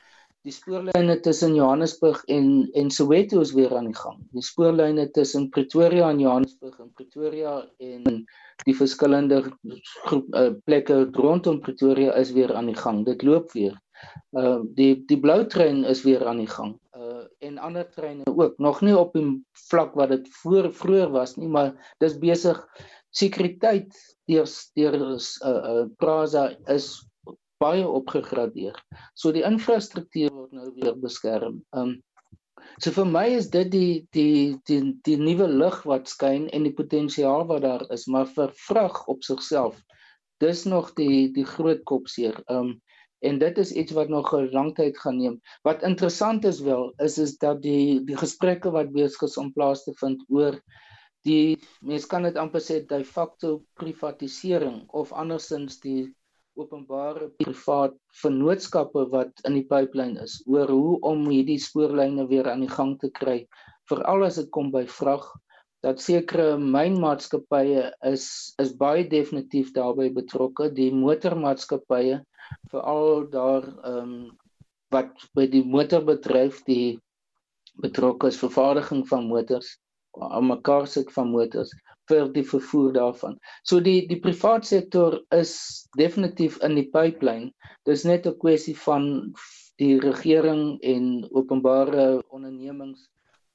die 0.46 0.54
spoorlyne 0.54 1.16
tussen 1.26 1.56
Johannesburg 1.58 2.20
en 2.30 2.68
en 2.78 2.90
Soweto 2.90 3.40
is 3.42 3.52
weer 3.52 3.74
aan 3.76 3.88
die 3.90 3.98
gang. 3.98 4.20
Die 4.30 4.44
spoorlyne 4.46 5.08
tussen 5.10 5.48
Pretoria 5.50 6.10
en 6.10 6.20
Johannesburg 6.22 6.78
en 6.78 6.92
Pretoria 6.94 7.56
en 7.82 8.20
die 8.64 8.76
verskillende 8.76 9.42
groep 10.06 10.30
uh, 10.34 10.52
plekke 10.64 11.08
rondom 11.18 11.58
Pretoria 11.60 12.14
is 12.14 12.30
weer 12.36 12.54
aan 12.54 12.70
die 12.70 12.78
gang. 12.78 13.04
Dit 13.06 13.26
loop 13.26 13.52
weer. 13.58 13.74
Uh 14.36 14.60
die 14.76 14.92
die 15.08 15.18
blou 15.20 15.40
trein 15.48 15.84
is 15.88 16.02
weer 16.04 16.26
aan 16.28 16.42
die 16.44 16.50
gang. 16.50 16.76
Uh 16.94 17.24
en 17.46 17.58
ander 17.58 17.88
treine 17.90 18.26
ook. 18.26 18.58
Nog 18.58 18.80
nie 18.86 18.94
op 18.96 19.14
die 19.16 19.26
vlak 19.68 19.94
wat 19.98 20.12
dit 20.14 20.28
voor 20.42 20.70
vroeër 20.72 21.10
was 21.10 21.36
nie, 21.36 21.48
maar 21.48 21.72
dis 21.98 22.18
besig 22.22 22.60
sekuriteit 23.16 23.92
deur 24.28 24.48
deur 24.76 24.96
uh, 25.00 25.18
uh, 25.48 25.84
Prasa 26.00 26.50
is 26.72 26.90
baie 27.62 27.86
opgegradeer. 27.88 28.76
So 29.16 29.32
die 29.32 29.44
infrastruktuur 29.46 30.32
word 30.34 30.52
nou 30.56 30.68
weer 30.76 30.98
beskerm. 31.00 31.62
Um 31.76 31.96
so 32.82 32.90
vir 32.92 33.06
my 33.08 33.26
is 33.38 33.48
dit 33.52 33.70
die 33.72 33.92
die 34.16 34.56
die 34.68 34.80
die 35.06 35.16
nuwe 35.20 35.46
lig 35.48 35.78
wat 35.88 36.10
skyn 36.10 36.48
en 36.56 36.66
die 36.66 36.74
potensiaal 36.76 37.46
wat 37.48 37.62
daar 37.64 37.86
is, 37.94 38.06
maar 38.10 38.28
vir 38.36 38.52
vrag 38.66 39.04
op 39.12 39.24
sigself. 39.24 39.78
Dis 40.44 40.66
nog 40.68 40.92
die 40.98 41.32
die 41.32 41.46
groot 41.56 41.84
kopseer. 41.88 42.42
Um 42.52 42.76
en 43.24 43.38
dit 43.40 43.58
is 43.58 43.72
iets 43.72 43.94
wat 43.96 44.12
nog 44.12 44.34
'n 44.36 44.50
lang 44.52 44.74
tyd 44.76 44.98
gaan 45.00 45.16
neem. 45.16 45.40
Wat 45.64 45.82
interessant 45.82 46.44
is 46.44 46.60
wel 46.60 46.92
is 47.00 47.18
is 47.18 47.38
dat 47.38 47.62
die 47.62 48.04
die 48.04 48.16
gesprekke 48.16 48.70
wat 48.70 48.92
besig 48.92 49.22
is 49.22 49.38
om 49.40 49.52
plaas 49.52 49.84
te 49.84 49.94
vind 50.02 50.20
oor 50.28 50.60
die 51.26 51.56
mens 51.82 52.06
kan 52.10 52.26
dit 52.26 52.38
amper 52.40 52.62
sê 52.62 52.80
de 52.88 53.02
facto 53.04 53.58
privatisering 53.80 54.84
of 55.00 55.12
andersins 55.12 55.80
die 55.82 56.06
openbare 56.56 57.28
privaat 57.40 57.96
vennootskappe 58.22 59.02
wat 59.12 59.42
in 59.48 59.58
die 59.58 59.66
pipeline 59.68 60.22
is 60.24 60.38
oor 60.48 60.70
hoe 60.72 60.94
om 61.10 61.26
hierdie 61.28 61.58
spoorlyne 61.60 62.24
weer 62.30 62.48
aan 62.52 62.64
die 62.64 62.72
gang 62.72 62.94
te 63.02 63.10
kry. 63.18 63.42
Veral 63.90 64.24
as 64.28 64.38
dit 64.40 64.48
kom 64.54 64.70
by 64.74 64.86
vrag 64.98 65.26
dat 65.84 66.00
sekere 66.02 66.56
mynmaatskappye 66.58 67.84
is 68.10 68.26
is 68.62 68.72
baie 68.80 69.04
definitief 69.10 69.72
daarbey 69.76 70.08
betrokke. 70.14 70.70
Die 70.72 70.90
motormaatskappye 70.94 72.22
veral 72.72 73.28
daar 73.34 73.68
ehm 73.68 74.02
um, 74.02 74.18
wat 74.94 75.24
by 75.34 75.48
die 75.50 75.64
motorbedryf 75.66 76.60
die 76.66 76.96
betrokke 77.82 78.30
is 78.30 78.38
vervaardiging 78.38 79.02
van 79.10 79.26
motors 79.26 79.72
aan 80.20 80.46
mekaar 80.48 80.86
sit 80.86 81.12
van 81.12 81.30
motors 81.30 81.72
vir 82.10 82.28
die 82.34 82.44
vervoer 82.46 82.92
daarvan. 82.94 83.36
So 83.64 83.80
die 83.80 84.06
die 84.10 84.20
private 84.22 84.66
sektor 84.66 85.18
is 85.34 85.52
definitief 85.98 86.58
in 86.66 86.76
die 86.78 86.88
pipeline. 86.92 87.52
Dis 87.84 88.04
net 88.04 88.26
'n 88.26 88.38
kwessie 88.38 88.76
van 88.86 89.34
die 89.82 89.98
regering 90.00 90.78
en 90.82 91.26
openbare 91.30 92.22
ondernemings 92.28 93.08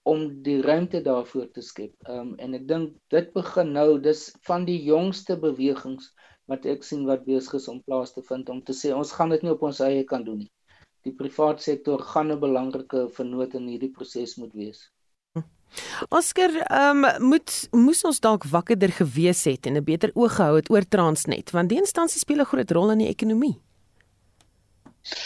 om 0.04 0.42
die 0.44 0.62
ruimte 0.62 1.02
daarvoor 1.02 1.48
te 1.52 1.62
skep. 1.62 1.94
Ehm 2.08 2.20
um, 2.20 2.36
en 2.38 2.54
ek 2.60 2.68
dink 2.68 2.96
dit 3.14 3.34
begin 3.34 3.74
nou 3.74 4.00
dis 4.00 4.24
van 4.48 4.66
die 4.66 4.80
jongste 4.84 5.38
bewegings 5.38 6.12
wat 6.52 6.66
ek 6.66 6.84
sien 6.84 7.06
wat 7.10 7.26
besig 7.26 7.60
is 7.60 7.68
om 7.72 7.84
plaas 7.86 8.14
te 8.14 8.24
vind 8.30 8.50
om 8.50 8.64
te 8.64 8.74
sê 8.74 8.94
ons 8.96 9.14
gaan 9.18 9.30
dit 9.30 9.44
nie 9.44 9.54
op 9.54 9.62
ons 9.70 9.84
eie 9.86 10.04
kan 10.04 10.26
doen 10.26 10.42
nie. 10.44 10.52
Die 11.06 11.14
private 11.18 11.64
sektor 11.64 12.02
gaan 12.14 12.32
'n 12.32 12.40
belangrike 12.40 13.08
vennoot 13.18 13.54
in 13.60 13.70
hierdie 13.74 13.94
proses 13.98 14.38
moet 14.38 14.54
wees. 14.54 14.90
Oscar, 16.10 16.52
ehm 16.62 17.06
um, 17.06 17.28
moet 17.32 17.68
moes 17.72 18.04
ons 18.04 18.20
dalk 18.20 18.44
wakkerder 18.52 18.92
gewees 18.92 19.44
het 19.44 19.66
en 19.66 19.78
'n 19.78 19.84
beter 19.84 20.12
oog 20.14 20.36
gehou 20.36 20.56
het 20.56 20.70
oor 20.70 20.88
Transnet 20.88 21.52
want 21.52 21.70
die 21.70 21.80
instansie 21.80 22.20
speel 22.20 22.42
'n 22.42 22.52
groot 22.52 22.72
rol 22.72 22.92
in 22.92 22.98
die 22.98 23.08
ekonomie. 23.08 23.60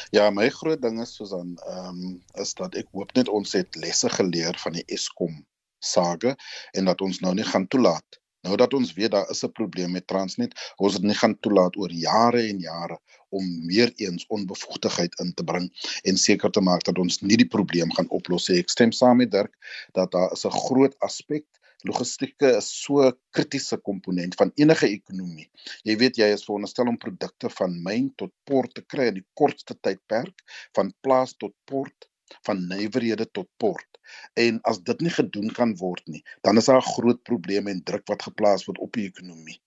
Ja, 0.09 0.29
my 0.29 0.49
groot 0.49 0.81
ding 0.81 1.01
is 1.01 1.15
soos 1.15 1.29
dan 1.29 1.57
ehm 1.67 1.87
um, 1.87 2.23
is 2.33 2.53
dat 2.53 2.75
ek 2.75 2.87
hoop 2.91 3.11
net 3.13 3.29
ons 3.29 3.53
het 3.53 3.75
lesse 3.75 4.09
geleer 4.09 4.57
van 4.57 4.73
die 4.73 4.85
Eskom 4.85 5.45
sage 5.79 6.35
en 6.71 6.85
dat 6.85 7.01
ons 7.01 7.19
nou 7.19 7.33
nie 7.33 7.43
gaan 7.43 7.67
toelaat 7.67 8.19
Nou 8.45 8.57
dat 8.61 8.73
ons 8.77 8.93
weet 8.93 9.11
daar 9.11 9.29
is 9.33 9.43
'n 9.45 9.51
probleem 9.59 9.91
met 9.91 10.07
Transnet, 10.07 10.53
ons 10.77 10.93
het 10.93 11.03
nie 11.03 11.17
gaan 11.21 11.39
toelaat 11.39 11.77
oor 11.77 11.91
jare 11.91 12.41
en 12.47 12.59
jare 12.59 12.99
om 13.29 13.67
weer 13.67 13.91
eens 13.95 14.25
onbevoegdheid 14.27 15.19
in 15.19 15.33
te 15.33 15.43
bring 15.43 15.65
en 16.03 16.17
seker 16.17 16.51
te 16.51 16.61
maak 16.61 16.83
dat 16.83 16.97
ons 16.97 17.21
nie 17.21 17.37
die 17.37 17.51
probleem 17.57 17.91
gaan 17.93 18.09
oplos 18.09 18.47
nie. 18.49 18.59
Ek 18.59 18.69
stem 18.69 18.91
saam 18.91 19.17
met 19.17 19.31
Dirk 19.31 19.53
dat 19.93 20.11
daar 20.11 20.31
is 20.31 20.45
'n 20.45 20.59
groot 20.67 20.95
aspek 20.99 21.45
Logistieke 21.85 22.49
is 22.57 22.67
so 22.83 23.01
'n 23.07 23.17
kritiese 23.35 23.77
komponent 23.77 24.35
van 24.35 24.51
enige 24.55 24.87
ekonomie. 24.87 25.49
Jy 25.83 25.95
weet 26.01 26.17
jy 26.17 26.29
is 26.33 26.45
veronderstel 26.47 26.87
om 26.87 26.97
produkte 26.97 27.49
van 27.59 27.75
myn 27.87 28.07
tot 28.21 28.31
port 28.49 28.73
te 28.73 28.81
kry 28.93 29.05
in 29.11 29.19
die 29.19 29.27
kortste 29.41 29.77
tydperk, 29.87 30.41
van 30.77 30.93
plaas 31.05 31.35
tot 31.43 31.53
port, 31.71 32.09
van 32.47 32.67
nywerhede 32.67 33.27
tot 33.31 33.49
port. 33.57 33.99
En 34.33 34.59
as 34.71 34.81
dit 34.83 35.05
nie 35.05 35.13
gedoen 35.17 35.51
kan 35.59 35.75
word 35.81 36.07
nie, 36.07 36.23
dan 36.41 36.57
is 36.61 36.71
daar 36.71 36.81
'n 36.81 36.93
groot 36.95 37.21
probleem 37.23 37.67
en 37.67 37.83
druk 37.83 38.07
wat 38.07 38.27
geplaas 38.29 38.65
word 38.65 38.79
op 38.87 38.91
die 38.93 39.07
ekonomie. 39.11 39.59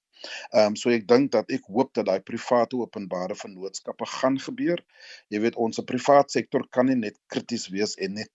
Ehm 0.51 0.67
um, 0.67 0.77
so 0.81 0.91
ek 0.91 1.05
dink 1.11 1.31
dat 1.35 1.51
ek 1.57 1.67
hoop 1.75 1.91
dat 1.95 2.07
daai 2.09 2.21
private 2.31 2.79
openbare 2.85 3.37
vennootskappe 3.39 4.07
gaan 4.15 4.39
gebeur. 4.47 4.83
Jy 5.35 5.41
weet 5.45 5.59
ons 5.67 5.83
private 5.91 6.35
sektor 6.37 6.67
kan 6.77 6.91
nie 6.91 6.99
net 7.03 7.19
krities 7.35 7.69
wees 7.75 7.95
en 8.07 8.17
net 8.19 8.33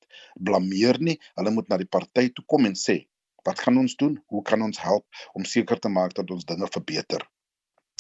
blameer 0.50 1.00
nie. 1.10 1.18
Hulle 1.40 1.52
moet 1.58 1.68
na 1.68 1.82
die 1.82 1.90
party 1.98 2.30
toe 2.30 2.46
kom 2.54 2.70
en 2.72 2.80
sê, 2.86 2.98
"Wat 3.44 3.60
gaan 3.60 3.78
ons 3.84 3.96
doen? 3.96 4.16
Hoe 4.28 4.44
kan 4.44 4.62
ons 4.62 4.80
help 4.80 5.06
om 5.34 5.46
seker 5.56 5.80
te 5.80 5.90
maak 5.90 6.14
dat 6.14 6.32
ons 6.32 6.46
dinge 6.46 6.68
verbeter?" 6.78 7.28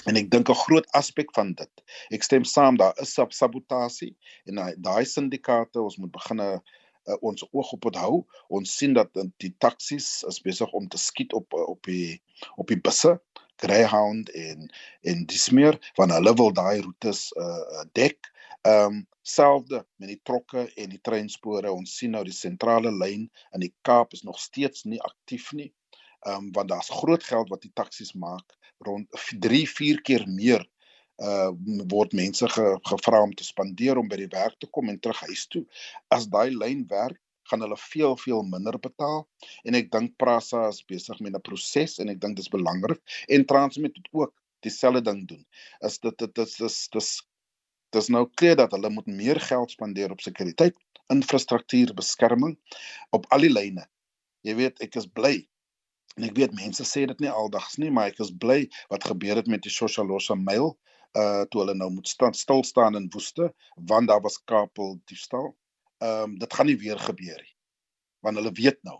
En 0.06 0.20
ek 0.20 0.30
dink 0.32 0.50
'n 0.50 0.62
groot 0.66 0.88
aspek 1.00 1.32
van 1.36 1.54
dit. 1.54 1.84
Ek 2.12 2.24
stem 2.24 2.44
saam 2.44 2.78
daar 2.78 2.98
is 3.02 3.14
sabotasie 3.16 4.16
en 4.46 4.60
daai 4.78 5.06
syndikaate 5.06 5.82
ons 5.82 5.98
moet 5.98 6.12
begin 6.12 6.42
'n 6.42 6.62
uh, 7.08 7.18
ons 7.22 7.46
oog 7.52 7.72
op 7.72 7.82
dit 7.82 7.96
hou. 7.96 8.26
Ons 8.48 8.78
sien 8.78 8.94
dat 8.94 9.10
uh, 9.16 9.28
die 9.44 9.54
taksies 9.58 10.24
is 10.28 10.42
besig 10.42 10.72
om 10.72 10.88
te 10.88 10.98
skiet 10.98 11.34
op 11.34 11.54
uh, 11.54 11.68
op 11.76 11.84
die 11.84 12.22
op 12.56 12.68
die 12.68 12.80
busse, 12.80 13.20
Greyhound 13.56 14.30
en 14.30 14.70
en 15.02 15.26
dis 15.26 15.50
meer 15.50 15.80
van 15.96 16.12
hulle 16.12 16.34
wil 16.36 16.54
daai 16.54 16.82
roetes 16.82 17.32
uh 17.40 17.84
dek. 17.94 18.32
Ehm 18.64 18.86
um, 18.86 19.08
selfde 19.24 19.86
met 19.96 20.10
die 20.10 20.20
trokke 20.24 20.66
en 20.76 20.90
die 20.90 21.02
treinspore. 21.02 21.72
Ons 21.72 21.96
sien 21.98 22.12
nou 22.12 22.24
die 22.28 22.36
sentrale 22.36 22.92
lyn 22.92 23.30
in 23.56 23.64
die 23.64 23.74
Kaap 23.88 24.14
is 24.14 24.24
nog 24.28 24.40
steeds 24.40 24.84
nie 24.84 25.00
aktief 25.02 25.52
nie. 25.54 25.72
Ehm 26.28 26.36
um, 26.36 26.52
want 26.52 26.70
daar's 26.70 26.92
groot 26.92 27.24
geld 27.24 27.50
wat 27.50 27.62
die 27.64 27.72
taksies 27.74 28.14
maak 28.14 28.58
rond 28.88 29.24
3 29.48 29.66
4 29.70 30.02
keer 30.08 30.28
meer 30.28 30.64
uh 31.22 31.52
word 31.92 32.14
mense 32.18 32.48
ge, 32.50 32.64
gevra 32.90 33.22
om 33.22 33.34
te 33.38 33.46
spandeer 33.46 34.00
om 34.02 34.08
by 34.10 34.18
die 34.24 34.32
werk 34.32 34.58
te 34.60 34.68
kom 34.68 34.90
en 34.90 35.00
terug 35.00 35.20
huis 35.30 35.46
toe. 35.48 35.64
As 36.10 36.26
daai 36.28 36.50
lyn 36.52 36.88
werk, 36.90 37.20
gaan 37.52 37.62
hulle 37.62 37.78
veel 37.78 38.16
veel 38.18 38.42
minder 38.48 38.78
betaal 38.80 39.26
en 39.68 39.78
ek 39.78 39.92
dink 39.92 40.16
Prasa 40.22 40.68
is 40.72 40.82
besig 40.88 41.20
met 41.20 41.36
'n 41.36 41.44
proses 41.44 42.00
en 42.00 42.10
ek 42.10 42.22
dink 42.24 42.38
dis 42.38 42.50
belangrik 42.50 43.02
en 43.28 43.46
Transnet 43.46 43.96
het 44.00 44.10
ook 44.12 44.34
dieselfde 44.64 45.04
ding 45.10 45.28
doen. 45.28 45.46
Is 45.84 46.00
dit 46.00 46.18
dit 46.18 46.38
is 46.46 46.56
dis 46.58 46.78
dis 46.96 47.12
dis 47.94 48.10
nou 48.10 48.26
klaar 48.40 48.56
dat 48.58 48.72
hulle 48.72 48.90
moet 48.90 49.08
meer 49.08 49.40
geld 49.40 49.72
spandeer 49.72 50.12
op 50.12 50.22
sekuriteit, 50.22 50.76
infrastruktuur, 51.14 51.94
beskerming 51.94 52.56
op 53.12 53.28
al 53.30 53.46
die 53.46 53.52
lyne. 53.52 53.86
Jy 54.42 54.56
weet, 54.56 54.82
ek 54.82 54.96
is 54.96 55.06
bly. 55.06 55.44
En 56.18 56.28
ek 56.28 56.36
weet 56.38 56.54
mense 56.58 56.86
sê 56.86 57.06
dit 57.10 57.22
nie 57.24 57.32
aldags 57.32 57.78
nie, 57.82 57.90
maar 57.94 58.12
ek 58.12 58.20
is 58.26 58.34
bly 58.44 58.60
wat 58.94 59.08
gebeur 59.10 59.40
het 59.42 59.50
met 59.50 59.64
die 59.66 59.74
Sosialosa 59.74 60.38
Mail 60.40 60.76
uh 61.14 61.46
toe 61.54 61.62
hulle 61.62 61.76
nou 61.78 61.92
moet 61.94 62.10
staan 62.10 62.34
stil 62.34 62.64
staan 62.66 62.98
in 62.98 63.10
woeste 63.14 63.52
want 63.90 64.10
daar 64.10 64.22
was 64.22 64.40
kapel 64.50 64.96
diefstal. 65.10 65.52
Ehm 66.02 66.34
um, 66.34 66.38
dit 66.42 66.54
gaan 66.54 66.70
nie 66.70 66.78
weer 66.78 67.00
gebeur 67.00 67.42
nie. 67.42 67.56
Want 68.26 68.40
hulle 68.42 68.54
weet 68.62 68.80
nou. 68.82 69.00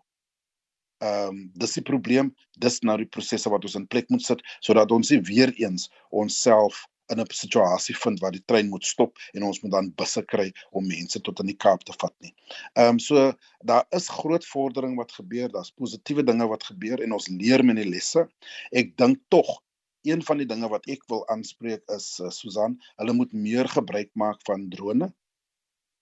Ehm 1.02 1.30
um, 1.30 1.40
dis 1.58 1.74
die 1.80 1.86
probleem, 1.90 2.34
dis 2.66 2.80
nou 2.86 2.98
die 3.02 3.10
prosesse 3.10 3.50
wat 3.50 3.66
ons 3.66 3.78
in 3.82 3.88
plek 3.88 4.10
moet 4.14 4.26
sit 4.26 4.44
sodat 4.60 4.92
ons 4.92 5.10
nie 5.14 5.22
weer 5.30 5.54
eens 5.58 5.90
onsself 6.10 6.86
in 7.12 7.20
'n 7.20 7.28
situasie 7.30 7.96
vind 7.98 8.20
waar 8.20 8.32
die 8.32 8.44
trein 8.46 8.70
moet 8.70 8.86
stop 8.86 9.18
en 9.34 9.44
ons 9.44 9.62
moet 9.62 9.72
dan 9.72 9.92
busse 9.96 10.24
kry 10.26 10.52
om 10.72 10.88
mense 10.88 11.22
tot 11.22 11.40
in 11.40 11.52
die 11.52 11.58
Kaap 11.66 11.84
te 11.84 11.94
vat 12.00 12.16
nie. 12.20 12.34
Ehm 12.74 12.96
um, 12.96 13.00
so 13.00 13.34
daar 13.64 13.86
is 13.90 14.10
groot 14.10 14.46
vordering 14.46 14.96
wat 14.98 15.12
gebeur, 15.12 15.52
daar's 15.52 15.72
positiewe 15.72 16.24
dinge 16.24 16.48
wat 16.48 16.64
gebeur 16.64 17.02
en 17.04 17.14
ons 17.14 17.28
leer 17.28 17.66
met 17.66 17.76
die 17.76 17.90
lesse. 17.90 18.28
Ek 18.72 18.98
dink 18.98 19.20
tog 19.30 19.60
een 20.04 20.24
van 20.24 20.38
die 20.38 20.48
dinge 20.48 20.68
wat 20.70 20.88
ek 20.92 21.06
wil 21.08 21.28
aanspreek 21.32 21.84
is 21.96 22.20
uh, 22.20 22.30
Susan, 22.30 22.80
hulle 23.00 23.14
moet 23.14 23.34
meer 23.34 23.70
gebruik 23.72 24.12
maak 24.20 24.42
van 24.48 24.70
drone. 24.70 25.14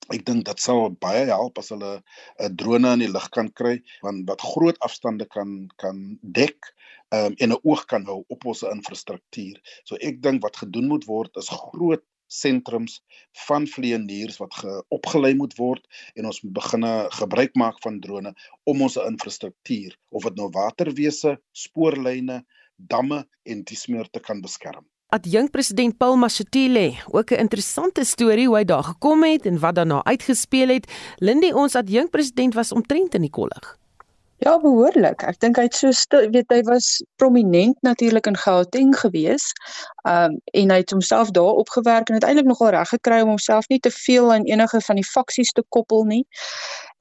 Ek 0.10 0.24
dink 0.26 0.46
dit 0.48 0.60
sal 0.60 0.90
baie 1.06 1.26
help 1.30 1.60
as 1.62 1.70
hulle 1.74 1.92
'n 2.42 2.56
drone 2.62 2.94
in 2.96 3.04
die 3.04 3.12
lug 3.12 3.28
kan 3.36 3.50
kry 3.60 3.76
want 4.06 4.28
wat 4.30 4.42
groot 4.54 4.80
afstande 4.88 5.28
kan 5.36 5.52
kan 5.84 6.00
dek 6.40 6.72
um, 7.14 7.36
en 7.38 7.52
'n 7.52 7.60
oog 7.62 7.86
kan 7.86 8.06
hou 8.10 8.26
op 8.36 8.46
ons 8.46 8.64
infrastruktuur. 8.64 9.62
So 9.86 9.96
ek 10.02 10.22
dink 10.22 10.42
wat 10.44 10.58
gedoen 10.64 10.88
moet 10.94 11.06
word 11.06 11.38
is 11.38 11.50
groot 11.50 12.04
sentrums 12.32 13.02
van 13.48 13.68
vleieniers 13.68 14.40
wat 14.42 14.56
opgelei 14.98 15.34
moet 15.36 15.54
word 15.60 15.88
en 16.16 16.30
ons 16.32 16.42
moet 16.44 16.56
begine 16.60 16.94
gebruik 17.20 17.56
maak 17.60 17.82
van 17.84 18.00
drone 18.06 18.34
om 18.64 18.82
ons 18.88 18.98
infrastruktuur 19.04 19.98
of 20.10 20.28
dit 20.30 20.40
nou 20.40 20.50
waterwese, 20.56 21.38
spoorlyne, 21.52 22.42
damme 22.78 23.26
en 23.44 23.64
dis 23.68 23.88
meer 23.92 24.10
te 24.10 24.24
kan 24.24 24.42
beskerm. 24.42 24.88
Adjunk 25.12 25.52
president 25.52 25.98
Paul 25.98 26.16
Mashatile, 26.16 26.96
ook 27.12 27.32
'n 27.32 27.40
interessante 27.44 28.04
storie 28.04 28.48
hoe 28.48 28.58
hy 28.58 28.64
daar 28.64 28.84
gekom 28.84 29.24
het 29.24 29.46
en 29.46 29.60
wat 29.60 29.76
daarna 29.76 30.04
uitgespeel 30.04 30.68
het. 30.68 30.92
Lindy, 31.16 31.52
ons 31.52 31.76
adjunk 31.76 32.10
president 32.10 32.54
was 32.54 32.72
omtrent 32.72 33.14
in 33.14 33.22
die 33.22 33.30
kollig. 33.30 33.81
Ja, 34.42 34.56
behoorlik. 34.58 35.22
Ek 35.30 35.36
dink 35.44 35.60
hy 35.62 35.68
het 35.68 35.76
so 35.78 35.94
stil, 35.94 36.24
weet 36.34 36.50
hy 36.50 36.64
was 36.66 36.88
prominent 37.22 37.78
natuurlik 37.86 38.26
in 38.26 38.38
Gauteng 38.42 38.96
gewees. 38.98 39.52
Um 40.10 40.40
en 40.58 40.74
hy 40.74 40.80
het 40.82 40.90
homself 40.90 41.30
daar 41.38 41.60
opgewerk 41.62 42.10
en 42.10 42.18
uiteindelik 42.18 42.50
nogal 42.50 42.72
reg 42.74 42.90
gekry 42.90 43.20
om 43.22 43.36
homself 43.36 43.68
nie 43.70 43.78
te 43.80 43.92
veel 43.94 44.34
aan 44.34 44.48
enige 44.50 44.82
van 44.82 44.98
die 44.98 45.06
faksies 45.06 45.54
te 45.54 45.62
koppel 45.70 46.08
nie. 46.10 46.24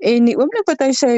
En 0.05 0.25
die 0.29 0.37
oomblik 0.37 0.69
wat 0.69 0.81
hy 0.85 0.93
sy 0.97 1.11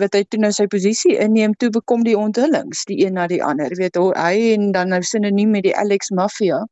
wat 0.00 0.14
hy 0.16 0.22
toe 0.28 0.40
nou 0.40 0.50
sy 0.52 0.66
posisie 0.72 1.16
inneem, 1.20 1.56
toe 1.60 1.68
bekom 1.72 2.04
die 2.04 2.16
onthullings 2.16 2.84
die 2.88 3.00
een 3.04 3.16
na 3.16 3.26
die 3.28 3.40
ander. 3.44 3.72
Weet 3.80 3.96
hoe 4.00 4.12
hy 4.16 4.52
en 4.52 4.70
dan 4.76 4.92
nou 4.92 5.00
sinoniem 5.04 5.56
met 5.56 5.64
die 5.64 5.74
Alex 5.76 6.12
Mafia. 6.12 6.62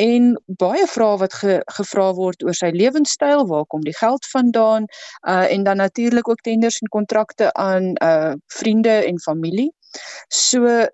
En 0.00 0.32
baie 0.60 0.84
vrae 0.88 1.20
wat 1.20 1.36
ge, 1.40 1.60
gevra 1.76 2.10
word 2.16 2.44
oor 2.44 2.56
sy 2.56 2.72
lewenstyl, 2.76 3.46
waar 3.52 3.64
kom 3.68 3.84
die 3.84 3.96
geld 3.96 4.28
vandaan? 4.32 4.88
Uh 5.28 5.44
en 5.50 5.64
dan 5.68 5.80
natuurlik 5.84 6.28
ook 6.28 6.44
tenders 6.44 6.80
en 6.80 6.88
kontrakte 6.88 7.52
aan 7.52 7.92
uh 8.00 8.29
vriende 8.60 8.96
en 9.06 9.20
familie. 9.20 9.70
So 10.28 10.86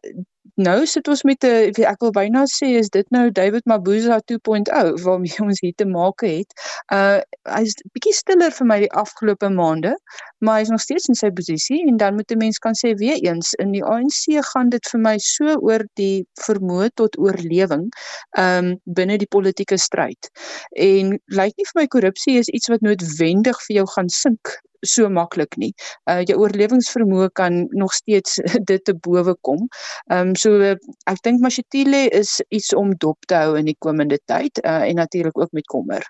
nou 0.57 0.87
sit 0.89 1.09
ons 1.13 1.23
met 1.29 1.45
'n 1.45 1.85
ek 1.85 2.01
wil 2.01 2.13
byna 2.17 2.45
sê 2.49 2.69
is 2.81 2.89
dit 2.89 3.07
nou 3.11 3.31
David 3.31 3.67
Mabuza 3.67 4.21
2.0 4.25 5.03
waarmee 5.05 5.41
ons 5.45 5.61
hier 5.61 5.75
te 5.77 5.85
maak 5.85 6.21
het. 6.25 6.49
Uh 6.93 7.21
hy's 7.57 7.75
bietjie 7.93 8.15
stiller 8.15 8.53
vir 8.59 8.67
my 8.67 8.79
die 8.81 8.93
afgelope 9.03 9.51
maande, 9.53 9.93
maar 10.39 10.59
hy's 10.61 10.73
nog 10.73 10.81
steeds 10.81 11.09
in 11.09 11.15
sy 11.15 11.31
posisie 11.31 11.83
en 11.87 11.97
dan 11.97 12.15
moet 12.15 12.33
'n 12.33 12.39
mens 12.39 12.59
kan 12.59 12.75
sê 12.75 12.95
weer 12.97 13.21
eens 13.21 13.53
in 13.65 13.73
die 13.73 13.85
ANC 13.85 14.41
gaan 14.53 14.69
dit 14.69 14.89
vir 14.93 15.01
my 15.01 15.17
so 15.19 15.57
oor 15.61 15.85
die 15.95 16.25
vermoë 16.47 16.89
tot 16.95 17.19
oorlewing 17.19 17.91
um 18.39 18.81
binne 18.85 19.19
die 19.19 19.33
politieke 19.37 19.77
stryd. 19.77 20.31
En 20.73 21.19
lyk 21.27 21.53
nie 21.57 21.69
vir 21.73 21.81
my 21.83 21.87
korrupsie 21.87 22.39
is 22.39 22.49
iets 22.49 22.69
wat 22.69 22.81
noodwendig 22.81 23.61
vir 23.67 23.77
jou 23.77 23.87
gaan 23.87 24.09
sink 24.09 24.57
so 24.87 25.09
maklik 25.09 25.57
nie. 25.57 25.73
Uh 26.11 26.23
jou 26.25 26.39
oorlewingsvermoë 26.43 27.31
kan 27.39 27.67
nog 27.71 27.93
steeds 27.93 28.41
dit 28.71 28.85
te 28.85 28.95
bowe 28.95 29.37
kom. 29.41 29.69
Ehm 30.11 30.33
um, 30.33 30.35
so 30.35 30.61
ek 31.07 31.23
dink 31.23 31.41
Mashatile 31.45 32.07
is 32.11 32.41
iets 32.49 32.75
om 32.75 32.95
dop 32.97 33.19
te 33.27 33.35
hou 33.35 33.57
in 33.59 33.67
die 33.71 33.79
komende 33.79 34.19
tyd 34.27 34.63
uh 34.65 34.83
en 34.87 35.03
natuurlik 35.03 35.39
ook 35.39 35.53
met 35.53 35.67
kommer. 35.67 36.07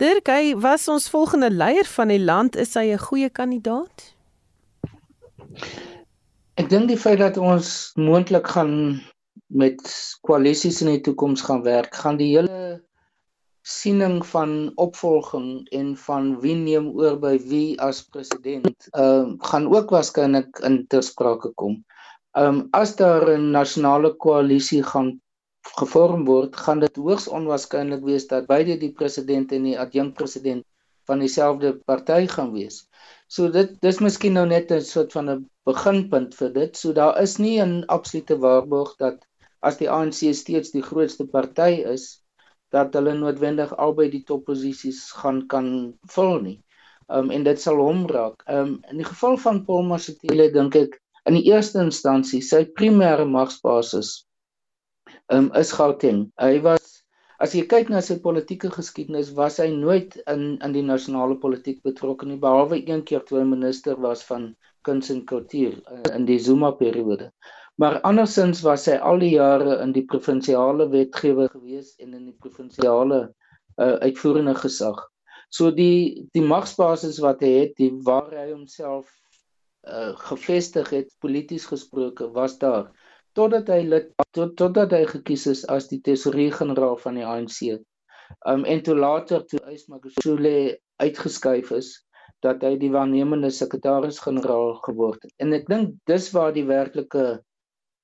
Dirk, 0.00 0.28
hy 0.30 0.54
was 0.56 0.88
ons 0.88 1.08
volgende 1.10 1.50
leier 1.50 1.84
van 1.96 2.08
die 2.08 2.22
land, 2.22 2.56
is 2.56 2.74
hy 2.74 2.92
'n 2.92 2.98
goeie 3.08 3.30
kandidaat? 3.30 4.14
Ek 6.56 6.68
dink 6.68 6.88
die 6.88 6.96
feit 6.96 7.18
dat 7.18 7.36
ons 7.36 7.92
moontlik 7.96 8.46
gaan 8.48 9.02
met 9.46 9.80
koalisies 10.20 10.80
in 10.80 10.88
die 10.94 11.00
toekoms 11.00 11.42
gaan 11.42 11.62
werk, 11.62 11.94
gaan 11.94 12.16
die 12.16 12.32
hele 12.36 12.82
siening 13.66 14.20
van 14.26 14.50
opvolging 14.82 15.46
en 15.74 15.88
van 15.98 16.26
wie 16.42 16.54
neem 16.54 16.84
oor 16.94 17.16
by 17.22 17.32
wie 17.50 17.74
as 17.86 18.02
president 18.14 18.88
ehm 18.92 19.30
uh, 19.30 19.46
gaan 19.50 19.64
ook 19.74 19.94
waarskynlik 19.94 20.60
in 20.68 20.76
tersprake 20.92 21.50
kom. 21.62 21.72
Ehm 22.38 22.60
um, 22.60 22.60
as 22.80 22.94
daar 23.00 23.26
'n 23.32 23.50
nasionale 23.56 24.10
koalisie 24.24 24.82
gaan 24.82 25.08
gevorm 25.80 26.24
word, 26.24 26.56
gaan 26.56 26.80
dit 26.84 26.96
hoogs 26.96 27.26
onwaarskynlik 27.38 28.04
wees 28.10 28.26
dat 28.32 28.46
beide 28.46 28.76
die 28.84 28.92
president 28.92 29.52
en 29.52 29.66
die 29.68 29.78
adjunkpresident 29.84 30.64
van 31.10 31.18
dieselfde 31.18 31.72
party 31.90 32.26
gaan 32.26 32.52
wees. 32.52 32.76
So 33.26 33.50
dit 33.50 33.74
dis 33.82 33.98
miskien 33.98 34.38
nou 34.38 34.46
net 34.46 34.70
'n 34.70 34.80
soort 34.80 35.12
van 35.12 35.30
'n 35.30 35.50
beginpunt 35.70 36.38
vir 36.42 36.52
dit. 36.52 36.76
So 36.76 36.92
daar 36.92 37.18
is 37.22 37.36
nie 37.38 37.58
'n 37.62 37.84
absolute 37.98 38.38
waarborg 38.46 38.94
dat 38.96 39.26
as 39.60 39.76
die 39.82 39.90
ANC 39.90 40.34
steeds 40.34 40.70
die 40.70 40.86
grootste 40.90 41.26
party 41.26 41.82
is, 41.96 42.22
dat 42.74 42.94
hulle 42.98 43.14
noodwendig 43.14 43.72
albei 43.76 44.08
die 44.10 44.24
topposisies 44.26 45.02
gaan 45.20 45.44
kan 45.52 45.68
vul 46.14 46.40
nie. 46.42 46.58
Um 47.06 47.30
en 47.30 47.44
dit 47.46 47.60
sal 47.62 47.78
hom 47.82 48.06
raak. 48.10 48.42
Um 48.50 48.78
in 48.90 49.02
die 49.02 49.08
geval 49.08 49.38
van 49.38 49.64
Paul 49.66 49.86
Mashatile 49.90 50.48
dink 50.54 50.76
ek 50.76 50.98
in 51.26 51.38
die 51.38 51.46
eerste 51.52 51.82
instansie 51.82 52.42
sy 52.42 52.64
primêre 52.78 53.26
magsbasis 53.28 54.12
um 55.32 55.50
is 55.54 55.72
Gauteng. 55.74 56.26
Hy 56.42 56.58
was 56.66 56.96
as 57.42 57.54
jy 57.54 57.66
kyk 57.70 57.90
na 57.92 58.00
sy 58.04 58.16
politieke 58.24 58.70
geskiedenis 58.72 59.32
was 59.38 59.60
hy 59.62 59.68
nooit 59.74 60.16
in 60.32 60.56
in 60.64 60.76
die 60.76 60.84
nasionale 60.86 61.36
politiek 61.42 61.82
betrokke 61.86 62.26
nie 62.26 62.40
behalwe 62.42 62.80
een 62.80 63.04
keer 63.10 63.22
toe 63.28 63.40
hy 63.42 63.46
minister 63.50 64.00
was 64.08 64.24
van 64.30 64.54
kuns 64.88 65.10
en 65.10 65.24
kultuur 65.26 65.74
uh, 65.76 66.02
in 66.14 66.26
die 66.26 66.38
Zuma 66.38 66.70
periode. 66.80 67.30
Maar 67.76 68.00
andersins 68.08 68.62
was 68.64 68.86
hy 68.88 68.96
al 68.96 69.20
die 69.20 69.34
jare 69.34 69.80
in 69.84 69.92
die 69.92 70.04
provinsiale 70.08 70.88
wetgewer 70.92 71.50
gewees 71.52 71.92
en 72.00 72.14
in 72.16 72.24
die 72.30 72.36
provinsiale 72.40 73.26
uh, 73.76 73.96
uitvoerende 74.00 74.54
gesag. 74.56 75.02
So 75.52 75.70
die 75.70 76.26
die 76.32 76.44
magsbasis 76.44 77.20
wat 77.24 77.44
hy 77.44 77.52
het, 77.60 77.74
die 77.76 77.92
waar 78.06 78.32
hy 78.32 78.48
homself 78.54 79.10
uh, 79.84 80.14
gevestig 80.30 80.88
het 80.94 81.12
polities 81.20 81.68
gesproke 81.68 82.30
was 82.32 82.56
daar 82.62 82.88
totdat 83.36 83.68
hy 83.68 83.82
lid 83.84 84.08
tot, 84.32 84.56
totdat 84.56 84.94
hy 84.96 85.04
gekies 85.10 85.44
is 85.52 85.62
as 85.72 85.90
die 85.90 86.00
tesourier-generaal 86.04 86.96
van 87.02 87.20
die 87.20 87.26
ANC. 87.28 87.76
Um 88.48 88.64
en 88.64 88.80
toe 88.82 88.96
later 88.96 89.44
toe 89.46 89.60
Ysmagashule 89.70 90.78
uitgeskuif 91.02 91.70
is 91.76 91.92
dat 92.44 92.64
hy 92.64 92.74
die 92.80 92.90
waarnemende 92.92 93.50
sekretaris-generaal 93.52 94.78
geword 94.86 95.22
het. 95.24 95.32
En 95.42 95.52
ek 95.56 95.68
dink 95.68 95.94
dis 96.08 96.30
waar 96.32 96.56
die 96.56 96.66
werklike 96.68 97.26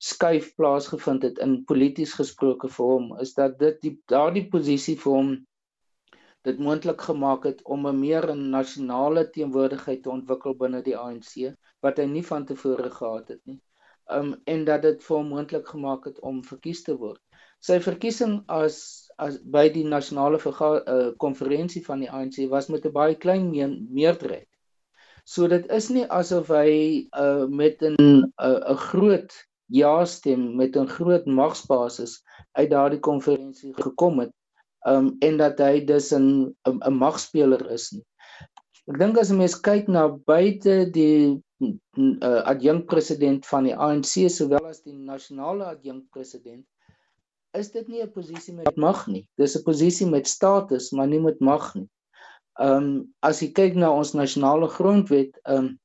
skuif 0.03 0.47
plaasgevind 0.59 1.23
het 1.23 1.39
in 1.45 1.61
polities 1.71 2.13
gesproke 2.19 2.69
vir 2.77 2.93
hom 2.93 3.11
is 3.25 3.35
dat 3.39 3.59
dit 3.59 3.77
die 3.87 3.93
daardie 4.13 4.49
posisie 4.55 4.97
vir 5.03 5.13
hom 5.17 5.29
dit 6.49 6.63
moontlik 6.67 7.05
gemaak 7.09 7.45
het 7.49 7.61
om 7.75 7.87
'n 7.87 7.99
meer 7.99 8.25
'n 8.31 8.51
nasionale 8.55 9.23
teenwoordigheid 9.37 10.03
te 10.03 10.11
ontwikkel 10.15 10.57
binne 10.63 10.81
die 10.89 10.97
ANC 11.03 11.53
wat 11.87 12.01
hy 12.03 12.07
nie 12.15 12.25
van 12.31 12.47
tevore 12.47 12.91
gehad 12.97 13.29
het 13.35 13.41
nie. 13.51 13.61
Um 14.17 14.35
en 14.55 14.65
dat 14.65 14.83
dit 14.83 15.05
vir 15.05 15.17
hom 15.17 15.29
moontlik 15.35 15.69
gemaak 15.75 16.11
het 16.11 16.19
om 16.33 16.43
verkies 16.51 16.83
te 16.89 16.97
word. 17.05 17.21
Sy 17.61 17.79
verkiesing 17.81 18.35
as 18.49 18.81
as 19.19 19.39
by 19.57 19.69
die 19.69 19.85
nasionale 19.85 20.43
konferensie 21.27 21.83
uh, 21.83 21.87
van 21.87 22.03
die 22.03 22.11
ANC 22.11 22.43
was 22.51 22.69
met 22.69 22.87
'n 22.87 22.93
baie 22.99 23.15
klein 23.15 23.51
meerderheid. 24.01 24.49
So 25.25 25.47
dit 25.49 25.71
is 25.71 25.89
nie 25.91 26.07
asof 26.11 26.49
hy 26.49 27.07
uh, 27.15 27.47
met 27.47 27.83
'n 27.83 27.95
'n 27.95 28.33
uh, 28.43 28.77
groot 28.91 29.31
ja 29.73 30.05
stem 30.05 30.57
met 30.57 30.77
'n 30.77 30.89
groot 30.97 31.27
magsbasis 31.27 32.23
uit 32.59 32.70
daardie 32.70 33.01
konferensie 33.01 33.75
gekom 33.75 34.18
het 34.25 34.33
um 34.87 35.16
en 35.20 35.37
dat 35.37 35.59
hy 35.59 35.85
dus 35.85 36.12
'n 36.12 36.55
'n 36.68 36.97
magspeler 37.05 37.70
is 37.70 37.93
nie. 37.93 38.05
Ek 38.91 38.99
dink 38.99 39.18
as 39.18 39.31
'n 39.31 39.39
mens 39.39 39.61
kyk 39.61 39.89
na 39.89 40.09
buite 40.09 40.91
die 40.91 41.43
uh, 41.61 42.43
adjunkpresident 42.53 43.47
van 43.47 43.64
die 43.64 43.77
ANC 43.77 44.29
sowel 44.29 44.66
as 44.66 44.83
die 44.83 44.99
nasionale 44.99 45.64
adjunkpresident 45.64 46.66
is 47.61 47.70
dit 47.70 47.89
nie 47.89 48.03
'n 48.03 48.12
posisie 48.12 48.55
met 48.55 48.77
mag 48.77 49.07
nie. 49.07 49.27
Dis 49.37 49.57
'n 49.57 49.62
posisie 49.62 50.07
met 50.07 50.27
status, 50.27 50.91
maar 50.91 51.07
nie 51.07 51.20
met 51.20 51.41
mag 51.41 51.75
nie. 51.75 51.89
Ehm 52.61 52.77
um, 52.77 53.14
as 53.23 53.41
jy 53.41 53.53
kyk 53.53 53.75
na 53.75 53.91
ons 53.93 54.12
nasionale 54.12 54.68
grondwet, 54.68 55.39
ehm 55.45 55.57
um, 55.57 55.79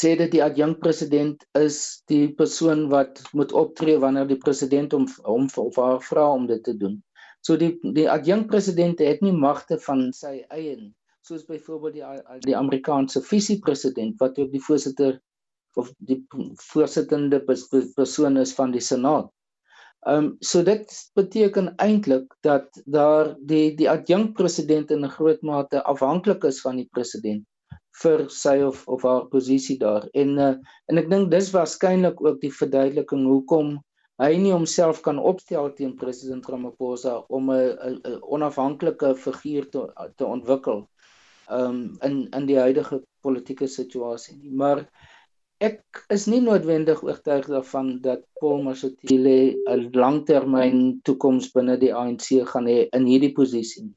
sê 0.00 0.14
dit 0.16 0.30
die 0.32 0.42
adjunkpresident 0.44 1.44
is 1.60 1.78
die 2.08 2.26
persoon 2.36 2.86
wat 2.92 3.20
moet 3.36 3.52
optree 3.52 3.98
wanneer 4.00 4.28
die 4.30 4.40
president 4.44 4.94
hom 4.96 5.04
hom 5.26 5.48
of 5.64 5.76
haar 5.80 6.00
vra 6.08 6.28
om 6.36 6.46
dit 6.48 6.62
te 6.64 6.74
doen. 6.84 6.96
So 7.44 7.58
die 7.60 7.74
die 7.98 8.08
adjunkpresident 8.10 9.02
het 9.04 9.20
nie 9.26 9.34
magte 9.36 9.78
van 9.86 10.08
sy 10.16 10.38
eie 10.48 10.78
soos 11.28 11.44
byvoorbeeld 11.46 11.98
die 11.98 12.40
die 12.48 12.56
Amerikaanse 12.56 13.22
visiepresident 13.26 14.18
wat 14.22 14.40
ook 14.40 14.50
die 14.54 14.64
voorsitter 14.64 15.20
of 15.76 15.92
die 15.98 16.18
voorsittende 16.72 17.40
persoon 17.44 18.36
is 18.40 18.52
van 18.56 18.72
die 18.72 18.84
senaat. 18.84 19.30
Ehm 20.08 20.24
um, 20.24 20.28
so 20.40 20.64
dit 20.66 20.96
beteken 21.14 21.74
eintlik 21.76 22.32
dat 22.42 22.82
daar 22.96 23.36
die 23.52 23.76
die 23.76 23.90
adjunkpresident 23.90 24.90
in 24.90 25.04
'n 25.04 25.16
groot 25.18 25.42
mate 25.42 25.84
afhanklik 25.84 26.44
is 26.44 26.60
van 26.60 26.80
die 26.80 26.88
president 26.90 27.44
vir 28.02 28.26
sy 28.32 28.56
of 28.64 28.82
of 28.88 29.02
haar 29.06 29.26
posisie 29.32 29.78
daar. 29.78 30.08
En 30.14 30.38
uh, 30.38 30.54
en 30.88 30.98
ek 30.98 31.10
dink 31.10 31.30
dis 31.30 31.50
waarskynlik 31.54 32.20
ook 32.24 32.40
die 32.40 32.52
verduideliking 32.52 33.26
hoekom 33.28 33.76
hy 34.22 34.36
nie 34.38 34.52
homself 34.52 35.00
kan 35.02 35.18
opstel 35.18 35.70
teen 35.76 35.94
president 35.98 36.46
Ramaphosa 36.48 37.18
om 37.28 37.50
'n 37.50 38.00
onafhanklike 38.36 39.14
figuur 39.24 39.68
te 39.70 39.86
te 40.16 40.24
ontwikkel 40.24 40.86
um 41.50 41.98
in 42.08 42.28
in 42.30 42.46
die 42.46 42.58
huidige 42.58 43.02
politieke 43.22 43.66
situasie 43.66 44.36
nie. 44.36 44.50
Maar 44.50 44.84
ek 45.62 46.04
is 46.10 46.26
nie 46.26 46.40
noodwendig 46.42 47.02
oortuig 47.06 47.46
daarvan 47.46 48.00
dat 48.02 48.24
Paul 48.40 48.62
Mashatile 48.62 49.54
'n 49.74 49.90
langtermyn 49.94 51.00
toekoms 51.04 51.52
binne 51.52 51.76
die 51.78 51.94
ANC 51.94 52.28
gaan 52.52 52.66
hê 52.66 52.88
in 52.92 53.06
hierdie 53.06 53.32
posisie. 53.32 53.90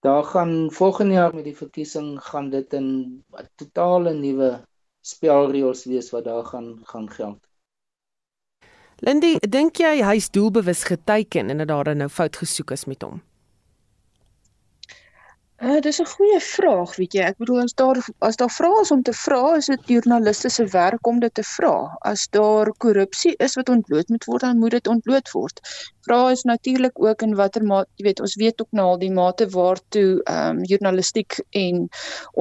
Daar 0.00 0.24
gaan 0.24 0.70
volgende 0.72 1.14
jaar 1.14 1.34
met 1.34 1.44
die 1.44 1.56
verkiesing 1.56 2.22
gaan 2.22 2.50
dit 2.50 2.72
'n 2.72 3.24
totale 3.54 4.12
nuwe 4.14 4.62
spelreëls 5.00 5.84
wees 5.84 6.10
wat 6.10 6.24
daar 6.24 6.44
gaan 6.44 6.78
gaan 6.82 7.10
geld. 7.10 7.48
Lindy, 8.96 9.36
dink 9.38 9.76
jy 9.76 10.02
hy's 10.02 10.30
doelbewus 10.30 10.84
geteken 10.84 11.50
en 11.50 11.58
dat 11.58 11.68
daar 11.68 11.96
nou 11.96 12.08
fout 12.08 12.36
gesoek 12.36 12.70
is 12.70 12.84
met 12.84 13.02
hom? 13.02 13.22
Uh, 15.58 15.80
dis 15.82 15.98
'n 15.98 16.06
goeie 16.06 16.40
vraag, 16.40 16.90
weet 16.96 17.14
jy. 17.16 17.22
Ek 17.26 17.38
bedoel 17.42 17.64
as 17.64 17.72
daar 17.74 17.98
as 18.26 18.36
daar 18.38 18.50
vrae 18.56 18.80
is 18.80 18.90
om 18.94 19.00
te 19.02 19.12
vra, 19.12 19.56
is 19.58 19.66
dit 19.66 19.88
joernaliste 19.90 20.48
se 20.54 20.64
werk 20.70 21.06
om 21.10 21.18
dit 21.18 21.34
te 21.34 21.42
vra. 21.42 21.72
As 22.06 22.28
daar 22.30 22.70
korrupsie 22.84 23.32
is 23.46 23.56
wat 23.58 23.68
ontbloot 23.68 24.08
moet 24.08 24.24
word, 24.24 24.40
dan 24.40 24.58
moet 24.58 24.76
dit 24.76 24.86
ontbloot 24.86 25.30
word. 25.32 25.58
Vrae 26.06 26.30
is 26.32 26.44
natuurlik 26.46 27.02
ook 27.02 27.22
in 27.26 27.34
watter 27.34 27.64
mate, 27.64 27.90
jy 27.98 28.04
weet, 28.06 28.20
ons 28.20 28.36
weet 28.38 28.62
ook 28.62 28.70
nou 28.70 28.84
al 28.92 29.00
die 29.02 29.10
mate 29.10 29.48
waartoe 29.50 30.20
ehm 30.22 30.60
um, 30.60 30.60
journalistiek 30.62 31.40
en 31.50 31.88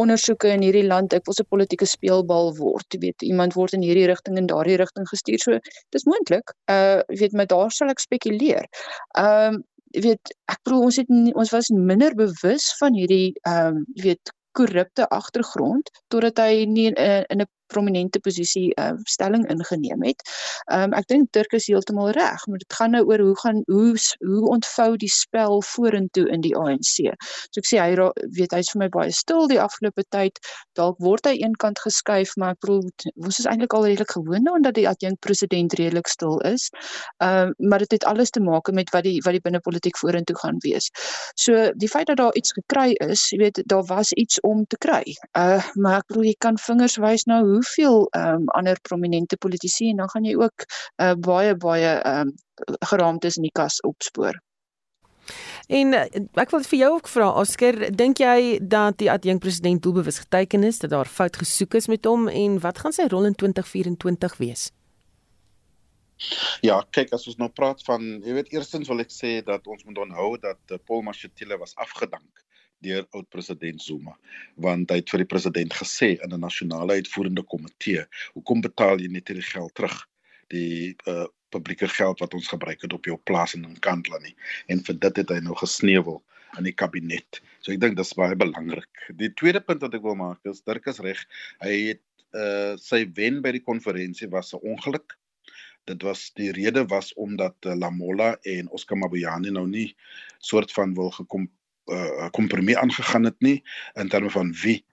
ondersoeke 0.04 0.52
in 0.54 0.62
hierdie 0.62 0.86
land 0.86 1.14
ek 1.14 1.26
wil 1.26 1.40
'n 1.42 1.50
politieke 1.50 1.90
speelbal 1.90 2.54
word. 2.60 2.86
Jy 2.94 3.00
weet, 3.00 3.26
iemand 3.26 3.58
word 3.58 3.74
in 3.74 3.82
hierdie 3.82 4.06
rigting 4.14 4.38
en 4.38 4.46
daardie 4.46 4.78
rigting 4.78 5.10
gestuur. 5.10 5.40
So 5.40 5.58
dis 5.90 6.06
moontlik. 6.06 6.54
Uh 6.70 7.02
jy 7.10 7.18
weet, 7.26 7.34
maar 7.34 7.50
daar 7.50 7.72
sal 7.72 7.90
ek 7.90 8.00
spekuleer. 8.00 8.70
Ehm 9.18 9.58
um, 9.58 9.64
weet 10.04 10.34
ek 10.52 10.60
bedoel 10.64 10.88
ons 10.90 10.98
het 11.02 11.10
nie, 11.10 11.34
ons 11.34 11.52
was 11.52 11.70
minder 11.74 12.16
bewus 12.16 12.72
van 12.80 12.98
hierdie 12.98 13.34
ehm 13.44 13.82
um, 13.82 13.86
weet 14.04 14.34
korrupte 14.58 15.06
agtergrond 15.14 15.90
totdat 16.14 16.40
hy 16.42 16.66
nie 16.66 16.88
in, 16.90 16.98
in 17.30 17.42
'n 17.42 17.50
prominente 17.68 18.20
posisie 18.20 18.72
uh, 18.76 18.94
stelling 19.04 19.48
ingeneem 19.50 20.04
het. 20.04 20.24
Ehm 20.72 20.92
um, 20.92 20.98
ek 20.98 21.08
dink 21.08 21.32
Dirk 21.32 21.54
is 21.54 21.68
heeltemal 21.72 22.12
reg, 22.18 22.46
maar 22.48 22.62
dit 22.64 22.74
gaan 22.80 22.96
nou 22.96 23.04
oor 23.06 23.20
hoe 23.20 23.38
gaan 23.44 23.64
hoe 23.72 23.96
hoe 24.26 24.44
ontvou 24.50 24.90
die 24.98 25.12
spel 25.12 25.62
vorentoe 25.62 26.28
in 26.34 26.42
die 26.42 26.56
ANC. 26.56 27.14
So 27.52 27.64
ek 27.64 27.70
sê 27.72 27.82
hy 27.82 27.96
weet 28.36 28.54
hy's 28.56 28.72
vir 28.74 28.84
my 28.84 28.90
baie 28.94 29.12
stil 29.12 29.48
die 29.48 29.62
afgelope 29.62 30.04
tyd. 30.14 30.40
Dalk 30.78 31.00
word 31.04 31.26
hy 31.28 31.38
eenkant 31.40 31.80
geskuif, 31.80 32.36
maar 32.38 32.56
ek 32.56 32.62
bedoel 32.66 32.84
ons 33.24 33.40
is 33.40 33.48
eintlik 33.50 33.74
al 33.74 33.88
redelik 33.88 34.12
gewoond 34.12 34.46
daaraan 34.48 34.62
dat 34.62 34.76
die 34.76 34.88
adjunk 34.90 35.20
president 35.20 35.74
redelik 35.74 36.08
stil 36.08 36.40
is. 36.40 36.70
Ehm 37.18 37.48
um, 37.48 37.70
maar 37.70 37.80
dit 37.80 37.92
het 37.92 38.04
alles 38.04 38.30
te 38.30 38.40
maak 38.40 38.72
met 38.72 38.90
wat 38.90 39.04
die 39.04 39.22
wat 39.26 39.34
die 39.34 39.42
binnepolitiek 39.42 39.98
vorentoe 39.98 40.38
gaan 40.38 40.58
wees. 40.60 40.90
So 41.36 41.72
die 41.76 41.90
feit 41.90 42.08
dat 42.08 42.18
daar 42.18 42.34
iets 42.34 42.52
gekry 42.52 42.94
is, 42.94 43.30
jy 43.30 43.38
weet 43.38 43.62
daar 43.66 43.86
was 43.86 44.12
iets 44.12 44.40
om 44.42 44.66
te 44.66 44.78
kry. 44.78 45.04
Uh 45.38 45.62
maar 45.74 46.00
ek 46.00 46.08
bedoel 46.08 46.24
jy 46.24 46.36
kan 46.40 46.58
vingers 46.58 46.98
wys 46.98 47.26
nou 47.26 47.44
hoe 47.46 47.57
hoeveel 47.58 48.08
ehm 48.12 48.44
um, 48.44 48.50
ander 48.60 48.80
prominente 48.82 49.38
politici 49.38 49.90
en 49.92 50.04
dan 50.04 50.10
gaan 50.14 50.28
jy 50.28 50.36
ook 50.40 50.66
uh, 50.66 51.14
baie 51.30 51.56
baie 51.56 51.94
ehm 51.98 52.28
um, 52.28 52.36
geraamtes 52.90 53.38
in 53.38 53.46
die 53.46 53.54
kas 53.54 53.82
opspoor. 53.86 54.40
En 55.68 55.94
uh, 55.94 56.06
ek 56.40 56.54
wil 56.56 56.64
vir 56.64 56.80
jou 56.80 56.92
ook 56.96 57.10
vra 57.12 57.28
Oscar, 57.42 57.76
dink 57.92 58.22
jy 58.24 58.58
dat 58.62 58.98
die 59.02 59.12
adjunk 59.12 59.44
president 59.44 59.84
doelbewus 59.84 60.22
geteken 60.24 60.64
is 60.64 60.80
dat 60.84 60.94
daar 60.96 61.10
fout 61.12 61.38
gesoek 61.44 61.76
is 61.82 61.90
met 61.92 62.08
hom 62.08 62.28
en 62.32 62.60
wat 62.64 62.80
gaan 62.84 62.96
sy 62.96 63.10
rol 63.12 63.28
in 63.28 63.36
2024 63.36 64.38
wees? 64.40 64.70
Ja, 66.66 66.80
kyk 66.96 67.12
as 67.14 67.28
ons 67.30 67.38
nou 67.38 67.50
praat 67.54 67.84
van, 67.86 68.06
jy 68.26 68.34
weet 68.40 68.54
eerstens 68.56 68.90
wil 68.90 69.04
ek 69.04 69.12
sê 69.14 69.38
dat 69.46 69.68
ons 69.70 69.84
moet 69.86 70.00
onthou 70.08 70.32
dat 70.42 70.74
uh, 70.74 70.80
Paul 70.88 71.04
Mashatile 71.06 71.60
was 71.62 71.76
afgedank 71.78 72.47
deur 72.84 73.08
oud 73.12 73.30
president 73.30 73.82
Zuma 73.82 74.14
want 74.56 74.92
hy 74.92 75.00
het 75.02 75.10
vir 75.10 75.24
die 75.24 75.32
president 75.34 75.74
gesê 75.74 76.14
in 76.16 76.34
'n 76.34 76.40
nasionale 76.40 77.00
uitvoerende 77.00 77.44
komitee 77.44 78.06
hoekom 78.34 78.62
betaal 78.62 79.02
jy 79.02 79.10
net 79.12 79.28
hierdie 79.28 79.50
geld 79.50 79.74
terug? 79.74 79.98
Die 80.48 80.96
uh, 81.08 81.26
publieke 81.50 81.88
geld 81.88 82.20
wat 82.20 82.34
ons 82.34 82.48
gebruik 82.48 82.82
het 82.82 82.94
op 82.94 83.06
jou 83.06 83.18
plaas 83.18 83.54
in 83.56 83.66
Nkandla 83.68 84.20
nie. 84.24 84.36
En 84.68 84.84
vir 84.84 85.00
dit 85.00 85.22
het 85.22 85.30
hy 85.30 85.40
nou 85.44 85.56
gesneuwel 85.56 86.22
in 86.58 86.68
die 86.68 86.76
kabinet. 86.76 87.42
So 87.62 87.72
ek 87.72 87.82
dink 87.84 87.98
dis 88.00 88.16
baie 88.18 88.36
belangrik. 88.40 89.08
Die 89.20 89.32
tweede 89.34 89.62
punt 89.64 89.84
wat 89.84 89.96
ek 89.98 90.04
wil 90.04 90.18
maak 90.20 90.44
is 90.50 90.64
Dirk 90.68 90.88
is 90.92 91.02
reg 91.04 91.24
hy 91.64 91.74
het 91.92 92.04
uh, 92.36 92.76
sy 92.82 93.06
wen 93.18 93.42
by 93.44 93.54
die 93.56 93.64
konferensie 93.64 94.30
was 94.32 94.54
'n 94.54 94.64
ongeluk. 94.64 95.18
Dit 95.88 96.04
was 96.04 96.32
die 96.36 96.52
rede 96.52 96.84
was 96.92 97.14
omdat 97.16 97.56
uh, 97.66 97.76
Lamola 97.76 98.36
en 98.44 98.70
Oscar 98.70 98.98
Mabuyane 98.98 99.52
nou 99.52 99.68
nie 99.68 99.96
soort 100.40 100.72
van 100.72 100.94
wil 100.96 101.12
gekom 101.12 101.48
uh 101.92 102.30
kompromie 102.36 102.78
aangegaan 102.78 103.24
het 103.30 103.40
nie 103.40 103.64
in 103.96 104.10
terme 104.10 104.30
van 104.30 104.54
wie 104.64 104.84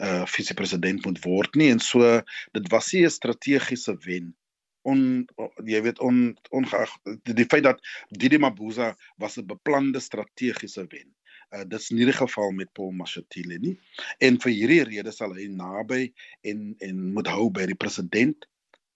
uh 0.00 0.26
visiepresident 0.26 1.04
moet 1.04 1.24
word 1.24 1.54
nie 1.54 1.70
en 1.72 1.80
so 1.80 2.22
dit 2.52 2.70
was 2.72 2.92
nie 2.92 3.04
'n 3.06 3.10
strategiese 3.10 3.96
wen 4.06 4.34
on 4.82 5.26
jy 5.64 5.80
weet 5.84 6.00
on 6.02 6.36
ongeag 6.54 6.92
die, 7.04 7.34
die 7.34 7.48
feit 7.48 7.66
dat 7.66 7.82
Didi 8.10 8.38
Mabuza 8.38 8.92
was 9.22 9.38
'n 9.38 9.46
beplande 9.46 10.00
strategiese 10.00 10.86
wen. 10.88 11.08
Uh 11.54 11.64
dis 11.68 11.90
nie 11.90 12.04
die 12.08 12.16
geval 12.16 12.50
met 12.50 12.72
Paul 12.72 12.92
Mashatile 12.92 13.58
nie. 13.58 13.78
En 14.18 14.40
vir 14.40 14.52
hierdie 14.52 14.82
rede 14.88 15.12
sal 15.12 15.34
hy 15.34 15.46
naby 15.46 16.12
en 16.42 16.74
en 16.78 17.12
moet 17.12 17.28
hou 17.28 17.50
by 17.50 17.66
die 17.66 17.78
president 17.78 18.48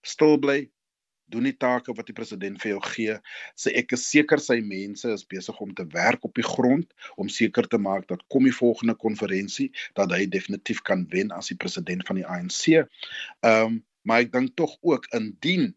stil 0.02 0.38
bly 0.38 0.66
doen 1.32 1.46
die 1.48 1.56
take 1.56 1.94
wat 1.96 2.08
die 2.08 2.16
president 2.16 2.60
vir 2.62 2.74
jou 2.74 2.82
gee. 2.90 3.16
Sê 3.58 3.72
ek 3.80 3.94
is 3.96 4.06
seker 4.10 4.42
sy 4.42 4.60
mense 4.64 5.10
is 5.12 5.26
besig 5.28 5.58
om 5.62 5.72
te 5.74 5.86
werk 5.94 6.24
op 6.26 6.36
die 6.38 6.46
grond 6.46 6.92
om 7.16 7.30
seker 7.32 7.68
te 7.70 7.80
maak 7.82 8.08
dat 8.12 8.24
kom 8.32 8.46
die 8.46 8.54
volgende 8.54 8.96
konferensie 8.98 9.70
dat 9.98 10.14
hy 10.14 10.26
definitief 10.30 10.82
kan 10.86 11.06
wen 11.12 11.34
as 11.34 11.50
die 11.52 11.58
president 11.58 12.06
van 12.08 12.22
die 12.22 12.26
ANC. 12.26 12.62
Ehm 12.76 13.66
um, 13.66 13.82
maar 14.06 14.22
ek 14.22 14.28
dink 14.30 14.52
tog 14.54 14.76
ook 14.86 15.08
indien 15.18 15.72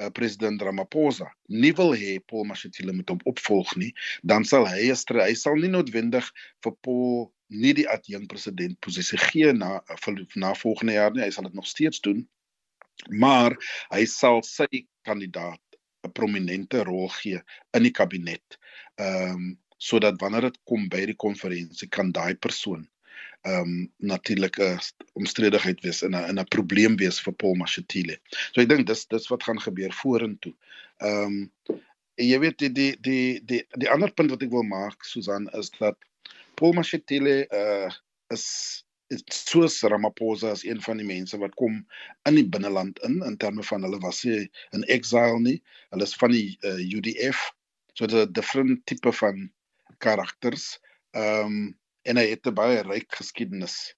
uh, 0.00 0.08
president 0.10 0.62
Ramaphosa 0.62 1.28
nie 1.46 1.70
wil 1.78 1.92
hê 1.94 2.16
Paul 2.18 2.48
Mashatile 2.48 2.90
moet 2.96 3.12
hom 3.12 3.20
opvolg 3.30 3.76
nie, 3.78 3.92
dan 4.26 4.42
sal 4.42 4.66
hy 4.66 4.88
hy 4.90 5.34
sal 5.38 5.60
nie 5.62 5.70
noodwendig 5.70 6.32
vir 6.66 6.74
Paul 6.82 7.28
nie 7.48 7.76
die 7.78 7.86
adjunk 7.88 8.26
president 8.32 8.74
posisie 8.82 9.20
gee 9.28 9.52
na 9.54 9.78
vir, 10.02 10.18
na 10.34 10.50
volgende 10.58 10.98
jaar 10.98 11.14
nie, 11.14 11.22
hy 11.22 11.30
sal 11.30 11.46
dit 11.46 11.54
nog 11.54 11.70
steeds 11.70 12.02
doen 12.02 12.26
maar 13.10 13.56
hy 13.94 14.04
sal 14.06 14.42
sy 14.42 14.84
kandidaat 15.06 15.62
'n 16.04 16.12
prominente 16.12 16.84
rol 16.84 17.08
gee 17.08 17.40
in 17.76 17.82
die 17.82 17.94
kabinet. 17.94 18.58
Ehm 18.96 19.32
um, 19.32 19.58
sodat 19.78 20.18
wanneer 20.20 20.48
dit 20.50 20.58
kom 20.66 20.88
by 20.90 21.04
die 21.06 21.14
konferensie 21.14 21.86
kan 21.88 22.10
daai 22.12 22.34
persoon 22.34 22.88
ehm 23.42 23.60
um, 23.60 23.92
natuurlik 23.96 24.58
'n 24.58 24.78
omstredigheid 25.12 25.80
wees 25.80 26.02
in 26.02 26.14
'n 26.14 26.28
in 26.30 26.38
'n 26.38 26.48
probleem 26.48 26.96
wees 26.96 27.20
vir 27.20 27.32
Paul 27.32 27.54
Mashatile. 27.54 28.18
So 28.52 28.60
ek 28.60 28.68
dink 28.68 28.86
dis 28.86 29.06
dis 29.06 29.28
wat 29.30 29.42
gaan 29.42 29.60
gebeur 29.60 29.92
vorentoe. 29.92 30.54
Ehm 30.98 31.48
um, 31.68 31.80
jy 32.16 32.38
weet 32.38 32.58
die 32.58 32.72
die 32.72 32.96
die 33.00 33.40
die 33.44 33.62
die 33.78 33.90
ander 33.90 34.12
punt 34.12 34.30
wat 34.30 34.42
ek 34.42 34.50
wil 34.50 34.66
maak 34.66 35.04
Susan 35.04 35.48
is 35.60 35.70
dat 35.78 35.96
Paul 36.54 36.72
Mashatile 36.72 37.46
uh 37.50 37.90
is 38.34 38.84
soos 39.32 39.80
Ramaphosa 39.82 40.50
as 40.50 40.64
een 40.64 40.80
van 40.82 41.00
die 41.00 41.06
mense 41.06 41.38
wat 41.40 41.54
kom 41.56 41.80
in 42.28 42.34
die 42.34 42.48
binneland 42.48 42.98
in 43.06 43.22
in 43.24 43.36
terme 43.36 43.62
van 43.62 43.82
hulle 43.82 44.00
was 44.04 44.24
nie 44.24 44.50
in 44.76 44.84
exile 44.84 45.40
nie. 45.40 45.62
Hulle 45.90 46.04
is 46.04 46.16
van 46.20 46.34
die 46.34 46.58
uh, 46.62 46.74
eh, 46.74 46.96
UDF. 46.98 47.52
So 47.94 48.06
dit 48.06 48.18
is 48.18 48.26
'n 48.26 48.32
different 48.32 48.86
tipe 48.86 49.12
van 49.12 49.50
karakters. 49.98 50.78
Ehm 51.16 51.46
um, 51.46 51.78
en 52.02 52.16
hy 52.16 52.28
het 52.30 52.46
'n 52.46 52.54
baie 52.54 52.82
ryk 52.82 53.14
geskiedenis 53.20 53.94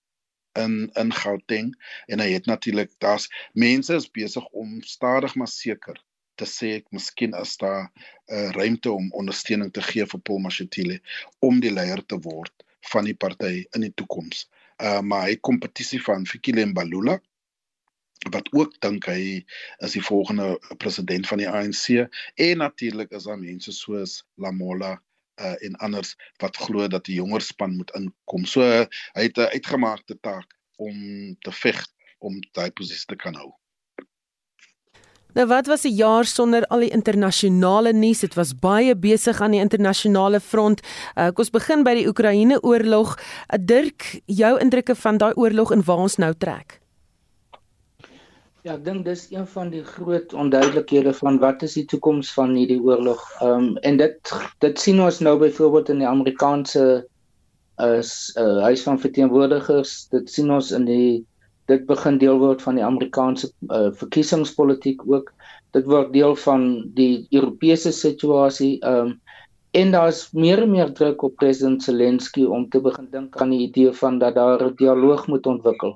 in 0.59 0.91
in 0.95 1.13
Gauteng 1.13 1.75
en 2.07 2.21
hy 2.21 2.31
het 2.33 2.47
natuurlik 2.47 2.91
daar's 2.99 3.29
mense 3.53 3.95
is 3.95 4.11
besig 4.11 4.47
om 4.47 4.83
stadig 4.83 5.35
maar 5.35 5.49
seker 5.49 5.99
te 6.35 6.47
sê 6.49 6.73
ek 6.81 6.89
miskien 6.97 7.35
as 7.35 7.57
daar 7.57 7.83
'n 7.85 7.91
uh, 8.35 8.51
ruimte 8.51 8.91
om 8.93 9.13
ondersteuning 9.13 9.73
te 9.73 9.83
gee 9.83 10.07
vir 10.07 10.21
Paul 10.21 10.39
Mashatile 10.39 11.01
om 11.39 11.61
die 11.61 11.73
leier 11.73 12.03
te 12.07 12.19
word 12.19 12.65
van 12.93 13.05
die 13.05 13.15
party 13.15 13.67
in 13.77 13.81
die 13.81 13.95
toekoms. 13.95 14.49
Uh 14.81 15.01
maar 15.01 15.27
hy 15.29 15.37
kompetisie 15.37 16.01
van 16.03 16.27
Fikile 16.27 16.65
Mbalula 16.67 17.19
wat 18.33 18.49
ook 18.53 18.75
dink 18.85 19.07
hy 19.09 19.45
is 19.85 19.95
die 19.97 20.05
volgende 20.05 20.59
president 20.77 21.29
van 21.29 21.41
die 21.41 21.49
ANC 21.49 22.09
en 22.35 22.61
natuurlik 22.61 23.13
is 23.17 23.29
daar 23.29 23.41
mense 23.41 23.73
soos 23.73 24.21
Lamola 24.37 24.99
uh 25.41 25.57
en 25.65 25.77
anders 25.85 26.17
wat 26.43 26.57
glo 26.57 26.89
dat 26.89 27.05
die 27.05 27.17
jonger 27.21 27.41
span 27.41 27.77
moet 27.77 27.93
inkom. 27.97 28.45
So 28.45 28.63
hy 28.65 29.25
het 29.29 29.39
'n 29.39 29.53
uitgemaakte 29.57 30.19
taak 30.21 30.57
om 30.77 30.97
te 31.41 31.53
veg 31.53 31.87
om 32.19 32.41
daai 32.53 32.71
posisie 32.71 33.07
te 33.07 33.17
kan 33.17 33.35
hou. 33.35 33.60
Nou 35.35 35.47
wat 35.47 35.67
was 35.67 35.85
'n 35.85 35.95
jaar 35.95 36.25
sonder 36.25 36.67
al 36.67 36.81
die 36.81 36.91
internasionale 36.91 37.93
nuus? 37.93 38.21
Dit 38.21 38.35
was 38.35 38.55
baie 38.55 38.97
besig 38.97 39.41
aan 39.41 39.51
die 39.51 39.61
internasionale 39.61 40.41
front. 40.41 40.81
Uh, 41.17 41.29
ons 41.35 41.51
begin 41.51 41.83
by 41.83 41.95
die 41.95 42.09
Oekraïne 42.09 42.63
oorlog. 42.63 43.19
Uh, 43.19 43.59
Dirk, 43.61 44.21
jou 44.27 44.59
indrukke 44.59 44.95
van 44.95 45.17
daai 45.17 45.33
oorlog 45.35 45.73
en 45.73 45.85
waar 45.85 45.97
ons 45.99 46.17
nou 46.17 46.35
trek? 46.39 46.81
Ja, 48.63 48.75
ek 48.75 48.85
dink 48.85 49.07
dis 49.07 49.23
een 49.31 49.47
van 49.47 49.71
die 49.73 49.85
groot 49.85 50.35
onduidelikhede 50.37 51.15
van 51.17 51.39
wat 51.41 51.63
is 51.63 51.79
die 51.79 51.87
toekoms 51.89 52.33
van 52.37 52.53
hierdie 52.55 52.81
oorlog. 52.83 53.23
Ehm 53.41 53.71
um, 53.71 53.77
en 53.77 53.97
dit 53.97 54.33
dit 54.59 54.81
sien 54.81 55.01
ons 55.01 55.21
nou 55.21 55.39
byvoorbeeld 55.39 55.89
in 55.89 56.03
die 56.03 56.09
Amerikaanse 56.09 57.07
is 57.81 58.11
uh, 58.37 58.45
uh, 58.45 58.63
huis 58.63 58.83
van 58.83 59.01
verteenwoordigers. 59.01 60.09
Dit 60.13 60.31
sien 60.31 60.51
ons 60.53 60.71
in 60.77 60.85
die 60.85 61.27
dit 61.71 61.87
begin 61.89 62.19
deel 62.19 62.39
word 62.43 62.63
van 62.67 62.79
die 62.79 62.85
Amerikaanse 62.85 63.51
uh, 63.69 63.91
verkiesingspolitiek 64.03 65.03
ook. 65.07 65.31
Dit 65.77 65.87
word 65.91 66.13
deel 66.15 66.35
van 66.45 66.67
die 66.99 67.27
Europese 67.31 67.95
situasie. 67.95 68.79
Ehm 68.81 69.15
um, 69.15 69.21
en 69.79 69.93
daar's 69.95 70.33
meer 70.35 70.65
en 70.65 70.71
meer 70.73 70.89
druk 70.99 71.21
op 71.23 71.37
president 71.39 71.83
Zelensky 71.83 72.43
om 72.43 72.65
te 72.69 72.81
begin 72.83 73.07
dink 73.13 73.37
aan 73.39 73.53
die 73.55 73.61
idee 73.69 73.93
van 73.95 74.19
dat 74.19 74.35
daar 74.35 74.65
'n 74.67 74.75
dialoog 74.81 75.29
moet 75.31 75.47
ontwikkel. 75.47 75.93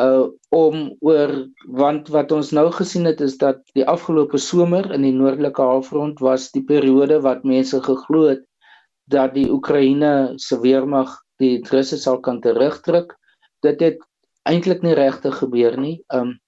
Uh 0.00 0.28
om 0.48 0.94
oor 1.00 1.32
want 1.66 2.08
wat 2.08 2.32
ons 2.32 2.52
nou 2.52 2.70
gesien 2.72 3.04
het 3.04 3.20
is 3.20 3.36
dat 3.38 3.58
die 3.74 3.86
afgelope 3.86 4.38
somer 4.38 4.92
in 4.92 5.02
die 5.02 5.12
noordelike 5.12 5.62
halfrond 5.62 6.20
was 6.20 6.50
die 6.50 6.64
periode 6.64 7.20
wat 7.20 7.44
mense 7.44 7.82
geglo 7.82 8.28
het 8.28 8.46
dat 9.10 9.34
die 9.34 9.50
Oekraïne 9.50 10.32
se 10.36 10.60
weermag 10.60 11.18
die 11.42 11.58
Russe 11.70 11.98
sal 11.98 12.20
kan 12.20 12.40
terugdruk. 12.40 13.16
Dit 13.60 13.80
het 13.80 13.98
eintlik 14.48 14.82
nie 14.82 14.94
regtig 14.98 15.38
gebeur 15.38 15.76
nie. 15.80 15.96
Um 16.12 16.38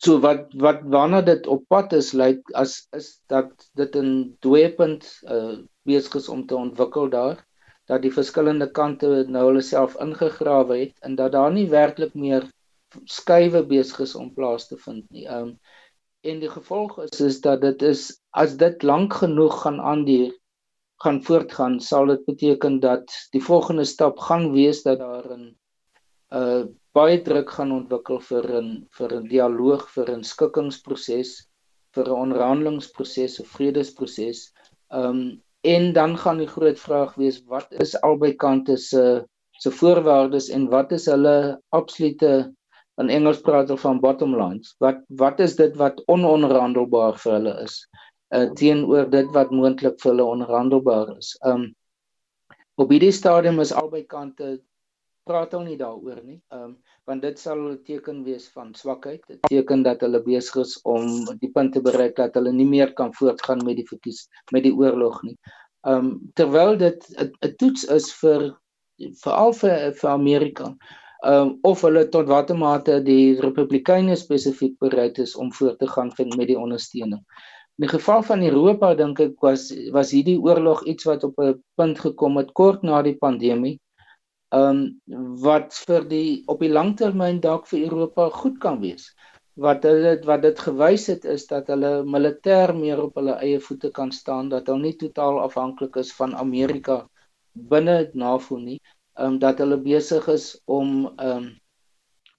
so 0.00 0.18
wat 0.24 0.52
wat 0.64 0.80
waarna 0.94 1.20
dit 1.24 1.46
op 1.46 1.66
pad 1.68 1.92
is 1.96 2.12
lyk 2.16 2.40
as 2.56 2.88
is 2.96 3.20
dat 3.32 3.52
dit 3.76 3.96
'n 3.96 4.36
dweepunt 4.46 5.06
uh 5.36 5.58
besig 5.84 6.14
is 6.20 6.28
om 6.28 6.46
te 6.46 6.56
ontwikkel 6.56 7.08
daar 7.08 7.44
dat 7.90 8.02
die 8.02 8.12
verskillende 8.12 8.70
kante 8.70 9.08
nou 9.28 9.44
hulle 9.46 9.62
self 9.62 9.96
ingegrawe 10.00 10.76
het 10.78 10.96
en 11.00 11.14
dat 11.14 11.32
daar 11.32 11.52
nie 11.52 11.68
werklik 11.68 12.14
meer 12.14 12.48
skuwe 13.04 13.62
besig 13.66 14.00
is 14.00 14.14
om 14.14 14.34
plaas 14.34 14.68
te 14.68 14.76
vind 14.76 15.10
nie. 15.10 15.26
Um 15.28 15.58
en 16.20 16.40
die 16.40 16.50
gevolg 16.52 16.98
is 17.06 17.20
is 17.20 17.40
dat 17.40 17.60
dit 17.60 17.82
is 17.82 18.20
as 18.30 18.56
dit 18.56 18.82
lank 18.82 19.14
genoeg 19.22 19.62
gaan 19.62 19.80
aanduur 19.80 20.32
gaan 21.04 21.22
voortgaan 21.24 21.80
sal 21.80 22.06
dit 22.06 22.24
beteken 22.24 22.80
dat 22.80 23.12
die 23.30 23.42
volgende 23.42 23.84
stap 23.84 24.18
gaan 24.18 24.52
wees 24.52 24.82
dat 24.82 24.98
daar 24.98 25.32
'n 25.36 25.56
uh 26.40 26.64
baie 26.96 27.18
druk 27.26 27.50
gaan 27.56 27.72
ontwikkel 27.72 28.20
vir 28.30 28.46
'n 28.60 28.70
vir 28.98 29.14
'n 29.16 29.28
dialoog, 29.32 29.86
vir 29.94 30.10
'n 30.16 30.24
skikkingsproses, 30.32 31.30
vir 31.94 32.06
'n 32.08 32.20
onderhandelingsproses, 32.24 33.40
'n 33.40 33.50
vredesproses. 33.54 34.52
Ehm 34.92 35.10
um, 35.10 35.42
en 35.62 35.92
dan 35.92 36.16
gaan 36.16 36.38
die 36.40 36.48
groot 36.48 36.78
vraag 36.80 37.14
wees 37.20 37.42
wat 37.46 37.68
is 37.84 37.92
albei 38.08 38.32
kante 38.32 38.76
se 38.76 39.24
se 39.60 39.70
voorwaardes 39.70 40.48
en 40.48 40.68
wat 40.72 40.92
is 40.92 41.06
hulle 41.06 41.60
absolute 41.68 42.30
in 43.00 43.10
Engels 43.10 43.40
praat 43.40 43.68
hulle 43.68 43.80
van 43.80 44.00
bottom 44.00 44.36
lines. 44.36 44.74
Wat 44.80 45.02
wat 45.22 45.40
is 45.40 45.56
dit 45.56 45.76
wat 45.76 46.00
ononderhandelbaar 46.06 47.18
vir 47.24 47.32
hulle 47.32 47.54
is? 47.64 47.76
Uh 48.34 48.48
teenoor 48.60 49.10
dit 49.10 49.28
wat 49.36 49.50
moontlik 49.50 50.00
vir 50.00 50.12
hulle 50.12 50.26
onderhandelbaar 50.36 51.16
is. 51.18 51.36
Ehm 51.44 51.66
um, 51.66 51.68
op 52.80 52.90
hierdie 52.90 53.12
stadium 53.12 53.60
is 53.60 53.72
albei 53.76 54.02
kante 54.08 54.58
praat 55.30 55.54
hulle 55.54 55.68
nie 55.70 55.80
daaroor 55.80 56.20
nie. 56.26 56.38
Ehm 56.54 56.70
um, 56.70 56.76
want 57.08 57.22
dit 57.26 57.38
sal 57.42 57.58
'n 57.70 57.78
teken 57.86 58.22
wees 58.26 58.46
van 58.54 58.74
swakheid. 58.82 59.22
'n 59.28 59.38
Teken 59.48 59.82
dat 59.86 60.02
hulle 60.04 60.20
besig 60.26 60.56
is 60.62 60.74
om 60.94 61.04
die 61.42 61.50
punt 61.56 61.72
te 61.74 61.82
bereik 61.88 62.16
dat 62.16 62.34
hulle 62.38 62.52
nie 62.52 62.68
meer 62.76 62.92
kan 63.00 63.12
voortgaan 63.18 63.64
met 63.68 63.76
die 63.80 63.88
verkies 63.92 64.26
met 64.54 64.66
die 64.68 64.74
oorlog 64.82 65.22
nie. 65.28 65.36
Ehm 65.86 66.06
um, 66.06 66.08
terwyl 66.34 66.76
dit 66.86 67.06
'n 67.18 67.54
toets 67.62 67.84
is 67.98 68.08
vir 68.22 68.50
veral 69.22 69.52
vir 69.60 69.94
vir 70.00 70.10
Amerika. 70.10 70.66
Ehm 71.24 71.48
um, 71.48 71.58
of 71.62 71.82
hulle 71.86 72.04
tot 72.16 72.28
watter 72.28 72.56
mate 72.56 73.00
die 73.04 73.40
Republikeine 73.46 74.16
spesifiek 74.16 74.78
bereid 74.78 75.18
is 75.18 75.36
om 75.36 75.52
voort 75.52 75.78
te 75.78 75.88
gaan 75.94 76.12
met 76.36 76.48
die 76.52 76.58
ondersteuning. 76.58 77.22
In 77.78 77.86
die 77.86 77.92
geval 77.96 78.22
van 78.22 78.42
Europa 78.42 78.94
dink 78.94 79.20
ek 79.20 79.40
was 79.40 79.70
was 79.92 80.10
hierdie 80.10 80.40
oorlog 80.40 80.84
iets 80.84 81.04
wat 81.04 81.24
op 81.24 81.38
'n 81.38 81.62
punt 81.76 81.98
gekom 82.06 82.36
het 82.36 82.52
kort 82.52 82.82
na 82.82 83.02
die 83.02 83.16
pandemie 83.16 83.78
ehm 84.58 84.78
um, 85.14 85.34
wat 85.44 85.74
vir 85.86 86.06
die 86.10 86.42
op 86.52 86.62
die 86.64 86.72
langtermyn 86.72 87.40
dalk 87.40 87.68
vir 87.70 87.84
Europa 87.88 88.28
goed 88.42 88.58
kan 88.64 88.80
wees. 88.82 89.10
Wat 89.66 89.84
hulle 89.86 90.16
wat 90.26 90.42
dit 90.42 90.58
gewys 90.66 91.06
het 91.12 91.24
is 91.34 91.46
dat 91.50 91.68
hulle 91.70 91.92
militêr 92.16 92.72
meer 92.74 93.02
op 93.04 93.18
hulle 93.20 93.36
eie 93.46 93.60
voete 93.60 93.90
kan 93.98 94.10
staan, 94.12 94.48
dat 94.48 94.66
hulle 94.66 94.82
nie 94.88 94.96
totaal 95.02 95.40
afhanklik 95.44 95.96
is 96.02 96.12
van 96.18 96.34
Amerika 96.34 97.04
binne 97.54 98.10
NAVO 98.14 98.58
nie, 98.58 98.80
ehm 99.18 99.34
um, 99.34 99.38
dat 99.38 99.62
hulle 99.62 99.78
besig 99.86 100.28
is 100.28 100.52
om 100.66 101.06
ehm 101.16 101.36
um, 101.36 101.50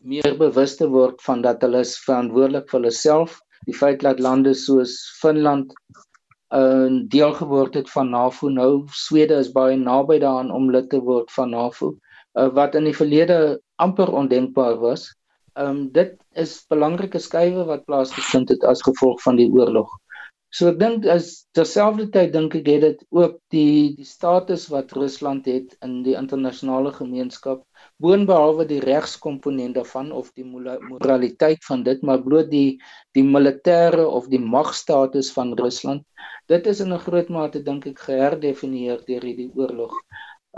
meer 0.01 0.35
bewus 0.37 0.75
te 0.77 0.87
word 0.89 1.21
van 1.21 1.41
dat 1.45 1.61
hulle 1.61 1.83
is 1.85 1.97
verantwoordelik 2.05 2.69
vir 2.69 2.79
hulle 2.79 2.93
self, 2.97 3.39
die 3.67 3.75
feit 3.77 4.01
dat 4.01 4.19
lande 4.19 4.53
soos 4.57 4.95
Finland 5.21 5.73
uh, 6.51 6.89
deel 7.07 7.33
geword 7.33 7.73
het 7.79 7.89
van 7.91 8.09
NAVO 8.09 8.49
nou. 8.49 8.71
Swede 8.91 9.39
is 9.39 9.51
baie 9.51 9.77
naby 9.77 10.19
daaraan 10.19 10.51
om 10.51 10.69
lid 10.71 10.89
te 10.89 10.99
word 10.99 11.31
van 11.31 11.49
NAVO, 11.55 11.95
uh, 12.39 12.49
wat 12.55 12.75
in 12.75 12.89
die 12.89 12.95
verlede 12.95 13.39
amper 13.81 14.11
ondenkbaar 14.11 14.77
was. 14.83 15.09
Ehm 15.53 15.69
um, 15.69 15.79
dit 15.91 16.13
is 16.39 16.61
belangrike 16.71 17.19
skuwe 17.19 17.65
wat 17.67 17.83
plaasgevind 17.85 18.49
het 18.49 18.63
as 18.63 18.83
gevolg 18.87 19.19
van 19.21 19.35
die 19.35 19.49
oorlog. 19.51 19.89
So 20.51 20.67
ek 20.67 20.79
dink 20.79 21.07
as 21.07 21.45
terselfdertyd 21.55 22.31
dink 22.35 22.55
ek 22.55 22.67
het 22.67 22.81
dit 22.85 23.03
ook 23.15 23.37
die 23.55 23.95
die 23.97 24.07
status 24.07 24.67
wat 24.71 24.91
Rusland 24.95 25.47
het 25.47 25.75
in 25.83 26.01
die 26.07 26.15
internasionale 26.19 26.91
gemeenskap 26.95 27.63
boonbehalwe 28.03 28.65
die 28.69 28.79
regskomponent 28.83 29.75
daarvan 29.77 30.11
of 30.11 30.31
die 30.39 30.45
moraliteit 30.45 31.65
van 31.67 31.83
dit 31.87 32.01
maar 32.07 32.23
bloot 32.23 32.49
die 32.51 32.79
die 33.17 33.23
militêre 33.23 34.05
of 34.19 34.27
die 34.33 34.41
magstatus 34.55 35.31
van 35.37 35.53
Rusland 35.61 36.03
dit 36.53 36.67
is 36.73 36.81
in 36.85 36.93
'n 36.93 37.03
groot 37.05 37.29
mate 37.29 37.63
dink 37.69 37.87
ek 37.93 37.99
geherdefinieer 38.07 39.05
deur 39.07 39.23
hierdie 39.29 39.51
oorlog. 39.55 39.93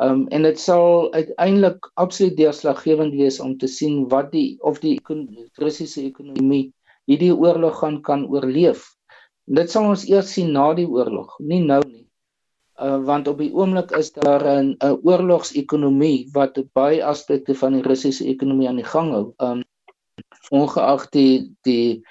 Um 0.06 0.28
en 0.36 0.44
dit 0.50 0.60
sal 0.60 1.14
uiteindelik 1.14 1.92
absoluut 2.06 2.38
deurslaggewend 2.38 3.14
wees 3.14 3.40
om 3.40 3.58
te 3.58 3.68
sien 3.68 4.08
wat 4.10 4.32
die 4.32 4.58
of 4.62 4.80
die 4.80 5.00
Russiese 5.62 6.02
ekonomie 6.02 6.74
hierdie 7.06 7.36
oorlog 7.36 7.80
gaan 7.80 8.02
kan 8.02 8.26
oorleef 8.26 8.94
Dit 9.44 9.72
sal 9.72 9.90
ons 9.92 10.06
eers 10.08 10.30
sien 10.32 10.54
na 10.56 10.70
die 10.78 10.88
oorlog, 10.88 11.34
nie 11.44 11.60
nou 11.60 11.82
nie. 11.84 12.06
Uh 12.82 12.98
want 13.06 13.28
op 13.28 13.38
die 13.38 13.52
oomblik 13.54 13.92
is 13.98 14.12
daar 14.14 14.44
'n 14.48 14.76
'n 14.82 14.98
oorlogsekonomie 15.04 16.30
wat 16.34 16.58
baie 16.74 17.06
aspekte 17.06 17.56
van 17.56 17.74
die 17.74 17.82
Russiese 17.82 18.26
ekonomie 18.26 18.68
aan 18.68 18.82
die 18.82 18.92
gang 18.94 19.12
hou. 19.12 19.34
Um 19.38 19.62
ongeag 20.50 21.10
die 21.10 21.56
die 21.62 22.02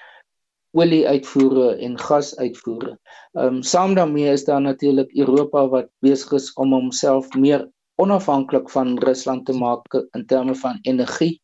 olie 0.71 1.07
uitvoere 1.07 1.75
en 1.75 1.99
gas 1.99 2.35
uitvoere. 2.37 2.97
Um 3.33 3.61
saam 3.63 3.95
daarmee 3.95 4.31
is 4.31 4.45
daar 4.45 4.61
natuurlik 4.61 5.11
Europa 5.15 5.67
wat 5.67 5.89
besig 5.99 6.31
is 6.31 6.53
om 6.53 6.71
homself 6.71 7.27
meer 7.35 7.69
onafhanklik 7.95 8.69
van 8.69 8.97
Rusland 8.97 9.45
te 9.45 9.53
maak 9.53 9.93
in 10.13 10.25
terme 10.25 10.55
van 10.55 10.79
energie. 10.81 11.41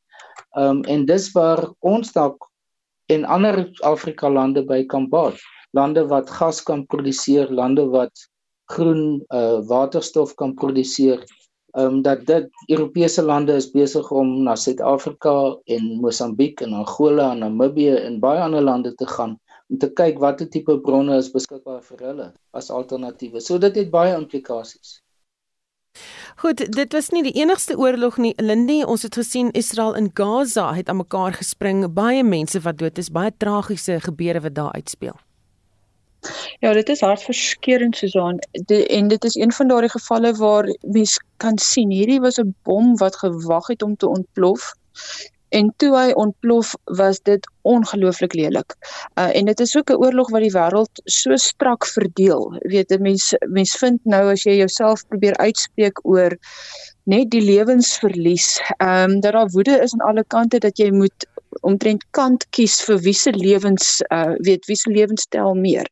Um 0.56 0.84
en 0.84 1.06
dis 1.06 1.32
waar 1.32 1.74
ons 1.80 2.12
dalk 2.12 2.50
en 3.06 3.26
ander 3.26 3.70
Afrika 3.82 4.30
lande 4.30 4.64
by 4.66 4.86
kan 4.86 5.10
baat 5.10 5.40
lande 5.72 6.06
wat 6.08 6.30
gas 6.30 6.62
kan 6.64 6.86
produseer, 6.86 7.50
lande 7.52 7.86
wat 7.90 8.12
groen 8.74 9.24
uh 9.34 9.60
waterstof 9.68 10.34
kan 10.36 10.54
produseer. 10.54 11.24
Ehm 11.78 11.86
um, 11.86 12.02
dat 12.02 12.26
dit 12.26 12.48
Europese 12.68 13.22
lande 13.22 13.54
is 13.54 13.72
besig 13.72 14.12
om 14.12 14.44
na 14.44 14.56
Suid-Afrika 14.56 15.58
en 15.66 16.00
Mosambiek 16.02 16.62
en 16.62 16.74
Angola 16.74 17.32
en 17.32 17.40
Namibië 17.46 17.96
en 17.96 18.20
baie 18.20 18.42
ander 18.42 18.62
lande 18.62 18.96
te 18.96 19.08
gaan 19.08 19.38
om 19.70 19.78
te 19.78 19.90
kyk 19.94 20.18
watter 20.20 20.50
tipe 20.50 20.80
bronne 20.82 21.18
is 21.18 21.30
beskikbaar 21.32 21.84
vir 21.92 22.02
hulle 22.08 22.32
as 22.58 22.72
alternatiewe. 22.74 23.42
So 23.42 23.62
dit 23.62 23.76
het 23.76 23.92
baie 23.94 24.16
implikasies. 24.18 24.98
Goed, 26.42 26.64
dit 26.72 26.94
was 26.94 27.10
nie 27.14 27.24
die 27.26 27.36
enigste 27.42 27.78
oorlog 27.78 28.18
nie. 28.18 28.34
Lindy, 28.42 28.82
ons 28.84 29.04
het 29.04 29.18
gesien 29.20 29.52
Israel 29.52 29.96
en 30.00 30.12
Gaza 30.14 30.72
het 30.74 30.90
aan 30.90 31.02
mekaar 31.04 31.38
gespring. 31.38 31.84
Baie 31.94 32.24
mense 32.24 32.62
wat 32.66 32.78
dood 32.80 32.98
is, 32.98 33.12
baie 33.12 33.34
tragiese 33.38 34.00
gebeure 34.00 34.42
wat 34.46 34.56
daar 34.56 34.72
uitspeel. 34.74 35.18
Ja, 36.60 36.74
dit 36.74 36.90
is 36.90 37.02
hartverskeurende 37.02 37.98
Susan. 37.98 38.40
En 38.68 39.08
dit 39.08 39.24
is 39.24 39.36
een 39.36 39.52
van 39.52 39.68
daardie 39.68 39.90
gevalle 39.90 40.34
waar 40.34 40.76
mens 40.82 41.20
kan 41.38 41.58
sien 41.58 41.92
hierdie 41.92 42.20
was 42.20 42.40
'n 42.40 42.56
bom 42.64 42.98
wat 42.98 43.16
gewag 43.16 43.68
het 43.68 43.82
om 43.82 43.96
te 43.96 44.08
ontplof. 44.08 44.74
En 45.50 45.74
toe 45.78 45.98
hy 45.98 46.12
ontplof, 46.12 46.74
was 46.84 47.22
dit 47.22 47.50
ongelooflik 47.62 48.34
lelik. 48.34 48.76
Uh 49.16 49.36
en 49.36 49.46
dit 49.46 49.60
is 49.60 49.78
ook 49.78 49.90
'n 49.90 50.02
oorlog 50.04 50.30
wat 50.30 50.42
die 50.42 50.52
wêreld 50.52 51.02
so 51.04 51.36
strak 51.36 51.86
verdeel. 51.86 52.54
Jy 52.62 52.70
weet, 52.70 53.00
mense 53.00 53.38
mense 53.48 53.78
vind 53.78 54.00
nou 54.04 54.32
as 54.32 54.44
jy 54.44 54.56
jouself 54.58 55.08
probeer 55.08 55.38
uitspreek 55.38 56.06
oor 56.06 56.38
net 57.04 57.30
die 57.30 57.42
lewensverlies, 57.42 58.62
ehm 58.78 59.12
um, 59.12 59.20
dat 59.20 59.34
daar 59.34 59.50
woede 59.50 59.82
is 59.82 59.94
aan 59.94 60.08
alle 60.08 60.24
kante 60.28 60.58
dat 60.58 60.78
jy 60.78 60.92
moet 60.92 61.26
omtrent 61.62 62.06
kant 62.12 62.45
kies 62.56 62.80
vir 62.86 63.00
wie 63.06 63.14
se 63.14 63.32
lewens 63.32 64.02
uh 64.14 64.36
weet 64.45 64.66
wie 64.70 64.76
se 64.76 64.91
lewenstyl 64.91 65.54
meer. 65.56 65.88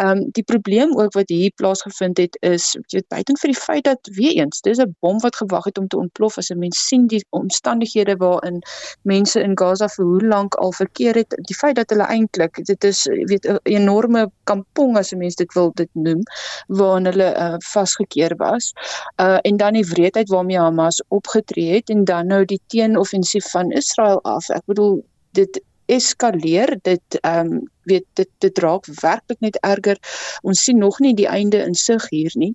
Um 0.00 0.30
die 0.36 0.44
probleem 0.44 0.96
ook 0.96 1.14
wat 1.14 1.28
hier 1.28 1.52
plaasgevind 1.56 2.18
het 2.18 2.36
is 2.40 2.76
weet 2.92 3.08
buiten 3.08 3.38
vir 3.40 3.52
die 3.52 3.60
feit 3.60 3.84
dat 3.84 4.10
weer 4.18 4.32
eens 4.32 4.60
dis 4.60 4.78
'n 4.78 4.96
bom 5.00 5.18
wat 5.20 5.36
gewag 5.36 5.64
het 5.64 5.78
om 5.78 5.88
te 5.88 5.96
ontplof 5.96 6.38
as 6.38 6.50
'n 6.50 6.58
mens 6.58 6.86
sien 6.88 7.06
die 7.06 7.24
omstandighede 7.30 8.16
waarin 8.16 8.62
mense 9.02 9.40
in 9.40 9.58
Gaza 9.58 9.88
vir 9.88 10.04
hoe 10.04 10.26
lank 10.26 10.54
al 10.54 10.72
verkeer 10.72 11.14
het 11.14 11.34
die 11.48 11.56
feit 11.56 11.76
dat 11.76 11.90
hulle 11.90 12.06
eintlik 12.06 12.64
dit 12.64 12.84
is 12.84 13.04
weet 13.04 13.46
'n 13.46 13.58
enorme 13.62 14.30
kampong 14.44 14.96
as 14.96 15.12
'n 15.12 15.18
mens 15.18 15.34
dit 15.34 15.54
wil 15.54 15.70
dit 15.74 15.90
noem 15.92 16.22
waarin 16.68 17.06
hulle 17.06 17.34
uh 17.38 17.56
vasgekeer 17.58 18.36
was. 18.36 18.72
Uh 19.20 19.38
en 19.42 19.56
dan 19.56 19.72
die 19.72 19.86
wreedheid 19.86 20.28
waarmee 20.28 20.58
Hamas 20.58 21.02
opgetree 21.08 21.74
het 21.74 21.90
en 21.90 22.04
dan 22.04 22.26
nou 22.26 22.44
die 22.44 22.60
teenoffensief 22.66 23.50
van 23.50 23.70
Israel 23.70 24.22
af. 24.22 24.48
Ek 24.50 24.62
bedoel 24.66 24.93
dit 25.34 25.62
eskaleer 25.86 26.78
dit 26.82 27.20
ehm 27.20 27.52
um, 27.52 27.62
weet 27.84 28.04
dit 28.12 28.28
dit 28.38 28.58
raak 28.58 28.86
werklik 29.00 29.40
net 29.40 29.58
erger. 29.60 29.98
Ons 30.42 30.64
sien 30.64 30.78
nog 30.78 30.98
nie 30.98 31.14
die 31.14 31.28
einde 31.28 31.60
in 31.60 31.74
sig 31.74 32.08
hier 32.08 32.32
nie. 32.34 32.54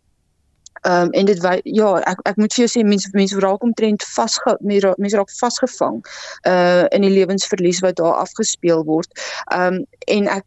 Ehm 0.82 1.02
um, 1.02 1.12
en 1.12 1.26
dit 1.26 1.48
ja 1.64 1.90
ek 2.08 2.20
ek 2.24 2.38
moet 2.38 2.54
vir 2.54 2.66
jou 2.66 2.72
sê 2.74 2.86
mense 2.88 3.10
mense 3.14 3.40
raak 3.40 3.64
omtrent 3.64 4.06
vas 4.16 4.38
mense 4.60 5.18
raak 5.18 5.34
vasgevang 5.40 6.00
uh 6.48 6.86
in 6.96 7.02
die 7.02 7.14
lewensverlies 7.14 7.84
wat 7.86 8.00
daar 8.02 8.24
afgespeel 8.26 8.86
word. 8.86 9.12
Ehm 9.52 9.74
um, 9.74 9.86
en 10.08 10.32
ek 10.40 10.46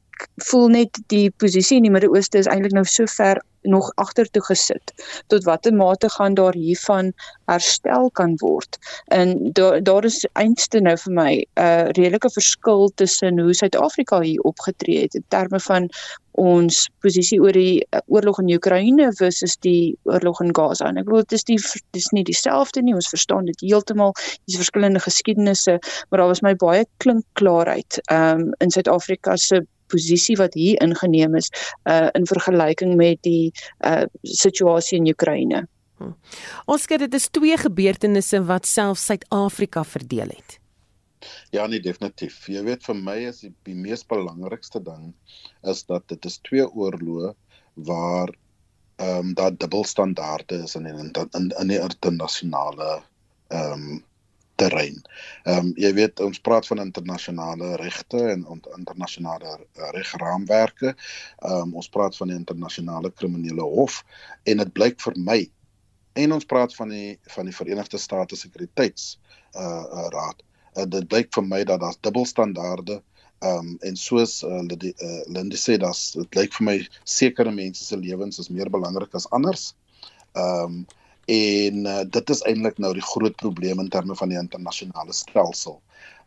voel 0.50 0.68
net 0.68 0.98
die 1.12 1.30
posisie 1.30 1.76
in 1.76 1.88
die 1.88 1.94
Midde-Ooste 1.94 2.38
is 2.38 2.50
eintlik 2.50 2.76
nou 2.76 2.84
so 2.88 3.06
ver 3.06 3.40
nog 3.62 3.92
agtertoe 3.94 4.42
gesit. 4.42 4.92
Tot 5.26 5.44
watter 5.44 5.74
mate 5.74 6.08
gaan 6.10 6.34
daar 6.34 6.54
hiervan 6.54 7.12
herstel 7.46 8.10
kan 8.10 8.34
word? 8.36 8.78
En 9.04 9.52
daar 9.52 9.82
daar 9.82 10.04
is 10.04 10.26
eintlik 10.32 10.82
nou 10.82 10.96
vir 11.04 11.12
my 11.12 11.32
'n 11.34 11.46
uh, 11.60 11.84
redelike 11.84 12.30
verskil 12.30 12.90
tussen 12.94 13.38
hoe 13.38 13.54
Suid-Afrika 13.54 14.20
hier 14.20 14.40
opgetree 14.40 15.02
het 15.02 15.14
in 15.14 15.24
terme 15.28 15.60
van 15.60 15.88
ons 16.32 16.88
posisie 17.00 17.40
oor 17.40 17.52
die 17.52 17.86
uh, 17.90 18.00
oorlog 18.06 18.40
in 18.40 18.52
Oekraïne 18.54 19.12
versus 19.12 19.56
die 19.56 19.96
oorlog 20.02 20.40
in 20.40 20.54
Gaza. 20.54 20.88
En 20.88 20.96
ek 20.96 21.04
bedoel 21.04 21.26
dit 21.28 21.32
is 21.32 21.44
die 21.44 21.58
dis 21.90 22.10
nie 22.10 22.24
dieselfde 22.24 22.82
nie. 22.82 22.94
Ons 22.94 23.08
verstaan 23.08 23.44
dit 23.44 23.60
heeltemal. 23.60 24.14
Dis 24.46 24.56
verskillende 24.56 25.00
geskiedenisse, 25.00 25.78
maar 26.08 26.18
daar 26.18 26.32
was 26.32 26.42
my 26.42 26.54
baie 26.54 26.86
klink 26.96 27.24
klaarheid 27.32 28.00
um 28.10 28.52
in 28.58 28.70
Suid-Afrika 28.70 29.36
se 29.36 29.66
posisie 29.92 30.36
wat 30.40 30.56
hier 30.58 30.80
ingeneem 30.84 31.36
is 31.40 31.50
uh 31.90 32.08
in 32.18 32.26
vergelyking 32.28 32.96
met 33.00 33.22
die 33.28 33.52
uh 33.86 34.04
situasie 34.22 34.98
in 34.98 35.12
Oekraïne. 35.12 35.66
Hm. 36.00 36.14
Ons 36.66 36.88
sê 36.88 36.98
dit 36.98 37.14
is 37.14 37.30
twee 37.30 37.56
gebeurtenisse 37.58 38.42
wat 38.48 38.66
self 38.66 38.98
Suid-Afrika 38.98 39.84
verdeel 39.84 40.34
het. 40.34 40.58
Ja, 41.54 41.66
nee 41.70 41.80
definitief. 41.82 42.40
Jy 42.50 42.62
weet 42.66 42.86
vir 42.86 42.98
my 42.98 43.16
is 43.30 43.42
die, 43.44 43.52
die 43.68 43.76
mees 43.78 44.02
belangrikste 44.08 44.82
ding 44.82 45.12
is 45.70 45.84
dat 45.90 46.08
dit 46.10 46.30
is 46.30 46.40
twee 46.48 46.66
oorloë 46.66 47.34
waar 47.88 48.32
ehm 49.02 49.28
um, 49.28 49.34
daar 49.34 49.54
dubbelstandaarde 49.56 50.62
is 50.66 50.74
in 50.78 50.86
in 50.86 51.12
in, 51.22 51.52
in 51.60 51.68
die 51.68 51.80
internasionale 51.80 52.90
ehm 53.48 53.86
um, 53.86 54.02
terrein. 54.62 55.00
Ehm 55.44 55.58
um, 55.58 55.72
jy 55.84 55.92
weet 55.98 56.22
ons 56.24 56.40
praat 56.46 56.66
van 56.70 56.82
internasionale 56.84 57.74
regte 57.80 58.20
en 58.34 58.46
internasionale 58.76 59.56
eh, 59.58 59.90
regraamwerke. 59.98 60.94
Ehm 60.94 61.58
um, 61.66 61.74
ons 61.82 61.90
praat 61.96 62.16
van 62.16 62.32
die 62.32 62.38
internasionale 62.38 63.10
kriminele 63.10 63.66
hof 63.76 64.02
en 64.44 64.62
dit 64.62 64.72
blyk 64.78 65.00
vir 65.06 65.18
my 65.30 65.40
en 66.22 66.32
ons 66.36 66.48
praat 66.48 66.74
van 66.76 66.92
die 66.92 67.18
van 67.34 67.48
die 67.48 67.56
Verenigde 67.56 67.98
State 67.98 68.36
Sekuriteits 68.36 69.16
uh, 69.56 69.84
uh 69.84 70.08
raad. 70.14 70.42
Uh, 70.76 70.86
dit 70.88 71.08
blyk 71.08 71.32
vir 71.34 71.48
my 71.48 71.62
dat 71.68 71.80
daar's 71.80 72.00
dubbelstandaarde 72.00 73.00
ehm 73.42 73.58
um, 73.58 73.76
en 73.80 73.96
soos 73.98 74.42
uh, 74.46 74.62
uh, 74.62 75.22
Lindy 75.26 75.58
sê 75.58 75.78
dat 75.82 75.98
dit 76.14 76.36
lyk 76.38 76.58
vir 76.58 76.66
my 76.68 76.76
sekere 77.04 77.50
mense 77.50 77.84
se 77.84 77.96
lewens 77.98 78.38
is 78.38 78.50
meer 78.50 78.70
belangrik 78.70 79.14
as 79.18 79.30
anders. 79.30 79.72
Ehm 80.32 80.82
um, 80.82 80.82
en 81.30 81.86
uh, 81.86 82.00
dit 82.10 82.30
is 82.30 82.42
eintlik 82.48 82.78
nou 82.82 82.92
die 82.94 83.04
groot 83.04 83.36
probleem 83.36 83.80
in 83.80 83.88
terme 83.88 84.16
van 84.18 84.28
die 84.32 84.38
internasionale 84.38 85.14
stelsel. 85.14 85.80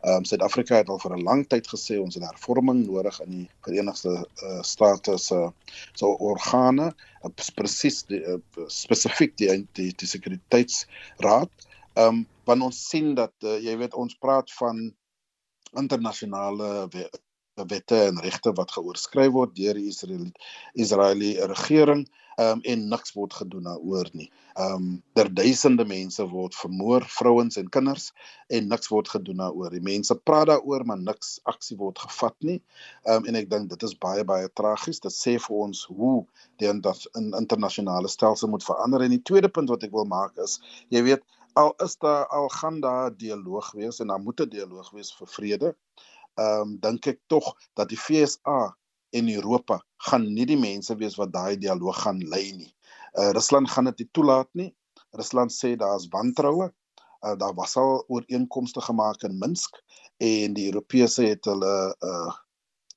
Ehm 0.06 0.22
um, 0.22 0.24
Suid-Afrika 0.24 0.76
het 0.76 0.88
al 0.88 1.00
vir 1.02 1.16
'n 1.16 1.24
lang 1.24 1.46
tyd 1.48 1.66
gesê 1.68 1.98
ons 2.00 2.14
het 2.14 2.24
hervorming 2.24 2.86
nodig 2.86 3.20
in 3.20 3.30
die 3.30 3.48
Verenigde 3.64 4.14
uh, 4.42 4.62
State 4.62 5.18
se 5.18 5.52
so 5.92 6.12
organe, 6.30 6.94
uh, 7.24 7.30
presies 7.54 8.02
die 8.06 8.22
uh, 8.22 8.38
spesifiek 8.68 9.36
die 9.36 9.66
die, 9.72 9.92
die 9.92 10.08
sekuriteitsraad. 10.08 11.50
Ehm 11.94 12.08
um, 12.08 12.26
want 12.44 12.62
ons 12.62 12.88
sien 12.88 13.14
dat 13.14 13.34
uh, 13.42 13.58
jy 13.58 13.76
weet 13.76 13.94
ons 13.94 14.14
praat 14.14 14.52
van 14.52 14.94
internasionale 15.74 16.88
wette 17.64 17.96
en 18.04 18.20
regte 18.20 18.52
wat 18.52 18.70
geoorskryf 18.76 19.32
word 19.32 19.56
deur 19.56 19.74
die 19.74 19.88
Israel 19.88 20.28
Israeliese 20.74 21.46
regering 21.46 22.06
um, 22.36 22.60
en 22.62 22.88
niks 22.88 23.14
word 23.16 23.34
gedoen 23.34 23.64
daaroor 23.68 24.10
nie. 24.12 24.28
Um, 24.60 25.02
der 25.16 25.30
duisende 25.32 25.86
mense 25.88 26.24
word 26.28 26.54
vermoor, 26.56 27.04
vrouens 27.08 27.56
en 27.56 27.70
kinders 27.72 28.10
en 28.52 28.68
niks 28.68 28.90
word 28.92 29.08
gedoen 29.08 29.40
daaroor. 29.40 29.70
Die 29.72 29.84
mense 29.84 30.14
praat 30.16 30.50
daaroor, 30.52 30.84
maar 30.88 31.00
niks 31.00 31.38
aksie 31.48 31.78
word 31.80 32.00
gevat 32.04 32.36
nie. 32.44 32.58
Um, 33.08 33.24
en 33.24 33.40
ek 33.40 33.48
dink 33.52 33.70
dit 33.72 33.86
is 33.88 33.96
baie 34.02 34.24
baie 34.28 34.50
tragies. 34.52 35.00
Dit 35.04 35.16
sê 35.16 35.36
vir 35.40 35.62
ons 35.68 35.86
hoe 35.92 36.18
die 36.60 36.68
inter 36.70 37.00
in 37.18 37.32
internasionale 37.38 38.10
stelsel 38.12 38.52
moet 38.52 38.66
verander. 38.66 39.04
En 39.04 39.16
die 39.16 39.24
tweede 39.24 39.48
punt 39.52 39.72
wat 39.72 39.88
ek 39.88 39.96
wil 39.96 40.08
maak 40.08 40.36
is, 40.42 40.60
jy 40.92 41.04
weet, 41.08 41.24
al 41.56 41.72
is 41.80 41.96
daar 42.04 42.26
al 42.36 42.50
gaan 42.52 42.82
daar 42.84 43.14
dialoog 43.16 43.72
wees 43.72 44.00
en 44.00 44.12
daar 44.12 44.20
moet 44.20 44.40
'n 44.40 44.52
dialoog 44.52 44.90
wees 44.92 45.12
vir 45.16 45.28
vrede. 45.38 45.74
Ehm 46.36 46.60
um, 46.60 46.78
dink 46.80 47.06
ek 47.12 47.20
tog 47.32 47.54
dat 47.74 47.88
die 47.88 47.98
FSA 47.98 48.76
en 49.16 49.28
Europa 49.32 49.80
gaan 50.08 50.26
nie 50.34 50.46
die 50.46 50.58
mense 50.60 50.96
wees 51.00 51.16
wat 51.20 51.32
daai 51.32 51.56
dialoog 51.60 52.02
gaan 52.04 52.20
lei 52.32 52.50
nie. 52.52 52.72
Uh 53.16 53.30
Rusland 53.36 53.70
gaan 53.72 53.88
dit 53.90 54.02
nie 54.04 54.10
toelaat 54.12 54.50
nie. 54.52 54.70
Rusland 55.16 55.54
sê 55.54 55.76
daar's 55.80 56.08
wantroue. 56.12 56.72
Uh 57.24 57.36
daar 57.40 57.54
was 57.54 57.76
al 57.80 58.04
ooreenkomste 58.08 58.80
gemaak 58.80 59.22
in 59.28 59.38
Minsk 59.38 59.80
en 60.16 60.56
die 60.58 60.66
Europese 60.72 61.30
het 61.30 61.48
hulle 61.48 61.76
uh 62.00 62.34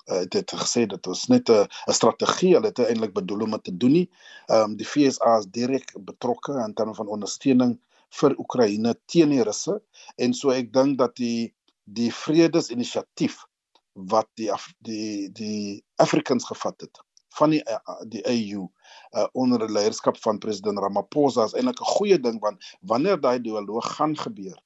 het 0.09 0.31
dit 0.33 0.51
gesê 0.57 0.85
dit 0.89 1.05
was 1.05 1.27
net 1.29 1.49
'n 1.49 1.93
strategie 1.93 2.53
hulle 2.55 2.71
het 2.71 2.79
eintlik 2.79 3.13
bedoel 3.13 3.41
om 3.41 3.61
te 3.61 3.77
doen 3.77 3.91
nie. 3.91 4.09
Ehm 4.47 4.71
um, 4.71 4.75
die 4.77 4.85
FSA 4.85 5.37
is 5.37 5.45
direk 5.45 5.93
betrokke 6.11 6.57
in 6.65 6.73
terme 6.73 6.95
van 6.95 7.07
ondersteuning 7.07 7.77
vir 8.09 8.35
Oekraïne 8.37 8.95
teen 9.05 9.29
die 9.29 9.43
Russe 9.43 9.81
en 10.15 10.33
so 10.33 10.49
ek 10.49 10.73
dink 10.73 10.97
dat 10.97 11.15
die 11.15 11.53
die 11.93 12.09
vredesinisiatief 12.13 13.41
wat 14.09 14.29
die 14.39 14.51
die 14.85 15.31
die 15.35 15.83
Africans 15.95 16.45
gevat 16.45 16.81
het 16.81 17.01
van 17.37 17.53
die 17.53 17.63
eh, 17.63 18.01
die 18.07 18.23
AU 18.25 18.65
uh, 18.65 19.27
onder 19.33 19.59
die 19.59 19.73
leierskap 19.73 20.17
van 20.21 20.39
president 20.39 20.79
Ramaphosa 20.79 21.45
is 21.49 21.53
eintlik 21.53 21.81
'n 21.81 21.93
goeie 21.97 22.19
ding 22.19 22.39
want 22.41 22.63
wanneer 22.81 23.19
daai 23.21 23.39
dialoog 23.41 23.95
gaan 23.95 24.15
gebeur 24.17 24.57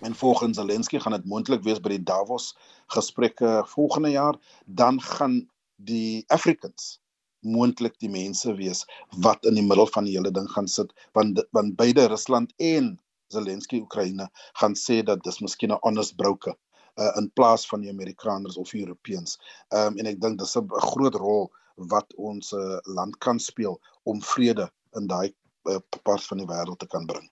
en 0.00 0.14
volgens 0.14 0.56
Zelensky 0.56 0.98
gaan 0.98 1.12
dit 1.12 1.24
moontlik 1.24 1.62
wees 1.62 1.80
by 1.80 1.88
die 1.88 2.02
Davos 2.02 2.56
gesprekke 2.86 3.62
volgende 3.66 4.10
jaar 4.10 4.38
dan 4.66 5.00
gaan 5.00 5.50
die 5.76 6.24
Africans 6.26 7.00
moontlik 7.40 7.98
die 7.98 8.10
mense 8.10 8.54
wees 8.54 8.84
wat 9.20 9.44
in 9.44 9.54
die 9.54 9.66
middel 9.66 9.86
van 9.86 10.04
die 10.04 10.16
hele 10.16 10.30
ding 10.30 10.50
gaan 10.50 10.68
sit 10.68 10.92
want 11.12 11.46
want 11.50 11.76
beide 11.76 12.06
Rusland 12.06 12.52
en 12.56 12.98
Zelensky 13.32 13.80
Oekraïne 13.80 14.28
gaan 14.60 14.74
sê 14.74 15.02
dat 15.02 15.22
dis 15.22 15.40
miskien 15.40 15.72
'n 15.72 15.82
honest 15.82 16.16
broker 16.16 16.54
uh, 17.00 17.12
in 17.16 17.30
plaas 17.32 17.66
van 17.66 17.80
die 17.80 17.90
Amerikaners 17.90 18.56
of 18.56 18.72
Europeërs. 18.72 19.38
Ehm 19.68 19.92
um, 19.92 19.98
en 19.98 20.06
ek 20.06 20.20
dink 20.20 20.38
dis 20.38 20.56
'n 20.56 20.68
groot 20.92 21.14
rol 21.14 21.50
wat 21.76 22.14
ons 22.16 22.52
uh, 22.52 22.78
land 22.82 23.18
kan 23.18 23.38
speel 23.38 23.80
om 24.02 24.22
vrede 24.22 24.70
in 24.98 25.06
daai 25.06 25.34
uh, 25.70 25.80
part 26.02 26.24
van 26.24 26.38
die 26.38 26.46
wêreld 26.46 26.78
te 26.78 26.86
kan 26.86 27.06
bring. 27.06 27.30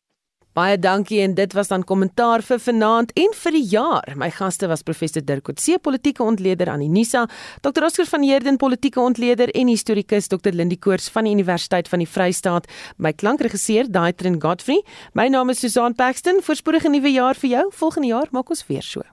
Baie 0.53 0.77
dankie 0.77 1.23
en 1.25 1.33
dit 1.33 1.55
was 1.57 1.71
dan 1.71 1.81
kommentaar 1.89 2.43
vir 2.45 2.59
vanaand 2.61 3.15
en 3.17 3.31
vir 3.33 3.55
die 3.57 3.63
jaar. 3.71 4.11
My 4.21 4.29
gaste 4.37 4.69
was 4.69 4.83
professor 4.85 5.25
Dirk 5.25 5.47
Coetzee, 5.49 5.79
politieke 5.81 6.21
ontleder 6.23 6.69
aan 6.69 6.85
Unisa, 6.85 7.23
Dr. 7.65 7.87
Oscar 7.89 8.11
van 8.11 8.27
Heerden, 8.27 8.59
politieke 8.61 9.01
ontleder 9.01 9.49
en 9.57 9.73
historikus 9.73 10.29
Dr. 10.29 10.53
Lindie 10.53 10.77
Koors 10.77 11.09
van 11.09 11.25
die 11.25 11.33
Universiteit 11.33 11.89
van 11.89 12.05
die 12.05 12.09
Vrystaat. 12.09 12.69
My 12.99 13.15
klankregisseur 13.17 13.89
Daitrin 13.89 14.37
Godfrey. 14.45 14.83
My 15.17 15.31
naam 15.33 15.49
is 15.49 15.65
Susan 15.65 15.97
Paxton. 15.97 16.45
Voorspoedige 16.45 16.93
nuwe 16.93 17.17
jaar 17.17 17.41
vir 17.41 17.57
jou. 17.57 17.67
Volgende 17.73 18.13
jaar 18.13 18.29
maak 18.37 18.53
ons 18.53 18.67
weer 18.69 18.85
so. 18.85 19.12